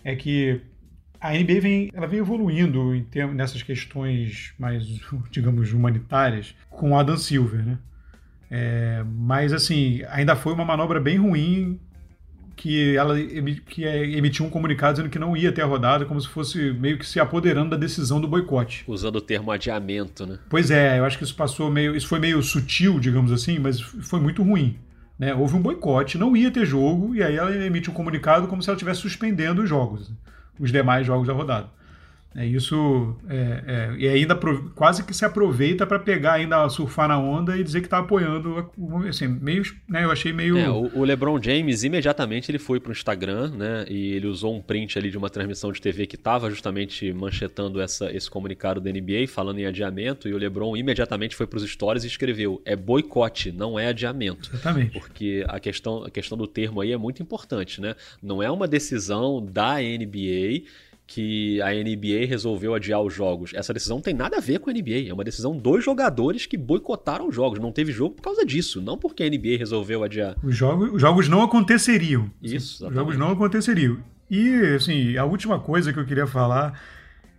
é 0.04 0.16
que 0.16 0.62
a 1.20 1.34
NBA 1.34 1.62
vem, 1.62 1.92
ela 1.94 2.08
vem 2.08 2.20
evoluindo 2.20 2.96
em 2.96 3.04
termos, 3.04 3.36
nessas 3.36 3.62
questões 3.62 4.54
mais, 4.58 4.86
digamos, 5.30 5.74
humanitárias 5.74 6.56
com 6.70 6.92
o 6.92 6.98
Adam 6.98 7.18
Silver, 7.18 7.66
né? 7.66 7.78
É, 8.52 9.04
mas, 9.06 9.54
assim, 9.54 10.02
ainda 10.10 10.36
foi 10.36 10.54
uma 10.54 10.66
manobra 10.66 11.00
bem 11.00 11.18
ruim 11.18 11.80
que 12.56 12.98
ela 12.98 13.16
que 13.18 13.86
é, 13.86 14.06
emitiu 14.18 14.46
um 14.46 14.50
comunicado 14.50 14.96
dizendo 14.96 15.10
que 15.10 15.18
não 15.18 15.36
ia 15.38 15.50
ter 15.50 15.62
a 15.62 15.66
rodada, 15.66 16.04
como 16.06 16.20
se 16.20 16.28
fosse 16.28 16.74
meio 16.74 16.98
que 16.98 17.06
se 17.06 17.18
apoderando 17.18 17.70
da 17.70 17.78
decisão 17.78 18.20
do 18.20 18.28
boicote. 18.28 18.84
Usando 18.86 19.16
o 19.16 19.22
termo 19.22 19.50
adiamento, 19.50 20.26
né? 20.26 20.40
Pois 20.50 20.70
é, 20.70 21.00
eu 21.00 21.06
acho 21.06 21.18
que 21.18 21.24
isso 21.24 21.36
passou 21.36 21.72
meio. 21.72 21.96
Isso 21.96 22.08
foi 22.08 22.20
meio 22.20 22.42
sutil, 22.44 23.00
digamos 23.00 23.32
assim, 23.32 23.60
mas 23.60 23.80
foi 23.80 24.20
muito 24.20 24.44
ruim. 24.44 24.78
Né? 25.20 25.36
Houve 25.36 25.58
um 25.58 25.62
boicote, 25.62 26.18
não 26.18 26.36
ia 26.36 26.50
ter 26.50 26.66
jogo, 26.66 27.14
e 27.14 27.22
aí 27.22 27.36
ela 27.36 27.54
emite 27.54 27.90
um 27.90 27.94
comunicado 27.94 28.48
como 28.48 28.64
se 28.64 28.70
ela 28.70 28.78
estivesse 28.78 29.02
suspendendo 29.02 29.62
os 29.62 29.70
jogos, 29.70 30.10
os 30.58 30.72
demais 30.72 31.06
jogos 31.06 31.28
da 31.28 31.34
rodada. 31.34 31.70
É 32.36 32.46
isso 32.46 33.16
é, 33.28 33.64
é, 33.66 33.96
e 33.98 34.08
ainda 34.08 34.36
pro, 34.36 34.70
quase 34.76 35.04
que 35.04 35.16
se 35.16 35.26
aproveita 35.26 35.88
para 35.88 35.98
pegar 35.98 36.34
ainda 36.34 36.70
surfar 36.70 37.08
na 37.08 37.18
onda 37.18 37.58
e 37.58 37.64
dizer 37.64 37.82
que 37.82 37.88
está 37.88 37.98
apoiando 37.98 38.70
assim, 39.10 39.28
meio, 39.28 39.64
né, 39.88 40.04
eu 40.04 40.12
achei 40.12 40.32
meio 40.32 40.56
é, 40.58 40.70
o, 40.70 40.92
o, 41.00 41.04
LeBron 41.04 41.42
James 41.42 41.84
imediatamente 41.84 42.52
ele 42.52 42.60
foi 42.60 42.80
para 42.80 42.90
o 42.90 42.92
Instagram, 42.92 43.50
né, 43.50 43.86
e 43.90 44.14
ele 44.14 44.28
usou 44.28 44.56
um 44.56 44.62
print 44.62 44.98
ali 45.00 45.10
de 45.10 45.18
uma 45.18 45.30
transmissão 45.30 45.72
de 45.72 45.82
TV 45.82 46.06
que 46.06 46.16
estava 46.16 46.52
justamente 46.52 47.12
manchetando 47.12 47.82
essa, 47.82 48.12
esse 48.16 48.30
comunicado 48.30 48.80
da 48.80 48.92
NBA 48.92 49.28
falando 49.28 49.58
em 49.58 49.66
adiamento 49.66 50.30
e 50.30 50.34
o 50.34 50.38
LeBron 50.38 50.78
imediatamente 50.78 51.36
foi 51.36 51.48
para 51.48 51.58
os 51.58 51.64
stories 51.64 52.04
e 52.04 52.08
escreveu 52.08 52.62
é 52.64 52.76
boicote, 52.76 53.52
não 53.52 53.80
é 53.80 53.88
adiamento. 53.88 54.52
Exatamente. 54.54 54.92
Porque 54.92 55.44
a 55.48 55.60
questão 55.60 56.04
a 56.04 56.10
questão 56.10 56.38
do 56.38 56.46
termo 56.46 56.82
aí 56.82 56.92
é 56.92 56.98
muito 56.98 57.22
importante, 57.22 57.82
né? 57.82 57.96
Não 58.22 58.42
é 58.42 58.50
uma 58.52 58.68
decisão 58.68 59.44
da 59.44 59.78
NBA 59.78 60.64
que 61.10 61.60
a 61.64 61.72
NBA 61.72 62.28
resolveu 62.28 62.76
adiar 62.76 63.02
os 63.02 63.12
jogos. 63.12 63.52
Essa 63.56 63.74
decisão 63.74 63.98
não 63.98 64.02
tem 64.04 64.14
nada 64.14 64.38
a 64.38 64.40
ver 64.40 64.60
com 64.60 64.70
a 64.70 64.74
NBA. 64.74 65.10
É 65.10 65.14
uma 65.14 65.24
decisão 65.24 65.58
dos 65.58 65.84
jogadores 65.84 66.46
que 66.46 66.56
boicotaram 66.56 67.28
os 67.28 67.36
jogos. 67.36 67.58
Não 67.58 67.72
teve 67.72 67.92
jogo 67.92 68.14
por 68.14 68.22
causa 68.22 68.46
disso, 68.46 68.80
não 68.80 68.96
porque 68.96 69.24
a 69.24 69.28
NBA 69.28 69.58
resolveu 69.58 70.04
adiar. 70.04 70.36
Os 70.44 70.56
jogos, 70.56 70.94
os 70.94 71.02
jogos 71.02 71.28
não 71.28 71.42
aconteceriam. 71.42 72.30
Isso. 72.44 72.88
Os 72.88 72.94
jogos 72.94 73.18
não 73.18 73.32
aconteceriam. 73.32 73.98
E, 74.30 74.54
assim, 74.76 75.18
a 75.18 75.26
última 75.26 75.60
coisa 75.60 75.92
que 75.92 75.98
eu 75.98 76.06
queria 76.06 76.28
falar 76.28 76.80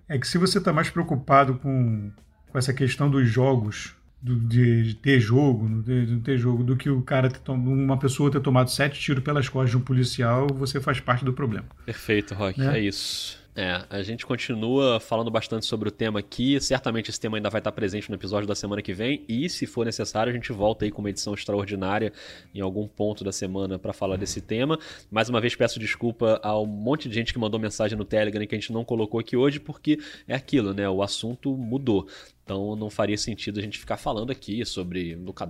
é 0.09 0.18
que 0.18 0.26
se 0.26 0.37
você 0.37 0.59
está 0.59 0.72
mais 0.72 0.90
preocupado 0.90 1.54
com, 1.54 2.11
com 2.48 2.59
essa 2.59 2.74
questão 2.74 3.09
dos 3.09 3.28
jogos, 3.28 3.94
do, 4.20 4.35
de, 4.35 4.83
de, 4.83 4.94
ter 4.96 5.20
jogo, 5.20 5.80
de, 5.83 6.06
de, 6.06 6.16
ter 6.18 6.37
jogo, 6.37 6.64
do 6.64 6.76
que 6.76 6.90
o 6.90 7.02
cara 7.02 7.30
ter 7.30 7.50
uma 7.52 7.96
pessoa 7.96 8.33
ter 8.33 8.40
tomado 8.40 8.68
sete 8.68 8.98
tiros 8.98 9.22
pelas 9.22 9.48
costas 9.48 9.70
de 9.70 9.76
um 9.76 9.80
policial, 9.80 10.48
você 10.52 10.80
faz 10.80 10.98
parte 10.98 11.24
do 11.24 11.33
problema. 11.33 11.66
Perfeito, 11.87 12.35
Rock. 12.35 12.59
Né? 12.59 12.78
É 12.78 12.80
isso. 12.80 13.39
É, 13.55 13.85
a 13.91 14.01
gente 14.03 14.25
continua 14.25 15.01
falando 15.01 15.31
bastante 15.31 15.67
sobre 15.67 15.89
o 15.89 15.93
tema 15.93 16.21
aqui. 16.21 16.61
Certamente 16.61 17.11
esse 17.11 17.19
tema 17.19 17.37
ainda 17.37 17.51
vai 17.51 17.61
estar 17.61 17.73
presente 17.73 18.09
no 18.09 18.15
episódio 18.15 18.47
da 18.47 18.55
semana 18.55 18.81
que 18.81 18.93
vem. 18.93 19.25
E, 19.29 19.49
se 19.49 19.67
for 19.67 19.85
necessário, 19.85 20.31
a 20.31 20.35
gente 20.35 20.53
volta 20.53 20.85
aí 20.85 20.91
com 20.91 21.01
uma 21.01 21.11
edição 21.11 21.35
extraordinária 21.35 22.13
em 22.55 22.61
algum 22.61 22.87
ponto 22.87 23.25
da 23.25 23.33
semana 23.33 23.79
para 23.79 23.93
falar 23.93 24.17
desse 24.17 24.41
tema. 24.41 24.79
Mais 25.11 25.29
uma 25.29 25.41
vez, 25.41 25.57
peço 25.57 25.81
desculpa 25.81 26.41
ao 26.43 26.65
monte 26.65 27.09
de 27.09 27.15
gente 27.15 27.33
que 27.33 27.39
mandou 27.39 27.59
mensagem 27.59 27.99
no 27.99 28.05
Telegram 28.05 28.47
que 28.47 28.55
a 28.55 28.59
gente 28.59 28.73
não 28.73 28.85
colocou 28.85 29.19
aqui 29.19 29.37
hoje, 29.37 29.59
porque 29.59 29.99
é 30.29 30.35
aquilo, 30.35 30.73
né? 30.73 30.89
O 30.89 31.03
assunto 31.03 31.57
mudou. 31.57 32.07
Então 32.45 32.75
não 32.75 32.91
faria 32.91 33.17
sentido 33.17 33.61
a 33.61 33.63
gente 33.63 33.79
ficar 33.79 33.97
falando 33.97 34.33
aqui 34.33 34.65
sobre 34.65 35.15
Luka 35.15 35.49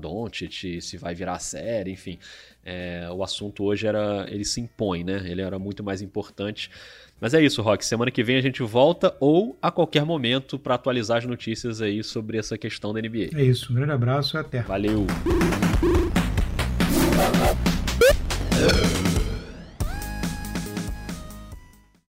se 0.80 0.98
vai 0.98 1.14
virar 1.14 1.38
série, 1.38 1.90
enfim. 1.90 2.18
É, 2.62 3.08
o 3.10 3.22
assunto 3.22 3.64
hoje 3.64 3.86
era 3.86 4.26
ele 4.28 4.44
se 4.44 4.60
impõe, 4.60 5.02
né? 5.02 5.22
Ele 5.24 5.40
era 5.40 5.58
muito 5.58 5.82
mais 5.82 6.02
importante. 6.02 6.70
Mas 7.20 7.34
é 7.34 7.42
isso, 7.42 7.60
Rock. 7.60 7.84
Semana 7.84 8.10
que 8.10 8.22
vem 8.22 8.36
a 8.36 8.40
gente 8.40 8.62
volta 8.62 9.14
ou 9.20 9.58
a 9.60 9.70
qualquer 9.70 10.04
momento 10.04 10.58
para 10.58 10.74
atualizar 10.74 11.18
as 11.18 11.26
notícias 11.26 11.82
aí 11.82 12.02
sobre 12.02 12.38
essa 12.38 12.56
questão 12.56 12.94
da 12.94 13.00
NBA. 13.00 13.30
É 13.34 13.42
isso. 13.42 13.72
Um 13.72 13.76
grande 13.76 13.92
abraço 13.92 14.36
e 14.36 14.40
até. 14.40 14.62
Valeu. 14.62 15.06